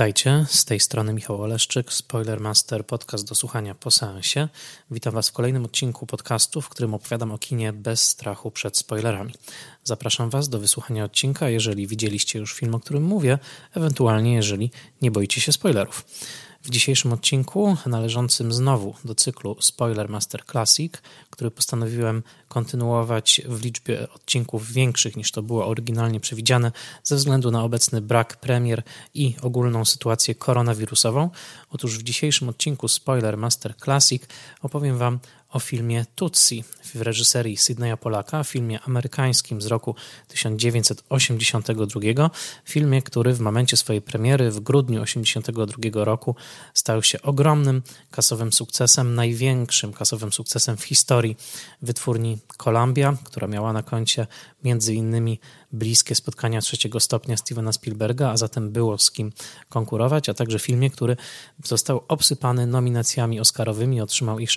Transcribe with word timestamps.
Witajcie, 0.00 0.46
z 0.48 0.64
tej 0.64 0.80
strony 0.80 1.12
Michał 1.12 1.42
Oleszczyk, 1.42 1.92
Spoilermaster, 1.92 2.86
podcast 2.86 3.28
do 3.28 3.34
słuchania 3.34 3.74
po 3.74 3.90
seansie. 3.90 4.48
Witam 4.90 5.14
Was 5.14 5.28
w 5.28 5.32
kolejnym 5.32 5.64
odcinku 5.64 6.06
podcastu, 6.06 6.60
w 6.60 6.68
którym 6.68 6.94
opowiadam 6.94 7.32
o 7.32 7.38
kinie 7.38 7.72
bez 7.72 8.04
strachu 8.04 8.50
przed 8.50 8.76
spoilerami. 8.76 9.34
Zapraszam 9.84 10.30
Was 10.30 10.48
do 10.48 10.58
wysłuchania 10.58 11.04
odcinka, 11.04 11.48
jeżeli 11.48 11.86
widzieliście 11.86 12.38
już 12.38 12.54
film, 12.54 12.74
o 12.74 12.80
którym 12.80 13.02
mówię, 13.02 13.38
ewentualnie 13.74 14.34
jeżeli 14.34 14.70
nie 15.02 15.10
boicie 15.10 15.40
się 15.40 15.52
spoilerów. 15.52 16.04
W 16.62 16.70
dzisiejszym 16.70 17.12
odcinku, 17.12 17.76
należącym 17.86 18.52
znowu 18.52 18.94
do 19.04 19.14
cyklu 19.14 19.56
Spoiler 19.60 20.08
Master 20.08 20.44
Classic, 20.46 20.92
który 21.30 21.50
postanowiłem 21.50 22.22
kontynuować 22.48 23.40
w 23.48 23.64
liczbie 23.64 24.08
odcinków 24.14 24.72
większych 24.72 25.16
niż 25.16 25.32
to 25.32 25.42
było 25.42 25.66
oryginalnie 25.66 26.20
przewidziane, 26.20 26.72
ze 27.04 27.16
względu 27.16 27.50
na 27.50 27.64
obecny 27.64 28.00
brak 28.00 28.36
premier 28.36 28.82
i 29.14 29.34
ogólną 29.42 29.84
sytuację 29.84 30.34
koronawirusową. 30.34 31.30
Otóż 31.70 31.98
w 31.98 32.02
dzisiejszym 32.02 32.48
odcinku 32.48 32.88
Spoiler 32.88 33.36
Master 33.36 33.76
Classic 33.76 34.22
opowiem 34.62 34.98
Wam 34.98 35.18
o 35.52 35.60
filmie 35.60 36.04
Tutsi 36.14 36.64
w 36.94 37.02
reżyserii 37.02 37.56
Sydneya 37.56 37.96
Polaka, 37.96 38.44
filmie 38.44 38.80
amerykańskim 38.80 39.62
z 39.62 39.66
roku 39.66 39.94
1982, 40.28 42.30
filmie, 42.64 43.02
który 43.02 43.34
w 43.34 43.40
momencie 43.40 43.76
swojej 43.76 44.02
premiery 44.02 44.50
w 44.50 44.60
grudniu 44.60 45.04
1982 45.04 46.04
roku 46.04 46.36
stał 46.74 47.02
się 47.02 47.22
ogromnym 47.22 47.82
kasowym 48.10 48.52
sukcesem, 48.52 49.14
największym 49.14 49.92
kasowym 49.92 50.32
sukcesem 50.32 50.76
w 50.76 50.84
historii 50.84 51.36
wytwórni 51.82 52.38
Columbia, 52.56 53.16
która 53.24 53.46
miała 53.46 53.72
na 53.72 53.82
koncie 53.82 54.26
między 54.64 54.94
innymi 54.94 55.40
bliskie 55.72 56.14
spotkania 56.14 56.60
trzeciego 56.60 57.00
stopnia 57.00 57.36
Stevena 57.36 57.72
Spielberga, 57.72 58.30
a 58.30 58.36
zatem 58.36 58.70
było 58.70 58.98
z 58.98 59.10
kim 59.10 59.32
konkurować, 59.68 60.28
a 60.28 60.34
także 60.34 60.58
filmie, 60.58 60.90
który 60.90 61.16
został 61.64 62.04
obsypany 62.08 62.66
nominacjami 62.66 63.40
oscarowymi, 63.40 64.00
otrzymał 64.00 64.38
ich 64.38 64.50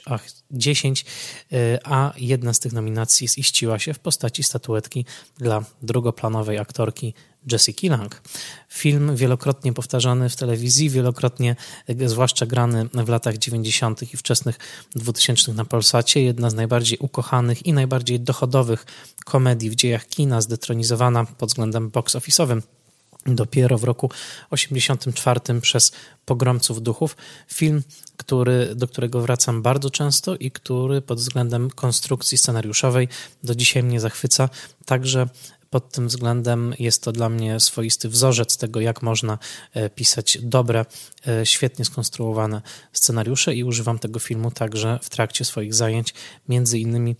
10, 0.51 1.05
y, 1.53 1.79
a 1.83 2.13
jedna 2.17 2.53
z 2.53 2.59
tych 2.59 2.73
nominacji 2.73 3.27
ziściła 3.27 3.79
się 3.79 3.93
w 3.93 3.99
postaci 3.99 4.43
statuetki 4.43 5.05
dla 5.37 5.65
drugoplanowej 5.81 6.59
aktorki 6.59 7.13
Jessie 7.51 7.89
Lang. 7.89 8.21
Film 8.69 9.15
wielokrotnie 9.15 9.73
powtarzany 9.73 10.29
w 10.29 10.35
telewizji, 10.35 10.89
wielokrotnie, 10.89 11.55
e, 11.87 12.09
zwłaszcza 12.09 12.45
grany 12.45 12.89
w 12.93 13.09
latach 13.09 13.37
90. 13.37 14.13
i 14.13 14.17
wczesnych 14.17 14.59
2000 14.95 15.53
na 15.53 15.65
Polsacie. 15.65 16.21
Jedna 16.21 16.49
z 16.49 16.53
najbardziej 16.53 16.97
ukochanych 16.97 17.65
i 17.65 17.73
najbardziej 17.73 18.19
dochodowych 18.19 18.85
komedii 19.25 19.69
w 19.69 19.75
dziejach 19.75 20.07
kina, 20.07 20.41
zdetronizowana 20.41 21.25
pod 21.25 21.49
względem 21.49 21.89
box 21.89 22.15
office'owym 22.15 22.61
dopiero 23.25 23.77
w 23.77 23.83
roku 23.83 24.09
1984 24.49 25.61
przez 25.61 25.91
Pogromców 26.25 26.81
Duchów. 26.81 27.17
Film, 27.47 27.83
który, 28.17 28.75
do 28.75 28.87
którego 28.87 29.21
wracam 29.21 29.61
bardzo 29.61 29.89
często 29.89 30.35
i 30.35 30.51
który 30.51 31.01
pod 31.01 31.19
względem 31.19 31.69
konstrukcji 31.69 32.37
scenariuszowej 32.37 33.07
do 33.43 33.55
dzisiaj 33.55 33.83
mnie 33.83 33.99
zachwyca. 33.99 34.49
Także 34.85 35.27
pod 35.73 35.91
tym 35.91 36.07
względem 36.07 36.73
jest 36.79 37.03
to 37.03 37.11
dla 37.11 37.29
mnie 37.29 37.59
swoisty 37.59 38.09
wzorzec 38.09 38.57
tego, 38.57 38.79
jak 38.79 39.01
można 39.01 39.37
e, 39.73 39.89
pisać 39.89 40.37
dobre, 40.41 40.85
e, 41.27 41.45
świetnie 41.45 41.85
skonstruowane 41.85 42.61
scenariusze 42.91 43.55
i 43.55 43.63
używam 43.63 43.99
tego 43.99 44.19
filmu 44.19 44.51
także 44.51 44.99
w 45.01 45.09
trakcie 45.09 45.45
swoich 45.45 45.73
zajęć, 45.73 46.13
między 46.49 46.79
innymi 46.79 47.11
e, 47.11 47.15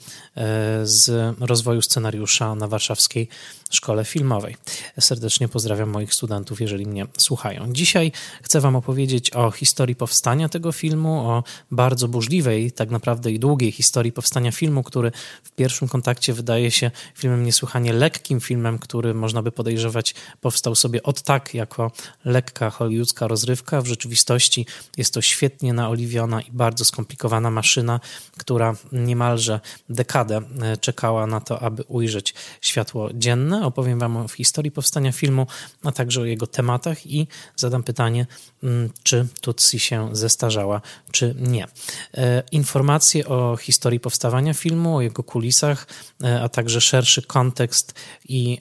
z 0.84 1.36
rozwoju 1.40 1.82
scenariusza 1.82 2.56
na 2.56 2.68
Warszawskiej 2.68 3.30
Szkole 3.76 4.06
Filmowej. 4.06 4.56
Serdecznie 5.00 5.48
pozdrawiam 5.48 5.90
moich 5.90 6.14
studentów, 6.14 6.62
jeżeli 6.62 6.86
mnie 6.86 7.06
słuchają. 7.18 7.74
Dzisiaj 7.74 8.12
chcę 8.42 8.62
Wam 8.62 8.76
opowiedzieć 8.76 9.34
o 9.34 9.52
historii 9.52 9.96
powstania 9.96 10.50
tego 10.50 10.72
filmu, 10.72 11.30
o 11.30 11.44
bardzo 11.72 12.08
burzliwej, 12.08 12.72
tak 12.72 12.90
naprawdę 12.90 13.32
i 13.32 13.40
długiej 13.40 13.72
historii 13.72 14.12
powstania 14.12 14.52
filmu, 14.52 14.84
który 14.84 15.12
w 15.44 15.52
pierwszym 15.52 15.88
kontakcie 15.88 16.34
wydaje 16.34 16.72
się 16.72 16.92
filmem 17.16 17.44
niesłychanie 17.44 17.94
lekkim, 17.94 18.40
filmem, 18.42 18.80
który 18.80 19.14
można 19.14 19.42
by 19.42 19.52
podejrzewać 19.52 20.16
powstał 20.42 20.76
sobie 20.76 21.04
od 21.04 21.22
tak 21.22 21.54
jako 21.54 21.92
lekka 22.26 22.70
hollywoodzka 22.70 23.28
rozrywka. 23.28 23.82
W 23.82 23.88
rzeczywistości 23.88 24.66
jest 24.98 25.14
to 25.14 25.22
świetnie 25.22 25.74
naoliwiona 25.74 26.42
i 26.42 26.52
bardzo 26.52 26.86
skomplikowana 26.86 27.52
maszyna, 27.52 28.00
która 28.38 28.76
niemalże 28.92 29.60
dekadę 29.90 30.42
e, 30.62 30.78
czekała 30.78 31.28
na 31.28 31.42
to, 31.42 31.60
aby 31.60 31.84
ujrzeć 31.84 32.34
światło 32.62 33.10
dzienne. 33.14 33.63
Opowiem 33.66 34.00
Wam 34.00 34.18
o 34.18 34.28
historii 34.28 34.72
powstania 34.72 35.12
filmu, 35.12 35.48
a 35.84 35.92
także 35.92 36.22
o 36.22 36.26
jego 36.26 36.48
tematach 36.48 37.08
i 37.08 37.28
zadam 37.56 37.84
pytanie, 37.84 38.26
mm, 38.64 38.90
czy 39.04 39.28
Tutsi 39.42 39.80
się 39.80 40.10
zestarzała, 40.12 40.82
czy 41.12 41.36
nie. 41.40 41.68
E, 42.14 42.44
informacje 42.52 43.28
o 43.28 43.58
historii 43.58 44.00
powstawania 44.00 44.54
filmu, 44.54 44.96
o 44.96 45.02
jego 45.02 45.24
kulisach, 45.24 45.88
e, 46.24 46.42
a 46.42 46.50
także 46.50 46.82
szerszy 46.82 47.22
kontekst 47.22 47.94
i 48.30 48.58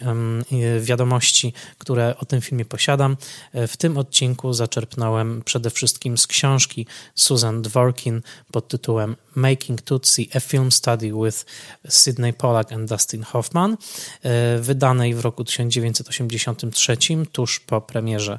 wiadomości, 0.80 1.52
które 1.78 2.14
o 2.18 2.24
tym 2.24 2.40
filmie 2.40 2.64
posiadam. 2.64 3.16
E, 3.52 3.66
w 3.66 3.76
tym 3.76 3.98
odcinku 3.98 4.52
zaczerpnąłem 4.52 5.42
przede 5.44 5.70
wszystkim 5.70 6.18
z 6.18 6.26
książki 6.26 6.86
Susan 7.14 7.62
Dworkin 7.62 8.22
pod 8.52 8.68
tytułem 8.68 9.16
Making 9.36 9.82
Tutsi, 9.82 10.28
a 10.34 10.40
Film 10.40 10.72
Study 10.72 11.12
with 11.12 11.44
Sidney 11.88 12.32
Pollack 12.32 12.72
and 12.72 12.88
Dustin 12.88 13.22
Hoffman, 13.22 13.76
e, 14.22 14.58
wydanej 14.58 15.14
w 15.14 15.20
roku 15.20 15.44
1983, 15.44 16.96
tuż 17.32 17.60
po 17.60 17.80
premierze 17.80 18.38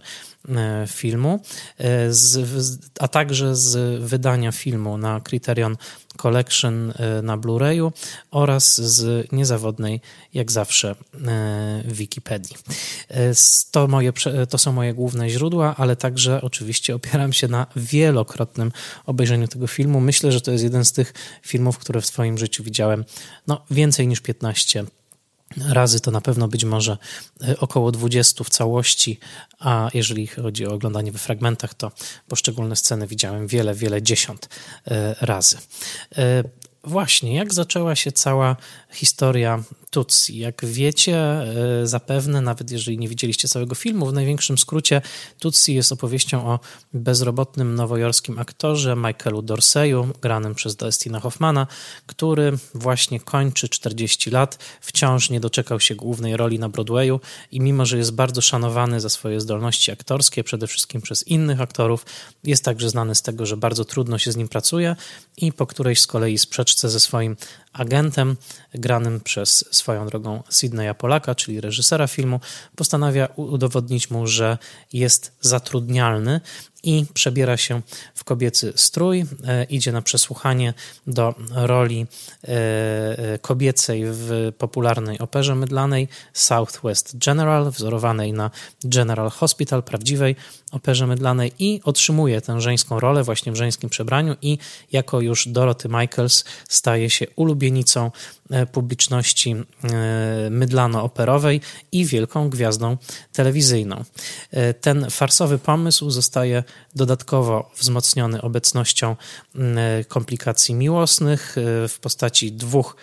e, 0.49 0.85
filmu, 0.87 1.39
a 2.99 3.07
także 3.07 3.55
z 3.55 4.03
wydania 4.03 4.51
filmu 4.51 4.97
na 4.97 5.21
Criterion 5.21 5.77
Collection 6.17 6.93
e, 6.95 7.21
na 7.21 7.37
Blu-rayu 7.37 7.91
oraz 8.31 8.81
z 8.81 9.31
niezawodnej, 9.31 10.01
jak 10.33 10.51
zawsze, 10.51 10.95
e, 11.27 11.83
Wikipedii. 11.85 12.55
E, 13.09 13.33
to, 13.71 13.87
moje, 13.87 14.13
to 14.49 14.57
są 14.57 14.71
moje 14.71 14.93
główne 14.93 15.29
źródła, 15.29 15.75
ale 15.77 15.95
także 15.95 16.41
oczywiście 16.41 16.95
opieram 16.95 17.33
się 17.33 17.47
na 17.47 17.67
wielokrotnym 17.75 18.71
obejrzeniu 19.05 19.47
tego 19.47 19.67
filmu. 19.67 20.01
Myślę, 20.01 20.31
że 20.31 20.41
to 20.41 20.51
jest 20.51 20.63
jeden 20.63 20.85
z 20.85 20.91
tych 20.91 21.13
filmów, 21.41 21.77
które 21.77 22.01
w 22.01 22.05
swoim 22.05 22.37
życiu 22.37 22.63
widziałem 22.63 23.05
no, 23.47 23.65
więcej 23.71 24.07
niż 24.07 24.21
15 24.21 24.85
razy 25.57 25.99
to 25.99 26.11
na 26.11 26.21
pewno 26.21 26.47
być 26.47 26.65
może 26.65 26.97
e, 27.47 27.59
około 27.59 27.91
20 27.91 28.43
w 28.43 28.49
całości, 28.49 29.19
a 29.59 29.89
jeżeli 29.93 30.27
chodzi 30.27 30.67
o 30.67 30.73
oglądanie 30.73 31.11
we 31.11 31.19
fragmentach, 31.19 31.73
to 31.73 31.91
poszczególne 32.27 32.75
sceny 32.75 33.07
widziałem 33.07 33.47
wiele, 33.47 33.73
wiele 33.73 34.01
dziesiąt 34.01 34.49
e, 34.87 35.15
razy. 35.21 35.57
E, 36.17 36.43
właśnie, 36.83 37.35
jak 37.35 37.53
zaczęła 37.53 37.95
się 37.95 38.11
cała 38.11 38.55
historia 38.91 39.63
Tutsi. 39.93 40.37
Jak 40.37 40.65
wiecie, 40.65 41.17
e, 41.17 41.87
zapewne, 41.87 42.41
nawet 42.41 42.71
jeżeli 42.71 42.97
nie 42.97 43.07
widzieliście 43.07 43.47
całego 43.47 43.75
filmu, 43.75 44.05
w 44.05 44.13
największym 44.13 44.57
skrócie 44.57 45.01
Tutsi 45.39 45.75
jest 45.75 45.91
opowieścią 45.91 46.47
o 46.47 46.59
bezrobotnym 46.93 47.75
nowojorskim 47.75 48.39
aktorze 48.39 48.95
Michaelu 48.95 49.41
Dorseyu, 49.41 50.07
granym 50.21 50.55
przez 50.55 50.75
Dustina 50.75 51.19
Hoffmana, 51.19 51.67
który 52.05 52.57
właśnie 52.75 53.19
kończy 53.19 53.69
40 53.69 54.31
lat, 54.31 54.57
wciąż 54.81 55.29
nie 55.29 55.39
doczekał 55.39 55.79
się 55.79 55.95
głównej 55.95 56.37
roli 56.37 56.59
na 56.59 56.69
Broadwayu 56.69 57.19
i 57.51 57.59
mimo, 57.59 57.85
że 57.85 57.97
jest 57.97 58.11
bardzo 58.11 58.41
szanowany 58.41 59.01
za 59.01 59.09
swoje 59.09 59.41
zdolności 59.41 59.91
aktorskie, 59.91 60.43
przede 60.43 60.67
wszystkim 60.67 61.01
przez 61.01 61.27
innych 61.27 61.61
aktorów, 61.61 62.05
jest 62.43 62.65
także 62.65 62.89
znany 62.89 63.15
z 63.15 63.21
tego, 63.21 63.45
że 63.45 63.57
bardzo 63.57 63.85
trudno 63.85 64.17
się 64.17 64.31
z 64.31 64.35
nim 64.35 64.47
pracuje 64.47 64.95
i 65.37 65.51
po 65.51 65.67
którejś 65.67 66.01
z 66.01 66.07
kolei 66.07 66.37
sprzeczce 66.37 66.89
ze 66.89 66.99
swoim 66.99 67.35
agentem, 67.73 68.35
granym 68.73 69.19
przez 69.19 69.65
swoją 69.71 70.07
drogą 70.07 70.43
Sydneya 70.49 70.93
Polaka, 70.93 71.35
czyli 71.35 71.61
reżysera 71.61 72.07
filmu, 72.07 72.39
postanawia 72.75 73.27
udowodnić 73.35 74.09
mu, 74.09 74.27
że 74.27 74.57
jest 74.93 75.31
zatrudnialny 75.41 76.41
i 76.83 77.05
przebiera 77.13 77.57
się 77.57 77.81
w 78.15 78.23
kobiecy 78.23 78.73
strój, 78.75 79.25
e, 79.47 79.63
idzie 79.63 79.91
na 79.91 80.01
przesłuchanie 80.01 80.73
do 81.07 81.35
roli 81.51 82.07
e, 82.43 82.47
e, 82.47 83.39
kobiecej 83.39 84.03
w 84.05 84.51
popularnej 84.57 85.19
operze 85.19 85.55
mydlanej 85.55 86.07
Southwest 86.33 87.17
General, 87.17 87.71
wzorowanej 87.71 88.33
na 88.33 88.51
General 88.83 89.29
Hospital, 89.29 89.83
prawdziwej 89.83 90.35
operze 90.71 91.07
mydlanej 91.07 91.51
i 91.59 91.81
otrzymuje 91.83 92.41
tę 92.41 92.61
żeńską 92.61 92.99
rolę 92.99 93.23
właśnie 93.23 93.51
w 93.51 93.55
żeńskim 93.55 93.89
przebraniu 93.89 94.35
i 94.41 94.57
jako 94.91 95.21
już 95.21 95.47
Dorothy 95.47 95.89
Michaels 95.89 96.43
staje 96.67 97.09
się 97.09 97.25
ulubienicą 97.35 98.11
publiczności 98.71 99.55
mydlano-operowej 100.49 101.61
i 101.91 102.05
wielką 102.05 102.49
gwiazdą 102.49 102.97
telewizyjną. 103.33 104.03
Ten 104.81 105.09
farsowy 105.09 105.59
pomysł 105.59 106.09
zostaje 106.09 106.63
dodatkowo 106.95 107.71
wzmocniony 107.77 108.41
obecnością 108.41 109.15
komplikacji 110.07 110.75
miłosnych 110.75 111.55
w 111.87 111.95
postaci 112.01 112.51
dwóch 112.51 112.95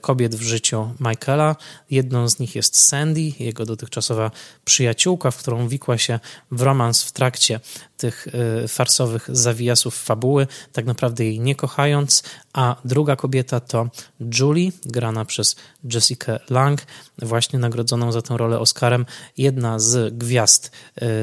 kobiet 0.00 0.34
w 0.34 0.42
życiu 0.42 0.94
Michaela. 1.00 1.56
Jedną 1.90 2.28
z 2.28 2.38
nich 2.38 2.54
jest 2.54 2.76
Sandy, 2.78 3.32
jego 3.38 3.66
dotychczasowa 3.66 4.30
przyjaciółka, 4.64 5.30
w 5.30 5.36
którą 5.36 5.68
wikła 5.68 5.98
się 5.98 6.20
w 6.50 6.62
romans 6.62 7.02
w 7.02 7.12
trakcie 7.12 7.60
tych 7.96 8.26
farsowych 8.68 9.28
zawijasów 9.32 10.02
fabuły, 10.02 10.46
tak 10.72 10.86
naprawdę 10.86 11.24
jej 11.24 11.40
nie 11.40 11.54
kochając, 11.54 12.22
a 12.52 12.76
druga 12.84 13.16
kobieta 13.16 13.60
to 13.60 13.88
Julie, 14.20 14.49
grana 14.84 15.24
przez 15.24 15.56
Jessica 15.94 16.38
Lang, 16.50 16.82
właśnie 17.18 17.58
nagrodzoną 17.58 18.12
za 18.12 18.22
tę 18.22 18.36
rolę 18.36 18.58
Oscarem, 18.58 19.06
jedna 19.36 19.78
z 19.78 20.14
gwiazd 20.14 20.70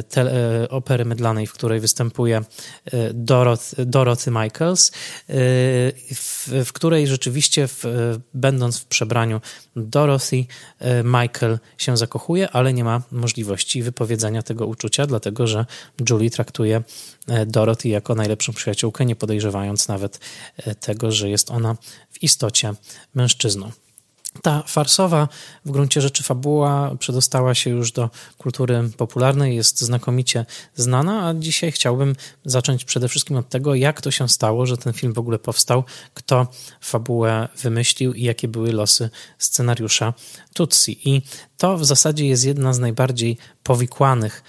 tele, 0.09 0.63
y, 0.63 0.69
opery 0.69 1.05
mydlanej, 1.05 1.47
w 1.47 1.53
której 1.53 1.79
występuje 1.79 2.41
Dorothy, 3.13 3.85
Dorothy 3.85 4.31
Michaels, 4.31 4.91
w, 6.15 6.49
w 6.65 6.73
której 6.73 7.07
rzeczywiście, 7.07 7.67
w, 7.67 7.83
będąc 8.33 8.79
w 8.79 8.85
przebraniu 8.85 9.41
Dorothy, 9.75 10.45
Michael 11.03 11.59
się 11.77 11.97
zakochuje, 11.97 12.49
ale 12.49 12.73
nie 12.73 12.83
ma 12.83 13.01
możliwości 13.11 13.83
wypowiedzenia 13.83 14.41
tego 14.41 14.65
uczucia, 14.65 15.07
dlatego 15.07 15.47
że 15.47 15.65
Julie 16.09 16.29
traktuje 16.29 16.83
e, 17.27 17.45
Dorothy 17.45 17.89
jako 17.89 18.15
najlepszą 18.15 18.53
przyjaciółkę, 18.53 19.05
nie 19.05 19.15
podejrzewając 19.15 19.87
nawet 19.87 20.19
e, 20.57 20.75
tego, 20.75 21.11
że 21.11 21.29
jest 21.29 21.51
ona 21.51 21.75
w 22.17 22.23
istocie 22.23 22.73
mężczyzną. 23.15 23.71
Ta 24.41 24.63
farsowa 24.67 25.27
w 25.65 25.71
gruncie 25.71 26.01
rzeczy 26.01 26.23
fabuła 26.23 26.95
przedostała 26.99 27.55
się 27.55 27.69
już 27.69 27.91
do 27.91 28.09
kultury 28.37 28.89
popularnej, 28.97 29.55
jest 29.55 29.81
znakomicie 29.81 30.45
znana, 30.75 31.27
a 31.27 31.33
dzisiaj 31.33 31.71
chciałbym 31.71 32.15
zacząć 32.45 32.85
przede 32.85 33.07
wszystkim 33.07 33.37
od 33.37 33.49
tego, 33.49 33.75
jak 33.75 34.01
to 34.01 34.11
się 34.11 34.29
stało, 34.29 34.65
że 34.65 34.77
ten 34.77 34.93
film 34.93 35.13
w 35.13 35.19
ogóle 35.19 35.39
powstał, 35.39 35.83
kto 36.13 36.47
fabułę 36.81 37.47
wymyślił 37.61 38.13
i 38.13 38.23
jakie 38.23 38.47
były 38.47 38.71
losy 38.71 39.09
scenariusza 39.37 40.13
Tutsi. 40.53 41.09
I 41.09 41.21
to 41.57 41.77
w 41.77 41.85
zasadzie 41.85 42.27
jest 42.27 42.45
jedna 42.45 42.73
z 42.73 42.79
najbardziej 42.79 43.37
powikłanych, 43.63 44.43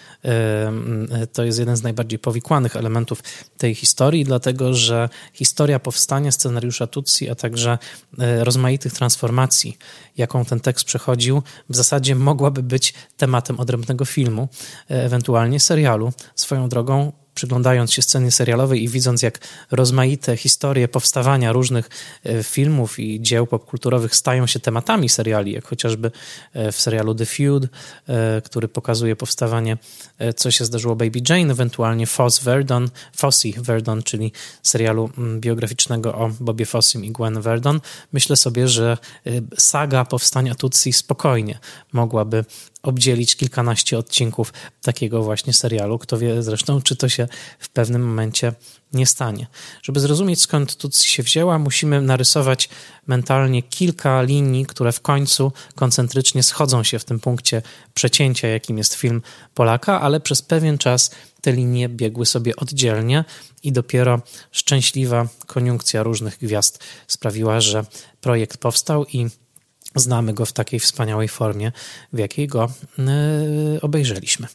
to 1.32 1.44
jest 1.44 1.58
jeden 1.58 1.76
z 1.76 1.82
najbardziej 1.82 2.18
powikłanych 2.18 2.76
elementów 2.76 3.22
tej 3.58 3.74
historii, 3.74 4.24
dlatego 4.24 4.74
że 4.74 5.08
historia 5.32 5.78
powstania 5.78 6.32
scenariusza 6.32 6.86
Tutsi, 6.86 7.30
a 7.30 7.34
także 7.34 7.78
e, 8.18 8.44
rozmaitych 8.44 8.92
transformacji, 8.92 9.78
jaką 10.16 10.44
ten 10.44 10.60
tekst 10.60 10.84
przechodził, 10.84 11.42
w 11.68 11.76
zasadzie 11.76 12.14
mogłaby 12.14 12.62
być 12.62 12.94
tematem 13.16 13.60
odrębnego 13.60 14.04
filmu, 14.04 14.48
e, 14.90 15.04
ewentualnie 15.04 15.60
serialu. 15.60 16.12
Swoją 16.34 16.68
drogą 16.68 17.12
przyglądając 17.38 17.92
się 17.92 18.02
scenie 18.02 18.30
serialowej 18.30 18.82
i 18.82 18.88
widząc, 18.88 19.22
jak 19.22 19.38
rozmaite 19.70 20.36
historie 20.36 20.88
powstawania 20.88 21.52
różnych 21.52 21.90
e, 22.24 22.42
filmów 22.42 22.98
i 22.98 23.20
dzieł 23.20 23.46
popkulturowych 23.46 24.14
stają 24.14 24.46
się 24.46 24.60
tematami 24.60 25.08
seriali, 25.08 25.52
jak 25.52 25.66
chociażby 25.66 26.10
e, 26.52 26.72
w 26.72 26.80
serialu 26.80 27.14
The 27.14 27.26
Feud, 27.26 27.64
e, 27.64 28.42
który 28.42 28.68
pokazuje 28.68 29.16
powstawanie, 29.16 29.78
co 30.36 30.50
się 30.50 30.64
zdarzyło 30.64 30.96
Baby 30.96 31.20
Jane, 31.28 31.52
ewentualnie 31.52 32.06
Foss 32.06 32.38
Verdon, 32.38 32.90
Fossey 33.16 33.54
Verdon, 33.58 34.02
czyli 34.02 34.32
serialu 34.62 35.10
mm, 35.18 35.40
biograficznego 35.40 36.14
o 36.14 36.30
Bobie 36.40 36.66
Fossim 36.66 37.04
i 37.04 37.12
Gwen 37.12 37.40
Verdon. 37.40 37.80
Myślę 38.12 38.36
sobie, 38.36 38.68
że 38.68 38.98
saga 39.58 40.04
powstania 40.04 40.54
Tutsi 40.54 40.92
spokojnie 40.92 41.58
mogłaby 41.92 42.44
obdzielić 42.82 43.36
kilkanaście 43.36 43.98
odcinków 43.98 44.52
takiego 44.82 45.22
właśnie 45.22 45.52
serialu. 45.52 45.98
Kto 45.98 46.18
wie 46.18 46.42
zresztą, 46.42 46.82
czy 46.82 46.96
to 46.96 47.08
się 47.08 47.28
w 47.58 47.68
pewnym 47.68 48.06
momencie 48.06 48.52
nie 48.92 49.06
stanie. 49.06 49.46
Żeby 49.82 50.00
zrozumieć 50.00 50.40
skąd 50.40 50.76
Tutsi 50.76 51.08
się 51.08 51.22
wzięła, 51.22 51.58
musimy 51.58 52.02
narysować 52.02 52.68
mentalnie 53.06 53.62
kilka 53.62 54.22
linii, 54.22 54.66
które 54.66 54.92
w 54.92 55.00
końcu 55.00 55.52
koncentrycznie 55.74 56.42
schodzą 56.42 56.82
się 56.82 56.98
w 56.98 57.04
tym 57.04 57.20
punkcie 57.20 57.62
przecięcia, 57.94 58.48
jakim 58.48 58.78
jest 58.78 58.94
film 58.94 59.22
Polaka, 59.54 60.00
ale 60.00 60.20
przez 60.20 60.42
pewien 60.42 60.78
czas 60.78 61.10
te 61.40 61.52
linie 61.52 61.88
biegły 61.88 62.26
sobie 62.26 62.56
oddzielnie 62.56 63.24
i 63.62 63.72
dopiero 63.72 64.20
szczęśliwa 64.52 65.28
koniunkcja 65.46 66.02
różnych 66.02 66.38
gwiazd 66.38 66.84
sprawiła, 67.06 67.60
że 67.60 67.84
projekt 68.20 68.58
powstał 68.58 69.06
i 69.06 69.26
znamy 69.98 70.34
go 70.34 70.46
w 70.46 70.52
takiej 70.52 70.80
wspaniałej 70.80 71.28
formie, 71.28 71.72
w 72.12 72.18
jakiej 72.18 72.46
go 72.46 72.70
y, 72.98 73.80
obejrzeliśmy. 73.80 74.46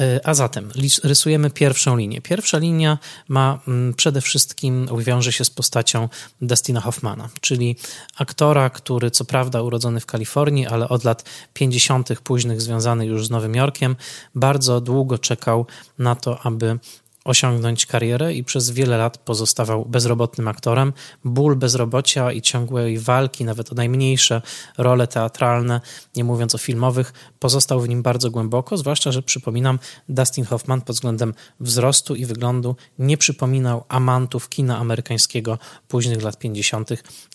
Y, 0.00 0.20
a 0.24 0.34
zatem 0.34 0.70
rysujemy 1.04 1.50
pierwszą 1.50 1.96
linię. 1.96 2.20
Pierwsza 2.20 2.58
linia 2.58 2.98
ma 3.28 3.58
y, 3.90 3.94
przede 3.94 4.20
wszystkim, 4.20 4.88
wiąże 4.98 5.32
się 5.32 5.44
z 5.44 5.50
postacią 5.50 6.08
Dustina 6.40 6.80
Hoffmana, 6.80 7.28
czyli 7.40 7.76
aktora, 8.16 8.70
który 8.70 9.10
co 9.10 9.24
prawda 9.24 9.62
urodzony 9.62 10.00
w 10.00 10.06
Kalifornii, 10.06 10.66
ale 10.66 10.88
od 10.88 11.04
lat 11.04 11.24
50. 11.54 12.20
późnych 12.20 12.62
związany 12.62 13.06
już 13.06 13.26
z 13.26 13.30
Nowym 13.30 13.54
Jorkiem, 13.54 13.96
bardzo 14.34 14.80
długo 14.80 15.18
czekał 15.18 15.66
na 15.98 16.14
to, 16.14 16.40
aby 16.42 16.78
osiągnąć 17.26 17.86
karierę 17.86 18.34
i 18.34 18.44
przez 18.44 18.70
wiele 18.70 18.96
lat 18.96 19.18
pozostawał 19.18 19.84
bezrobotnym 19.84 20.48
aktorem. 20.48 20.92
Ból 21.24 21.56
bezrobocia 21.56 22.32
i 22.32 22.42
ciągłej 22.42 22.98
walki, 22.98 23.44
nawet 23.44 23.72
o 23.72 23.74
najmniejsze 23.74 24.42
role 24.78 25.06
teatralne, 25.06 25.80
nie 26.16 26.24
mówiąc 26.24 26.54
o 26.54 26.58
filmowych, 26.58 27.12
pozostał 27.38 27.80
w 27.80 27.88
nim 27.88 28.02
bardzo 28.02 28.30
głęboko, 28.30 28.76
zwłaszcza, 28.76 29.12
że 29.12 29.22
przypominam, 29.22 29.78
Dustin 30.08 30.44
Hoffman 30.44 30.80
pod 30.80 30.96
względem 30.96 31.34
wzrostu 31.60 32.14
i 32.14 32.26
wyglądu 32.26 32.76
nie 32.98 33.18
przypominał 33.18 33.84
amantów 33.88 34.48
kina 34.48 34.78
amerykańskiego 34.78 35.58
późnych 35.88 36.22
lat 36.22 36.38
50. 36.38 36.90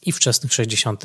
i 0.06 0.12
wczesnych 0.12 0.54
60., 0.54 1.04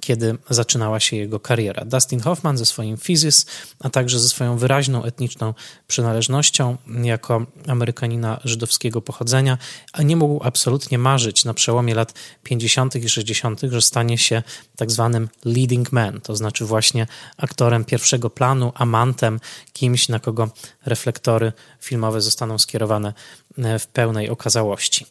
kiedy 0.00 0.38
zaczynała 0.50 1.00
się 1.00 1.16
jego 1.16 1.40
kariera. 1.40 1.84
Dustin 1.84 2.20
Hoffman 2.20 2.58
ze 2.58 2.66
swoim 2.66 2.96
fizys, 2.96 3.46
a 3.80 3.90
także 3.90 4.20
ze 4.20 4.28
swoją 4.28 4.58
wyraźną 4.58 5.04
etniczną 5.04 5.54
przynależnością 5.86 6.76
jako 7.02 7.46
Amerykanina 7.66 8.27
żydowskiego 8.44 9.02
pochodzenia, 9.02 9.58
a 9.92 10.02
nie 10.02 10.16
mógł 10.16 10.44
absolutnie 10.44 10.98
marzyć 10.98 11.44
na 11.44 11.54
przełomie 11.54 11.94
lat 11.94 12.14
50. 12.42 12.96
i 12.96 13.08
60., 13.08 13.60
że 13.68 13.82
stanie 13.82 14.18
się 14.18 14.42
tak 14.76 14.90
zwanym 14.90 15.28
leading 15.44 15.92
man, 15.92 16.20
to 16.20 16.36
znaczy 16.36 16.64
właśnie 16.64 17.06
aktorem 17.36 17.84
pierwszego 17.84 18.30
planu, 18.30 18.72
amantem, 18.74 19.40
kimś, 19.72 20.08
na 20.08 20.18
kogo 20.20 20.50
reflektory 20.86 21.52
filmowe 21.80 22.20
zostaną 22.20 22.58
skierowane 22.58 23.12
w 23.78 23.86
pełnej 23.86 24.30
okazałości. 24.30 25.06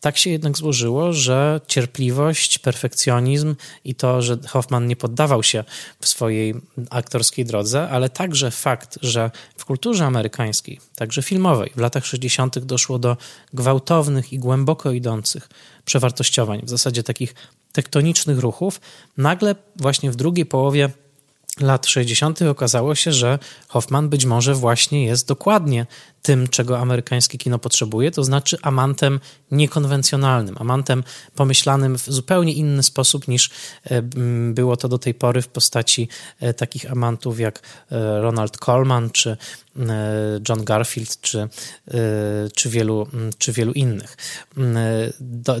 Tak 0.00 0.18
się 0.18 0.30
jednak 0.30 0.58
złożyło, 0.58 1.12
że 1.12 1.60
cierpliwość, 1.66 2.58
perfekcjonizm 2.58 3.56
i 3.84 3.94
to, 3.94 4.22
że 4.22 4.38
Hoffman 4.48 4.86
nie 4.86 4.96
poddawał 4.96 5.42
się 5.42 5.64
w 6.00 6.08
swojej 6.08 6.54
aktorskiej 6.90 7.44
drodze, 7.44 7.88
ale 7.88 8.08
także 8.08 8.50
fakt, 8.50 8.98
że 9.02 9.30
w 9.56 9.64
kulturze 9.64 10.06
amerykańskiej, 10.06 10.80
także 10.94 11.22
filmowej, 11.22 11.72
w 11.76 11.80
latach 11.80 12.06
60. 12.06 12.58
doszło 12.58 12.98
do 12.98 13.16
gwałtownych 13.54 14.32
i 14.32 14.38
głęboko 14.38 14.92
idących 14.92 15.48
przewartościowań, 15.84 16.60
w 16.64 16.70
zasadzie 16.70 17.02
takich 17.02 17.34
tektonicznych 17.72 18.38
ruchów, 18.38 18.80
nagle 19.16 19.54
właśnie 19.76 20.10
w 20.10 20.16
drugiej 20.16 20.46
połowie 20.46 20.90
lat 21.60 21.86
60. 21.86 22.42
okazało 22.42 22.94
się, 22.94 23.12
że 23.12 23.38
Hoffman 23.68 24.08
być 24.08 24.24
może 24.24 24.54
właśnie 24.54 25.04
jest 25.04 25.28
dokładnie 25.28 25.86
tym, 26.22 26.48
czego 26.48 26.78
amerykańskie 26.78 27.38
kino 27.38 27.58
potrzebuje, 27.58 28.10
to 28.10 28.24
znaczy 28.24 28.56
amantem 28.62 29.20
niekonwencjonalnym, 29.50 30.56
amantem 30.58 31.04
pomyślanym 31.34 31.98
w 31.98 32.04
zupełnie 32.04 32.52
inny 32.52 32.82
sposób 32.82 33.28
niż 33.28 33.50
e, 33.84 34.02
było 34.52 34.76
to 34.76 34.88
do 34.88 34.98
tej 34.98 35.14
pory 35.14 35.42
w 35.42 35.48
postaci 35.48 36.08
e, 36.40 36.54
takich 36.54 36.92
amantów 36.92 37.40
jak 37.40 37.58
e, 37.58 38.20
Ronald 38.20 38.56
Coleman 38.58 39.10
czy 39.10 39.36
John 40.48 40.64
Garfield 40.64 41.20
czy, 41.20 41.48
czy, 42.54 42.70
wielu, 42.70 43.06
czy 43.38 43.52
wielu 43.52 43.72
innych. 43.72 44.16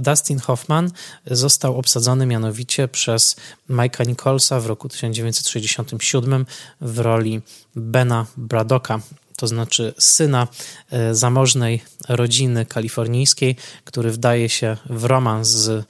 Dustin 0.00 0.38
Hoffman 0.38 0.90
został 1.26 1.78
obsadzony 1.78 2.26
mianowicie 2.26 2.88
przez 2.88 3.36
Mike'a 3.70 4.06
Nicholsa 4.06 4.60
w 4.60 4.66
roku 4.66 4.88
1967 4.88 6.46
w 6.80 6.98
roli 6.98 7.42
Bena 7.76 8.26
Bradoka 8.36 9.00
to 9.40 9.46
znaczy 9.46 9.94
syna 9.98 10.48
e, 10.90 11.14
zamożnej 11.14 11.82
rodziny 12.08 12.66
kalifornijskiej, 12.66 13.56
który 13.84 14.10
wdaje 14.10 14.48
się 14.48 14.76
w 14.90 15.04
romans 15.04 15.48
z 15.48 15.68
e, 15.68 15.84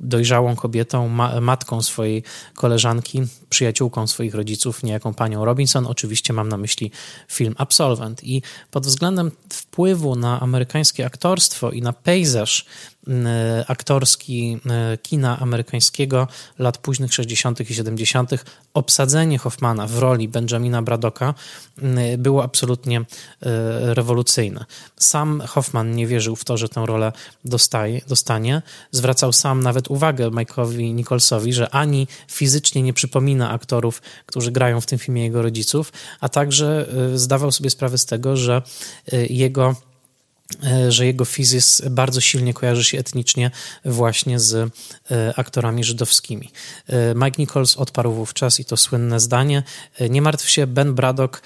dojrzałą 0.00 0.56
kobietą, 0.56 1.08
matką 1.40 1.82
swojej 1.82 2.22
koleżanki, 2.54 3.22
przyjaciółką 3.48 4.06
swoich 4.06 4.34
rodziców, 4.34 4.82
niejaką 4.82 5.14
panią 5.14 5.44
Robinson. 5.44 5.86
Oczywiście 5.86 6.32
mam 6.32 6.48
na 6.48 6.56
myśli 6.56 6.90
film 7.28 7.54
Absolvent. 7.58 8.24
I 8.24 8.42
pod 8.70 8.86
względem 8.86 9.30
wpływu 9.52 10.16
na 10.16 10.40
amerykańskie 10.40 11.06
aktorstwo 11.06 11.70
i 11.70 11.82
na 11.82 11.92
pejzaż 11.92 12.64
aktorski 13.68 14.58
kina 15.02 15.38
amerykańskiego 15.38 16.28
lat 16.58 16.78
późnych 16.78 17.14
60. 17.14 17.70
i 17.70 17.74
70. 17.74 18.30
Obsadzenie 18.74 19.38
Hoffmana 19.38 19.86
w 19.86 19.98
roli 19.98 20.28
Benjamina 20.28 20.82
Bradoka 20.82 21.34
było 22.18 22.44
absolutnie 22.44 23.04
rewolucyjne. 23.80 24.64
Sam 24.96 25.42
Hoffman 25.46 25.94
nie 25.94 26.06
wierzył 26.06 26.36
w 26.36 26.44
to, 26.44 26.56
że 26.56 26.68
tę 26.68 26.86
rolę 26.86 27.12
dostaje, 27.44 28.00
dostanie. 28.08 28.62
Zwracał 28.90 29.32
sam 29.32 29.62
nawet 29.62 29.88
uwagę 29.88 30.28
Mike'owi 30.28 30.94
Nicholsowi, 30.94 31.52
że 31.52 31.70
ani 31.70 32.08
fizycznie 32.30 32.82
nie 32.82 32.92
przypomina 32.92 33.50
aktorów, 33.50 34.02
którzy 34.26 34.52
grają 34.52 34.80
w 34.80 34.86
tym 34.86 34.98
filmie 34.98 35.22
jego 35.22 35.42
rodziców, 35.42 35.92
a 36.20 36.28
także 36.28 36.86
zdawał 37.14 37.52
sobie 37.52 37.70
sprawę 37.70 37.98
z 37.98 38.06
tego, 38.06 38.36
że 38.36 38.62
jego 39.30 39.74
E, 39.74 39.93
że 40.88 41.06
jego 41.06 41.24
fizys 41.24 41.82
bardzo 41.90 42.20
silnie 42.20 42.54
kojarzy 42.54 42.84
się 42.84 42.98
etnicznie 42.98 43.50
właśnie 43.84 44.40
z 44.40 44.54
e, 44.54 44.70
aktorami 45.36 45.84
żydowskimi. 45.84 46.50
E, 46.86 47.14
Mike 47.14 47.36
Nichols 47.38 47.76
odparł 47.76 48.12
wówczas 48.12 48.60
i 48.60 48.64
to 48.64 48.76
słynne 48.76 49.20
zdanie: 49.20 49.62
Nie 50.10 50.22
martw 50.22 50.50
się, 50.50 50.66
Ben 50.66 50.94
Braddock 50.94 51.42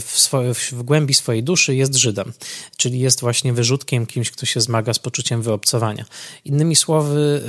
w, 0.00 0.30
w 0.72 0.82
głębi 0.82 1.14
swojej 1.14 1.42
duszy 1.42 1.74
jest 1.74 1.94
Żydem, 1.94 2.32
czyli 2.76 2.98
jest 3.00 3.20
właśnie 3.20 3.52
wyrzutkiem, 3.52 4.06
kimś, 4.06 4.30
kto 4.30 4.46
się 4.46 4.60
zmaga 4.60 4.94
z 4.94 4.98
poczuciem 4.98 5.42
wyobcowania. 5.42 6.04
Innymi 6.44 6.76
słowy, 6.76 7.42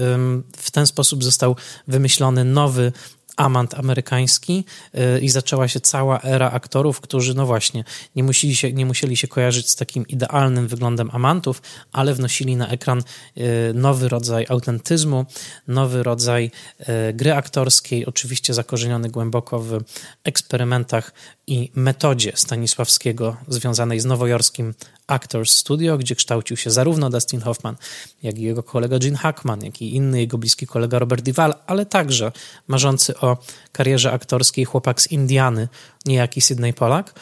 w 0.57 0.71
ten 0.71 0.87
sposób 0.87 1.23
został 1.23 1.55
wymyślony 1.87 2.43
nowy 2.43 2.91
amant 3.37 3.73
amerykański 3.73 4.65
y, 4.95 5.19
i 5.19 5.29
zaczęła 5.29 5.67
się 5.67 5.79
cała 5.79 6.21
era 6.21 6.51
aktorów, 6.51 7.01
którzy 7.01 7.33
no 7.33 7.45
właśnie 7.45 7.83
nie 8.15 8.23
musieli 8.23 8.55
się, 8.55 8.73
nie 8.73 8.85
musieli 8.85 9.17
się 9.17 9.27
kojarzyć 9.27 9.69
z 9.69 9.75
takim 9.75 10.07
idealnym 10.07 10.67
wyglądem 10.67 11.09
amantów, 11.13 11.61
ale 11.91 12.13
wnosili 12.13 12.55
na 12.55 12.67
ekran 12.67 13.03
y, 13.37 13.43
nowy 13.73 14.09
rodzaj 14.09 14.45
autentyzmu, 14.49 15.25
nowy 15.67 16.03
rodzaj 16.03 16.51
y, 16.81 17.13
gry 17.13 17.33
aktorskiej, 17.33 18.05
oczywiście 18.05 18.53
zakorzeniony 18.53 19.09
głęboko 19.09 19.59
w 19.59 19.81
eksperymentach 20.23 21.13
i 21.47 21.71
metodzie 21.75 22.31
Stanisławskiego 22.35 23.37
związanej 23.47 23.99
z 23.99 24.05
nowojorskim 24.05 24.73
Actors 25.07 25.53
Studio, 25.53 25.97
gdzie 25.97 26.15
kształcił 26.15 26.57
się 26.57 26.71
zarówno 26.71 27.09
Dustin 27.09 27.41
Hoffman, 27.41 27.75
jak 28.23 28.37
i 28.37 28.41
jego 28.41 28.63
kolega 28.63 28.99
Gene 28.99 29.17
Hackman, 29.17 29.63
jak 29.63 29.81
i 29.81 29.95
inny 29.95 30.19
jego 30.19 30.37
bliski 30.37 30.67
kolega 30.67 30.99
Robert 30.99 31.25
Duvall, 31.25 31.53
ale 31.67 31.85
także 31.85 32.31
marzący 32.67 33.19
o 33.19 33.37
karierze 33.71 34.11
aktorskiej 34.11 34.65
chłopak 34.65 35.01
z 35.01 35.11
Indiany, 35.11 35.67
niejaki 36.05 36.41
Sydney 36.41 36.73
Pollack. 36.73 37.13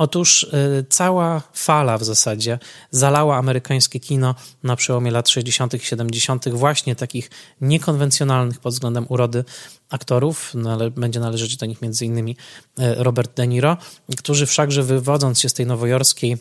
Otóż 0.00 0.42
y, 0.42 0.84
cała 0.88 1.42
fala 1.52 1.98
w 1.98 2.04
zasadzie 2.04 2.58
zalała 2.90 3.36
amerykańskie 3.36 4.00
kino 4.00 4.34
na 4.62 4.76
przełomie 4.76 5.10
lat 5.10 5.28
60. 5.28 5.74
i 5.74 5.78
70., 5.78 6.48
właśnie 6.48 6.96
takich 6.96 7.30
niekonwencjonalnych 7.60 8.60
pod 8.60 8.72
względem 8.72 9.06
urody 9.08 9.44
aktorów. 9.90 10.54
Nale, 10.54 10.90
będzie 10.90 11.20
należeć 11.20 11.56
do 11.56 11.66
nich 11.66 11.78
m.in. 11.82 12.28
Y, 12.28 12.34
Robert 12.78 13.36
De 13.36 13.46
Niro, 13.46 13.76
którzy 14.18 14.46
wszakże 14.46 14.82
wywodząc 14.82 15.40
się 15.40 15.48
z 15.48 15.54
tej 15.54 15.66
nowojorskiej 15.66 16.38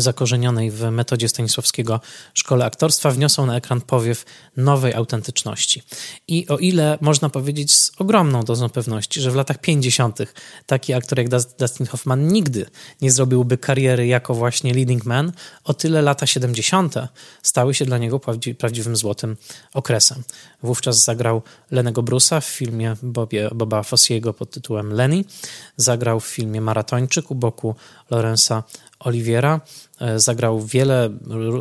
zakorzenionej 0.00 0.70
w 0.70 0.82
metodzie 0.82 1.28
Stanisławskiego 1.28 2.00
szkole 2.34 2.64
aktorstwa 2.64 3.10
wniosą 3.10 3.46
na 3.46 3.56
ekran 3.56 3.80
powiew 3.80 4.24
nowej 4.56 4.94
autentyczności. 4.94 5.82
I 6.28 6.48
o 6.48 6.58
ile 6.58 6.98
można 7.00 7.30
powiedzieć 7.30 7.74
z 7.74 7.92
ogromną 7.98 8.42
dozą 8.42 8.68
pewności, 8.68 9.20
że 9.20 9.30
w 9.30 9.34
latach 9.34 9.60
50. 9.60 10.18
taki 10.66 10.94
aktor 10.94 11.18
jak 11.18 11.28
Dustin 11.58 11.86
Hoffman 11.86 12.28
nigdy 12.28 12.66
nie 13.02 13.10
zrobiłby 13.10 13.58
kariery 13.58 14.06
jako 14.06 14.34
właśnie 14.34 14.74
leading 14.74 15.04
man, 15.04 15.32
o 15.64 15.74
tyle 15.74 16.02
lata 16.02 16.26
70. 16.26 16.94
stały 17.42 17.74
się 17.74 17.84
dla 17.84 17.98
niego 17.98 18.20
prawdziwym 18.58 18.96
złotym 18.96 19.36
okresem. 19.74 20.22
Wówczas 20.62 21.04
zagrał 21.04 21.42
Lenego 21.70 22.02
Brusa 22.02 22.40
w 22.40 22.46
filmie 22.46 22.96
Bobie, 23.02 23.50
Boba 23.54 23.82
Fossiego 23.82 24.34
pod 24.34 24.50
tytułem 24.50 24.92
Lenny, 24.92 25.24
zagrał 25.76 26.20
w 26.20 26.26
filmie 26.26 26.60
Maratończyk 26.60 27.30
u 27.30 27.34
boku 27.34 27.74
Lorenza 28.10 28.62
Oliviera. 28.98 29.60
E, 30.00 30.20
zagrał 30.20 30.66
wiele 30.66 31.10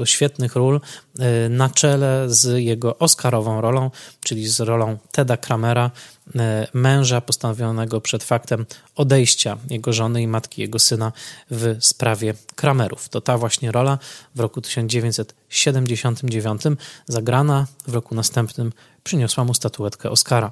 świetnych 0.06 0.56
ról 0.56 0.82
e, 1.20 1.50
na 1.50 1.70
czele 1.70 2.26
z 2.28 2.64
jego 2.64 2.98
Oscarową 2.98 3.62
rolą, 3.62 3.92
czyli 4.24 4.48
z 4.48 4.60
rolą 4.60 4.98
Teda 5.12 5.38
Kramera, 5.38 5.92
e, 6.36 6.68
męża 6.74 7.22
postanowionego 7.22 8.02
przed 8.02 8.24
faktem 8.24 8.66
odejścia 8.96 9.58
jego 9.70 9.94
żony 9.94 10.22
i 10.22 10.28
matki 10.28 10.62
jego 10.62 10.80
syna 10.80 11.12
w 11.52 11.78
sprawie 11.80 12.34
Kramerów. 12.56 13.10
To 13.10 13.22
ta 13.22 13.38
właśnie 13.38 13.72
rola 13.72 13.98
w 14.36 14.40
roku 14.40 14.62
1979 14.62 16.62
zagrana 17.08 17.68
w 17.88 17.94
roku 17.94 18.16
następnym 18.16 18.74
przyniosła 19.04 19.44
mu 19.44 19.54
statuetkę 19.54 20.10
Oscara 20.10 20.52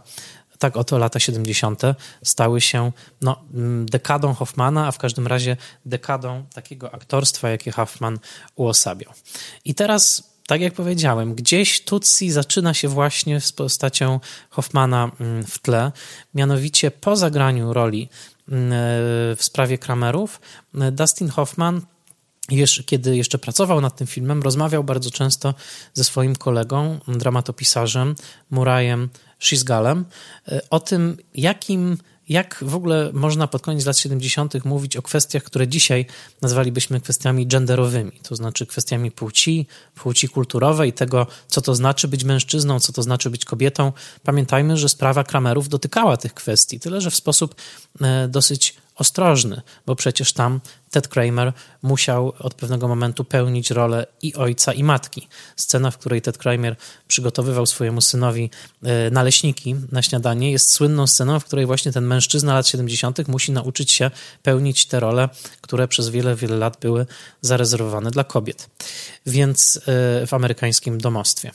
tak 0.63 0.77
oto 0.77 0.97
lata 0.97 1.19
70. 1.19 1.81
stały 2.23 2.61
się 2.61 2.91
no, 3.21 3.41
mm, 3.53 3.85
dekadą 3.85 4.33
Hoffmana, 4.33 4.87
a 4.87 4.91
w 4.91 4.97
każdym 4.97 5.27
razie 5.27 5.57
dekadą 5.85 6.45
takiego 6.53 6.93
aktorstwa, 6.93 7.49
jakie 7.49 7.71
Hoffman 7.71 8.19
uosabiał. 8.55 9.11
I 9.65 9.75
teraz 9.75 10.33
tak 10.47 10.61
jak 10.61 10.73
powiedziałem, 10.73 11.35
gdzieś 11.35 11.81
Tutsi 11.83 12.31
zaczyna 12.31 12.73
się 12.73 12.87
właśnie 12.87 13.41
z 13.41 13.51
postacią 13.51 14.19
Hoffmana 14.49 15.11
mm, 15.19 15.43
w 15.43 15.59
tle, 15.59 15.91
mianowicie 16.33 16.91
po 16.91 17.15
zagraniu 17.15 17.73
roli 17.73 18.09
mm, 18.49 18.71
w 19.35 19.39
sprawie 19.39 19.77
Kramerów, 19.77 20.41
Dustin 20.73 21.29
Hoffman 21.29 21.81
jeszcze, 22.49 22.83
kiedy 22.83 23.17
jeszcze 23.17 23.37
pracował 23.37 23.81
nad 23.81 23.95
tym 23.95 24.07
filmem, 24.07 24.41
rozmawiał 24.41 24.83
bardzo 24.83 25.11
często 25.11 25.53
ze 25.93 26.03
swoim 26.03 26.35
kolegą, 26.35 26.99
dramatopisarzem 27.07 28.15
Murajem 28.51 29.09
Shizgalem, 29.43 30.05
e, 30.47 30.61
o 30.69 30.79
tym, 30.79 31.17
jakim 31.35 31.97
jak 32.29 32.63
w 32.67 32.75
ogóle 32.75 33.09
można 33.13 33.47
pod 33.47 33.61
koniec 33.61 33.85
lat 33.85 33.97
70. 33.97 34.65
mówić 34.65 34.97
o 34.97 35.01
kwestiach, 35.01 35.43
które 35.43 35.67
dzisiaj 35.67 36.05
nazwalibyśmy 36.41 37.01
kwestiami 37.01 37.47
genderowymi, 37.47 38.11
to 38.11 38.35
znaczy 38.35 38.65
kwestiami 38.65 39.11
płci, 39.11 39.67
płci 39.95 40.29
kulturowej, 40.29 40.93
tego, 40.93 41.27
co 41.47 41.61
to 41.61 41.75
znaczy 41.75 42.07
być 42.07 42.23
mężczyzną, 42.23 42.79
co 42.79 42.93
to 42.93 43.03
znaczy 43.03 43.29
być 43.29 43.45
kobietą. 43.45 43.91
Pamiętajmy, 44.23 44.77
że 44.77 44.89
sprawa 44.89 45.23
Kramerów 45.23 45.69
dotykała 45.69 46.17
tych 46.17 46.33
kwestii, 46.33 46.79
tyle 46.79 47.01
że 47.01 47.11
w 47.11 47.15
sposób 47.15 47.55
e, 48.01 48.27
dosyć 48.27 48.75
ostrożny, 48.95 49.61
bo 49.85 49.95
przecież 49.95 50.33
tam 50.33 50.59
Ted 50.91 51.07
Kramer 51.07 51.53
musiał 51.81 52.33
od 52.39 52.53
pewnego 52.53 52.87
momentu 52.87 53.23
pełnić 53.23 53.71
rolę 53.71 54.07
i 54.21 54.35
ojca, 54.35 54.73
i 54.73 54.83
matki. 54.83 55.27
Scena, 55.55 55.91
w 55.91 55.97
której 55.97 56.21
Ted 56.21 56.37
Kramer 56.37 56.75
przygotowywał 57.07 57.65
swojemu 57.65 58.01
synowi 58.01 58.49
e, 58.83 59.09
naleśniki 59.11 59.75
na 59.91 60.01
śniadanie, 60.01 60.51
jest 60.51 60.71
słynną 60.71 61.07
sceną, 61.07 61.39
w 61.39 61.45
której 61.45 61.65
właśnie 61.65 61.91
ten 61.91 62.05
mężczyzna 62.05 62.53
lat 62.53 62.67
70. 62.67 63.27
musi 63.27 63.51
nauczyć 63.51 63.91
się 63.91 64.11
pełnić 64.43 64.85
te 64.85 64.99
role, 64.99 65.29
które 65.61 65.87
przez 65.87 66.09
wiele, 66.09 66.35
wiele 66.35 66.57
lat 66.57 66.77
były 66.81 67.05
zarezerwowane 67.41 68.11
dla 68.11 68.23
kobiet. 68.23 68.69
Więc 69.25 69.77
e, 69.77 69.81
w 70.27 70.33
amerykańskim 70.33 70.97
domostwie. 70.97 71.51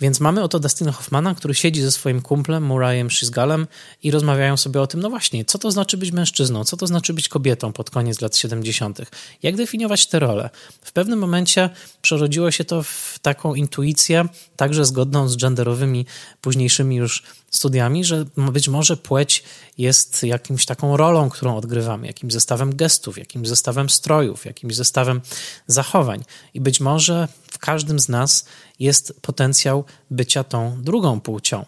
Więc 0.00 0.20
mamy 0.20 0.42
oto 0.42 0.60
Dustina 0.60 0.92
Hoffmana, 0.92 1.34
który 1.34 1.54
siedzi 1.54 1.82
ze 1.82 1.92
swoim 1.92 2.22
kumplem 2.22 2.62
Murrayem 2.62 3.10
Shizgalem 3.10 3.66
i 4.02 4.10
rozmawiają 4.10 4.56
sobie 4.56 4.80
o 4.80 4.86
tym, 4.86 5.00
no 5.00 5.10
właśnie, 5.10 5.44
co 5.44 5.58
to 5.58 5.70
znaczy 5.70 5.96
być 5.96 6.12
mężczyzną, 6.12 6.64
co 6.64 6.76
to 6.76 6.86
znaczy 6.86 7.14
być 7.14 7.28
kobietą 7.28 7.72
pod 7.72 7.90
koniec 7.90 8.20
lat 8.20 8.36
70. 8.36 9.00
Jak 9.42 9.56
definiować 9.56 10.06
te 10.06 10.18
role? 10.18 10.50
W 10.82 10.92
pewnym 10.92 11.18
momencie 11.18 11.70
przerodziło 12.02 12.50
się 12.50 12.64
to 12.64 12.82
w 12.82 13.18
taką 13.22 13.54
intuicję, 13.54 14.28
także 14.56 14.84
zgodną 14.84 15.28
z 15.28 15.36
genderowymi 15.36 16.06
późniejszymi 16.40 16.96
już 16.96 17.22
studiami, 17.50 18.04
że 18.04 18.24
być 18.36 18.68
może 18.68 18.96
płeć 18.96 19.44
jest 19.78 20.22
jakimś 20.22 20.66
taką 20.66 20.96
rolą, 20.96 21.30
którą 21.30 21.56
odgrywamy, 21.56 22.06
jakimś 22.06 22.32
zestawem 22.32 22.76
gestów, 22.76 23.18
jakimś 23.18 23.48
zestawem 23.48 23.90
strojów, 23.90 24.44
jakimś 24.44 24.74
zestawem 24.74 25.20
zachowań. 25.66 26.24
I 26.54 26.60
być 26.60 26.80
może 26.80 27.28
każdym 27.64 28.00
z 28.00 28.08
nas 28.08 28.44
jest 28.78 29.20
potencjał 29.22 29.84
bycia 30.10 30.44
tą 30.44 30.82
drugą 30.82 31.20
płcią. 31.20 31.64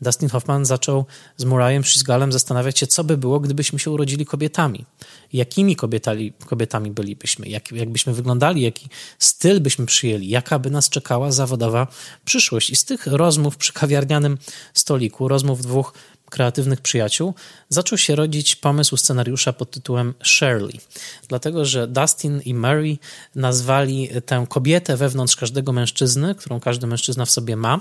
Dustin 0.00 0.28
Hoffman 0.28 0.64
zaczął 0.64 1.04
z 1.36 1.44
Murrayem 1.44 1.84
Szizgalem 1.84 2.32
zastanawiać 2.32 2.78
się, 2.78 2.86
co 2.86 3.04
by 3.04 3.16
było, 3.16 3.40
gdybyśmy 3.40 3.78
się 3.78 3.90
urodzili 3.90 4.26
kobietami. 4.26 4.84
Jakimi 5.32 5.76
kobietali, 5.76 6.32
kobietami 6.46 6.90
bylibyśmy, 6.90 7.48
jak, 7.48 7.72
jakbyśmy 7.72 8.12
wyglądali, 8.14 8.62
jaki 8.62 8.88
styl 9.18 9.60
byśmy 9.60 9.86
przyjęli, 9.86 10.28
jaka 10.28 10.58
by 10.58 10.70
nas 10.70 10.88
czekała 10.88 11.32
zawodowa 11.32 11.86
przyszłość. 12.24 12.70
I 12.70 12.76
z 12.76 12.84
tych 12.84 13.06
rozmów 13.06 13.56
przy 13.56 13.72
kawiarnianym 13.72 14.38
stoliku, 14.74 15.28
rozmów 15.28 15.62
dwóch 15.62 15.92
kreatywnych 16.32 16.80
przyjaciół, 16.80 17.34
zaczął 17.68 17.98
się 17.98 18.14
rodzić 18.14 18.56
pomysł 18.56 18.96
scenariusza 18.96 19.52
pod 19.52 19.70
tytułem 19.70 20.14
Shirley. 20.24 20.80
Dlatego, 21.28 21.64
że 21.64 21.88
Dustin 21.88 22.40
i 22.44 22.54
Mary 22.54 22.98
nazwali 23.34 24.08
tę 24.26 24.46
kobietę 24.48 24.96
wewnątrz 24.96 25.36
każdego 25.36 25.72
mężczyzny, 25.72 26.34
którą 26.34 26.60
każdy 26.60 26.86
mężczyzna 26.86 27.24
w 27.24 27.30
sobie 27.30 27.56
ma, 27.56 27.80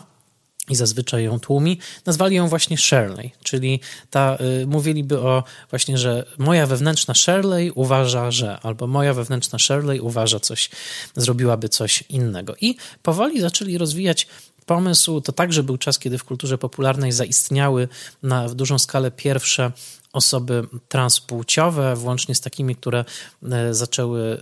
i 0.70 0.76
zazwyczaj 0.76 1.24
ją 1.24 1.40
tłumi, 1.40 1.78
nazwali 2.06 2.36
ją 2.36 2.48
właśnie 2.48 2.78
Shirley, 2.78 3.32
czyli 3.44 3.80
ta, 4.10 4.38
y, 4.62 4.68
mówiliby 4.68 5.20
o 5.20 5.44
właśnie, 5.70 5.98
że 5.98 6.26
moja 6.38 6.68
wewnętrzna 6.68 7.14
Shirley 7.14 7.72
uważa, 7.76 8.32
że, 8.32 8.60
albo 8.60 8.88
moja 8.88 9.14
wewnętrzna 9.14 9.60
Shirley 9.60 10.00
uważa 10.00 10.40
coś, 10.40 10.70
zrobiłaby 11.16 11.70
coś 11.70 12.04
innego. 12.10 12.56
I 12.62 12.76
powoli 13.04 13.42
zaczęli 13.42 13.78
rozwijać 13.78 14.28
pomysł, 14.76 15.22
to 15.22 15.32
także 15.32 15.64
był 15.64 15.78
czas, 15.78 16.00
kiedy 16.00 16.18
w 16.18 16.24
kulturze 16.24 16.58
popularnej 16.58 17.12
zaistniały 17.12 17.88
na 18.24 18.48
w 18.48 18.56
dużą 18.56 18.80
skalę 18.80 19.12
pierwsze 19.12 19.72
osoby 20.14 20.68
transpłciowe, 20.88 21.96
włącznie 21.96 22.36
z 22.36 22.42
takimi, 22.42 22.76
które 22.76 23.06
e, 23.52 23.74
zaczęły 23.74 24.38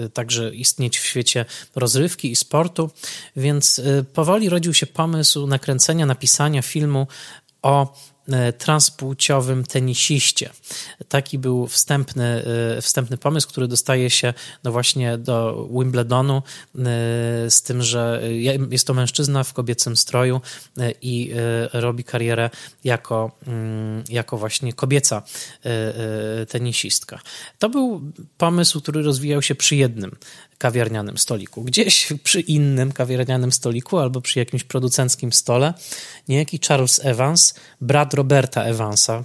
e, 0.00 0.08
także 0.08 0.54
istnieć 0.54 0.98
w 0.98 1.06
świecie 1.06 1.44
rozrywki 1.76 2.30
i 2.30 2.36
sportu, 2.36 2.90
więc 3.36 3.78
e, 3.78 4.04
powoli 4.04 4.48
rodził 4.48 4.74
się 4.74 4.86
pomysł 4.86 5.46
nakręcenia, 5.46 6.06
napisania 6.06 6.62
filmu 6.62 7.06
o 7.62 7.94
E, 7.94 8.15
transpłciowym 8.58 9.64
tenisiście. 9.64 10.50
Taki 11.08 11.38
był 11.38 11.66
wstępny, 11.66 12.44
e, 12.76 12.82
wstępny 12.82 13.16
pomysł, 13.16 13.48
który 13.48 13.68
dostaje 13.68 14.10
się 14.10 14.34
no 14.64 14.72
właśnie 14.72 15.18
do 15.18 15.68
Wimbledonu 15.72 16.36
e, 16.36 16.80
z 17.50 17.62
tym, 17.62 17.82
że 17.82 18.22
jest 18.70 18.86
to 18.86 18.94
mężczyzna 18.94 19.44
w 19.44 19.52
kobiecym 19.52 19.96
stroju 19.96 20.40
i 21.02 21.32
robi 21.72 22.04
karierę 22.04 22.50
jako, 22.84 23.30
mm, 23.46 24.04
jako 24.08 24.36
właśnie 24.36 24.72
kobieca 24.72 25.22
tenisistka. 26.48 27.20
To 27.58 27.68
był 27.68 28.12
pomysł, 28.38 28.80
który 28.80 29.02
rozwijał 29.02 29.42
się 29.42 29.54
przy 29.54 29.76
jednym 29.76 30.16
kawiarnianym 30.58 31.18
stoliku. 31.18 31.62
Gdzieś 31.62 32.12
przy 32.24 32.40
innym 32.40 32.92
kawiarnianym 32.92 33.52
stoliku 33.52 33.98
albo 33.98 34.20
przy 34.20 34.38
jakimś 34.38 34.64
producenckim 34.64 35.32
stole 35.32 35.74
niejaki 36.28 36.60
Charles 36.68 37.04
Evans, 37.04 37.54
brat 37.80 38.14
Roberta 38.14 38.62
Evansa, 38.62 39.24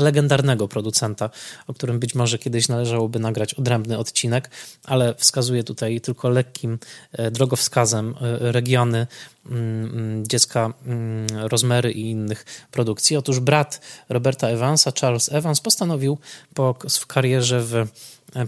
legendarnego 0.00 0.68
producenta, 0.68 1.30
o 1.66 1.74
którym 1.74 1.98
być 1.98 2.14
może 2.14 2.38
kiedyś 2.38 2.68
należałoby 2.68 3.18
nagrać 3.18 3.54
odrębny 3.54 3.98
odcinek, 3.98 4.50
ale 4.84 5.14
wskazuje 5.14 5.64
tutaj 5.64 6.00
tylko 6.00 6.28
lekkim 6.28 6.78
e, 7.12 7.30
drogowskazem 7.30 8.14
e, 8.20 8.52
regiony 8.52 9.06
mm, 9.46 9.84
mm, 9.84 10.26
dziecka 10.26 10.72
mm, 10.86 11.26
Rozmery 11.48 11.92
i 11.92 12.10
innych 12.10 12.44
produkcji. 12.70 13.16
Otóż 13.16 13.40
brat 13.40 13.80
Roberta 14.08 14.48
Evansa, 14.48 14.92
Charles 15.00 15.32
Evans, 15.32 15.60
postanowił 15.60 16.18
po, 16.54 16.74
karierze 17.06 17.60
w 17.60 17.86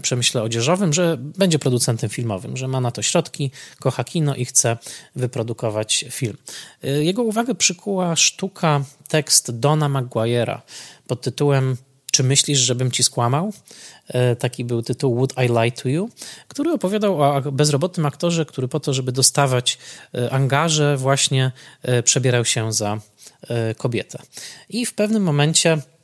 przemyśle 0.01 0.43
odzieżowym, 0.43 0.93
że 0.93 1.17
będzie 1.19 1.59
producentem 1.59 2.09
filmowym, 2.09 2.57
że 2.57 2.67
ma 2.67 2.81
na 2.81 2.91
to 2.91 3.01
środki, 3.01 3.51
kocha 3.79 4.03
kino 4.03 4.35
i 4.35 4.45
chce 4.45 4.77
wyprodukować 5.15 6.05
film. 6.09 6.37
E, 6.83 7.03
jego 7.03 7.23
uwagę 7.23 7.55
przykuła 7.55 8.15
sztuka, 8.15 8.83
tekst 9.07 9.59
Dona 9.59 9.89
Maguire'a 9.89 10.59
pod 11.07 11.21
tytułem 11.21 11.77
czy 12.11 12.23
myślisz, 12.23 12.59
żebym 12.59 12.91
ci 12.91 13.03
skłamał? 13.03 13.53
E, 14.07 14.35
taki 14.35 14.65
był 14.65 14.81
tytuł 14.81 15.15
Would 15.15 15.33
I 15.37 15.47
Lie 15.47 15.71
to 15.71 15.89
You, 15.89 16.09
który 16.47 16.71
opowiadał 16.71 17.21
o 17.21 17.51
bezrobotnym 17.51 18.05
aktorze, 18.05 18.45
który 18.45 18.67
po 18.67 18.79
to, 18.79 18.93
żeby 18.93 19.11
dostawać 19.11 19.77
angaże, 20.31 20.97
właśnie 20.97 21.51
przebierał 22.03 22.45
się 22.45 22.73
za 22.73 22.99
kobietę. 23.77 24.19
I 24.69 24.85
w 24.85 24.93
pewnym 24.93 25.23
momencie 25.23 25.77
E, 25.77 25.98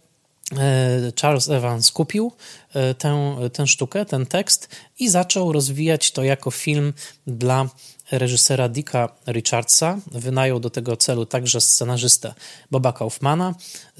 Charles 1.15 1.49
Evans 1.49 1.91
kupił 1.91 2.31
e, 2.73 2.93
tę, 2.93 3.35
tę 3.53 3.67
sztukę, 3.67 4.05
ten 4.05 4.25
tekst 4.25 4.69
i 4.99 5.09
zaczął 5.09 5.51
rozwijać 5.51 6.11
to 6.11 6.23
jako 6.23 6.51
film 6.51 6.93
dla 7.27 7.69
reżysera 8.11 8.69
Dicka 8.69 9.09
Richardsa. 9.27 9.99
Wynajął 10.11 10.59
do 10.59 10.69
tego 10.69 10.97
celu 10.97 11.25
także 11.25 11.61
scenarzystę 11.61 12.33
Boba 12.71 12.93
Kaufmana. 12.93 13.55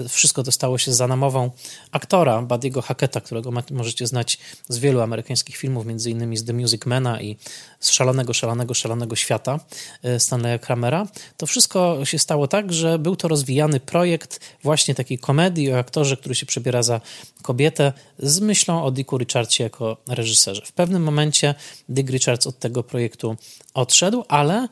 Wszystko 0.09 0.43
to 0.43 0.51
stało 0.51 0.77
się 0.77 0.93
za 0.93 1.07
namową 1.07 1.51
aktora 1.91 2.41
Badiego 2.41 2.81
Hacketa, 2.81 3.21
którego 3.21 3.51
możecie 3.71 4.07
znać 4.07 4.38
z 4.69 4.77
wielu 4.77 5.01
amerykańskich 5.01 5.57
filmów, 5.57 5.85
między 5.85 6.12
innymi 6.12 6.38
z 6.38 6.45
The 6.45 6.53
Music 6.53 6.85
Mana 6.85 7.21
i 7.21 7.38
z 7.79 7.91
Szalonego, 7.91 8.33
Szalonego, 8.33 8.74
Szalonego 8.74 9.15
Świata 9.15 9.59
e, 10.03 10.19
Stanleya 10.19 10.59
Kramera. 10.59 11.07
To 11.38 11.45
wszystko 11.45 12.05
się 12.05 12.19
stało 12.19 12.47
tak, 12.47 12.74
że 12.74 13.00
był 13.00 13.15
to 13.15 13.27
rozwijany 13.27 13.79
projekt 13.79 14.39
właśnie 14.63 14.95
takiej 14.95 15.19
komedii 15.19 15.74
o 15.74 15.79
aktorze, 15.79 16.17
który 16.17 16.35
się 16.35 16.45
przebiera 16.45 16.83
za 16.83 17.01
kobietę 17.41 17.93
z 18.19 18.39
myślą 18.39 18.83
o 18.83 18.91
Dicku 18.91 19.17
Richardsie 19.17 19.63
jako 19.63 19.97
reżyserze. 20.07 20.62
W 20.65 20.71
pewnym 20.71 21.03
momencie 21.03 21.55
Dick 21.89 22.09
Richards 22.09 22.48
od 22.48 22.59
tego 22.59 22.83
projektu 22.83 23.35
odszedł, 23.74 23.95
ale 24.27 24.55
e, 24.55 24.68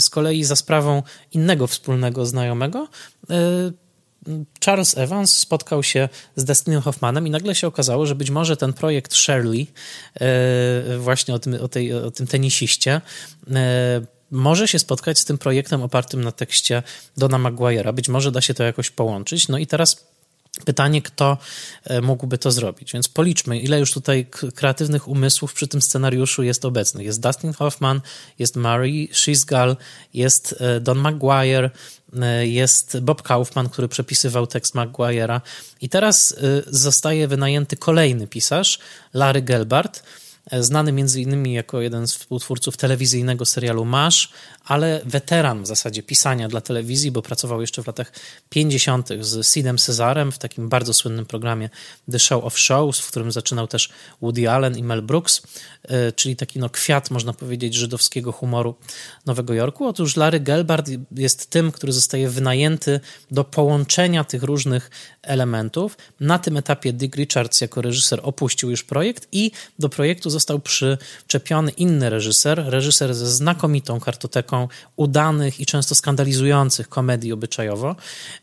z 0.00 0.10
kolei 0.10 0.44
za 0.44 0.56
sprawą 0.56 1.02
innego 1.32 1.66
wspólnego 1.66 2.26
znajomego 2.26 2.88
e, 3.30 3.36
Charles 4.64 4.98
Evans 4.98 5.36
spotkał 5.36 5.82
się 5.82 6.08
z 6.36 6.44
Destinem 6.44 6.80
Hoffmanem 6.80 7.26
i 7.26 7.30
nagle 7.30 7.54
się 7.54 7.66
okazało, 7.66 8.06
że 8.06 8.14
być 8.14 8.30
może 8.30 8.56
ten 8.56 8.72
projekt 8.72 9.14
Shirley, 9.14 9.66
e, 10.14 10.98
właśnie 10.98 11.34
o 11.34 11.38
tym, 11.38 11.54
o 11.62 11.68
tej, 11.68 11.92
o 11.92 12.10
tym 12.10 12.26
tenisiście, 12.26 13.00
może 14.30 14.68
się 14.68 14.78
spotkać 14.78 15.18
z 15.18 15.24
tym 15.24 15.38
projektem 15.38 15.82
opartym 15.82 16.24
na 16.24 16.32
tekście 16.32 16.82
Dona 17.16 17.38
Maguire'a. 17.38 17.94
Być 17.94 18.08
może 18.08 18.32
da 18.32 18.40
się 18.40 18.54
to 18.54 18.62
jakoś 18.62 18.90
połączyć. 18.90 19.48
No 19.48 19.58
i 19.58 19.66
teraz 19.66 20.06
Pytanie, 20.64 21.02
kto 21.02 21.38
e, 21.84 22.00
mógłby 22.00 22.38
to 22.38 22.50
zrobić. 22.50 22.92
Więc 22.92 23.08
policzmy, 23.08 23.58
ile 23.58 23.80
już 23.80 23.92
tutaj 23.92 24.26
kreatywnych 24.54 25.08
umysłów 25.08 25.54
przy 25.54 25.68
tym 25.68 25.82
scenariuszu 25.82 26.42
jest 26.42 26.64
obecnych. 26.64 27.06
Jest 27.06 27.20
Dustin 27.20 27.52
Hoffman, 27.52 28.00
jest 28.38 28.56
Mary 28.56 29.08
Shisgal, 29.12 29.76
jest 30.14 30.54
e, 30.60 30.80
Don 30.80 30.98
Maguire, 30.98 31.70
e, 32.20 32.46
jest 32.46 33.00
Bob 33.00 33.22
Kaufman, 33.22 33.68
który 33.68 33.88
przepisywał 33.88 34.46
tekst 34.46 34.74
Maguire'a. 34.74 35.40
I 35.80 35.88
teraz 35.88 36.36
zostaje 36.66 37.28
wynajęty 37.28 37.76
kolejny 37.76 38.26
pisarz, 38.26 38.78
Larry 39.14 39.42
Gelbart, 39.42 40.02
znany 40.52 40.92
między 40.92 41.20
innymi 41.20 41.52
jako 41.52 41.80
jeden 41.80 42.06
z 42.06 42.14
współtwórców 42.14 42.76
telewizyjnego 42.76 43.44
serialu 43.44 43.84
MASH, 43.84 44.28
ale 44.64 45.00
weteran 45.04 45.62
w 45.62 45.66
zasadzie 45.66 46.02
pisania 46.02 46.48
dla 46.48 46.60
telewizji, 46.60 47.10
bo 47.10 47.22
pracował 47.22 47.60
jeszcze 47.60 47.82
w 47.82 47.86
latach 47.86 48.12
50. 48.50 49.08
z 49.20 49.52
Sidem 49.52 49.78
Cezarem 49.78 50.32
w 50.32 50.38
takim 50.38 50.68
bardzo 50.68 50.94
słynnym 50.94 51.26
programie 51.26 51.70
The 52.10 52.18
Show 52.18 52.44
of 52.44 52.58
Shows, 52.58 53.00
w 53.00 53.08
którym 53.10 53.32
zaczynał 53.32 53.66
też 53.66 53.88
Woody 54.22 54.50
Allen 54.50 54.78
i 54.78 54.82
Mel 54.82 55.02
Brooks, 55.02 55.42
e, 55.82 56.12
czyli 56.12 56.36
taki 56.36 56.58
no 56.58 56.70
kwiat, 56.70 57.10
można 57.10 57.32
powiedzieć, 57.32 57.74
żydowskiego 57.74 58.32
humoru 58.32 58.74
Nowego 59.26 59.54
Jorku. 59.54 59.86
Otóż 59.86 60.16
Larry 60.16 60.40
Gelbart 60.40 60.90
jest 61.16 61.50
tym, 61.50 61.72
który 61.72 61.92
zostaje 61.92 62.28
wynajęty 62.28 63.00
do 63.30 63.44
połączenia 63.44 64.24
tych 64.24 64.42
różnych 64.42 64.90
elementów. 65.22 65.96
Na 66.20 66.38
tym 66.38 66.56
etapie 66.56 66.92
Dick 66.92 67.16
Richards 67.16 67.60
jako 67.60 67.82
reżyser 67.82 68.20
opuścił 68.22 68.70
już 68.70 68.84
projekt 68.84 69.28
i 69.32 69.50
do 69.78 69.88
projektu 69.88 70.30
został 70.36 70.58
przyczepiony 70.60 71.70
inny 71.70 72.10
reżyser, 72.10 72.64
reżyser 72.66 73.14
ze 73.14 73.26
znakomitą 73.26 74.00
kartoteką 74.00 74.68
udanych 74.96 75.60
i 75.60 75.66
często 75.66 75.94
skandalizujących 75.94 76.88
komedii 76.88 77.32
obyczajowo, 77.32 77.96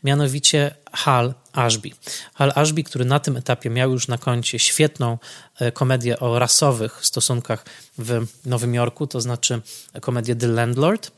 mianowicie 0.04 0.74
Hal 0.94 1.34
Ashby. 1.52 1.90
Hal 2.34 2.52
Ashby, 2.54 2.84
który 2.84 3.04
na 3.04 3.20
tym 3.20 3.36
etapie 3.36 3.70
miał 3.70 3.90
już 3.92 4.08
na 4.08 4.18
koncie 4.18 4.58
świetną 4.58 5.18
e, 5.58 5.72
komedię 5.72 6.20
o 6.20 6.38
rasowych 6.38 7.06
stosunkach 7.06 7.64
w 7.98 8.26
Nowym 8.46 8.74
Jorku, 8.74 9.06
to 9.06 9.20
znaczy 9.20 9.60
komedię 10.00 10.36
The 10.36 10.46
Landlord 10.46 11.06
e, 11.06 11.10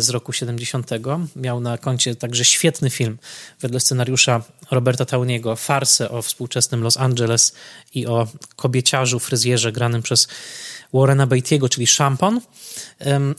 z 0.00 0.10
roku 0.10 0.32
70. 0.32 0.90
Miał 1.36 1.60
na 1.60 1.78
koncie 1.78 2.14
także 2.16 2.44
świetny 2.44 2.90
film 2.90 3.18
wedle 3.60 3.80
scenariusza 3.80 4.42
Roberta 4.70 5.04
Towniego, 5.04 5.56
farsę 5.56 6.10
o 6.10 6.22
współczesnym 6.22 6.82
Los 6.82 6.96
Angeles 6.96 7.54
i 7.94 8.06
o 8.06 8.26
kobieciarzu, 8.56 9.18
fryzjerze 9.18 9.72
granym 9.72 10.02
przez 10.02 10.28
Warrena 10.94 11.26
Beatty'ego, 11.26 11.68
czyli 11.68 11.86
Szampon, 11.86 12.40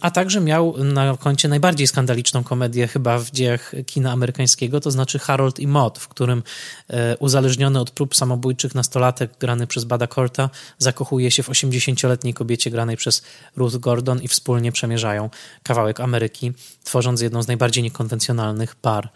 a 0.01 0.11
także 0.11 0.41
miał 0.41 0.83
na 0.83 1.17
koncie 1.17 1.47
najbardziej 1.47 1.87
skandaliczną 1.87 2.43
komedię 2.43 2.87
chyba 2.87 3.19
w 3.19 3.31
dziejach 3.31 3.71
kina 3.85 4.11
amerykańskiego, 4.11 4.79
to 4.79 4.91
znaczy 4.91 5.19
Harold 5.35 5.59
i 5.59 5.67
Maud, 5.67 5.99
w 5.99 6.07
którym 6.07 6.43
e, 6.87 7.17
uzależniony 7.17 7.79
od 7.79 7.91
prób 7.91 8.15
samobójczych 8.15 8.75
nastolatek 8.75 9.37
grany 9.39 9.67
przez 9.67 9.83
Bada 9.83 10.07
Corta 10.07 10.49
zakochuje 10.77 11.31
się 11.31 11.43
w 11.43 11.49
80-letniej 11.49 12.33
kobiecie 12.33 12.71
granej 12.71 12.97
przez 12.97 13.23
Ruth 13.55 13.75
Gordon 13.75 14.21
i 14.21 14.27
wspólnie 14.27 14.71
przemierzają 14.71 15.29
kawałek 15.63 15.99
Ameryki, 15.99 16.53
tworząc 16.83 17.21
jedną 17.21 17.43
z 17.43 17.47
najbardziej 17.47 17.83
niekonwencjonalnych 17.83 18.75
par 18.75 19.09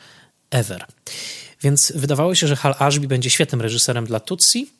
ever. 0.51 0.85
Więc 1.61 1.93
wydawało 1.95 2.35
się, 2.35 2.47
że 2.47 2.55
Hal 2.55 2.75
Ashby 2.79 3.07
będzie 3.07 3.29
świetnym 3.29 3.61
reżyserem 3.61 4.05
dla 4.05 4.19
Tutsi, 4.19 4.78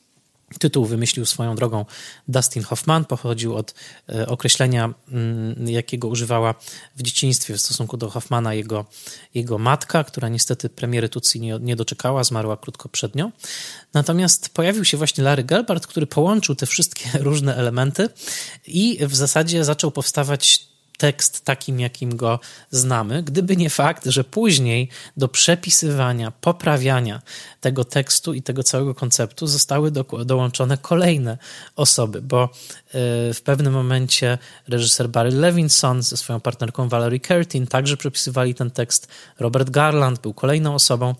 Tytuł 0.59 0.85
wymyślił 0.85 1.25
swoją 1.25 1.55
drogą 1.55 1.85
Dustin 2.27 2.63
Hoffman, 2.63 3.05
pochodził 3.05 3.55
od 3.55 3.73
e, 4.09 4.27
określenia, 4.27 4.93
mm, 5.11 5.67
jakiego 5.67 6.07
używała 6.07 6.55
w 6.95 7.01
dzieciństwie 7.01 7.53
w 7.53 7.61
stosunku 7.61 7.97
do 7.97 8.09
Hoffmana 8.09 8.53
jego, 8.53 8.85
jego 9.33 9.57
matka, 9.57 10.03
która 10.03 10.29
niestety 10.29 10.69
premiery 10.69 11.09
Tutsi 11.09 11.39
nie, 11.39 11.59
nie 11.61 11.75
doczekała, 11.75 12.23
zmarła 12.23 12.57
krótko 12.57 12.89
przed 12.89 13.15
nią. 13.15 13.31
Natomiast 13.93 14.49
pojawił 14.49 14.85
się 14.85 14.97
właśnie 14.97 15.23
Larry 15.23 15.43
Gelbart, 15.43 15.87
który 15.87 16.07
połączył 16.07 16.55
te 16.55 16.65
wszystkie 16.65 17.09
różne 17.29 17.55
elementy 17.55 18.09
i 18.67 18.99
w 19.01 19.15
zasadzie 19.15 19.63
zaczął 19.63 19.91
powstawać 19.91 20.68
tekst 20.99 21.45
takim, 21.45 21.79
jakim 21.79 22.15
go 22.15 22.39
znamy, 22.71 23.23
gdyby 23.23 23.57
nie 23.57 23.69
fakt, 23.69 24.05
że 24.05 24.23
później 24.23 24.89
do 25.17 25.27
przepisywania, 25.27 26.31
poprawiania 26.31 27.21
tego 27.61 27.85
tekstu 27.85 28.33
i 28.33 28.41
tego 28.41 28.63
całego 28.63 28.95
konceptu 28.95 29.47
zostały 29.47 29.91
do, 29.91 30.03
dołączone 30.03 30.77
kolejne 30.77 31.37
osoby, 31.75 32.21
bo 32.21 32.43
e, 32.43 32.49
w 33.33 33.41
pewnym 33.43 33.73
momencie 33.73 34.37
reżyser 34.67 35.09
Barry 35.09 35.31
Levinson 35.31 36.03
ze 36.03 36.17
swoją 36.17 36.39
partnerką 36.39 36.89
Valerie 36.89 37.19
Curtin 37.19 37.67
także 37.67 37.97
przepisywali 37.97 38.55
ten 38.55 38.71
tekst. 38.71 39.07
Robert 39.39 39.69
Garland 39.69 40.21
był 40.21 40.33
kolejną 40.33 40.75
osobą, 40.75 41.15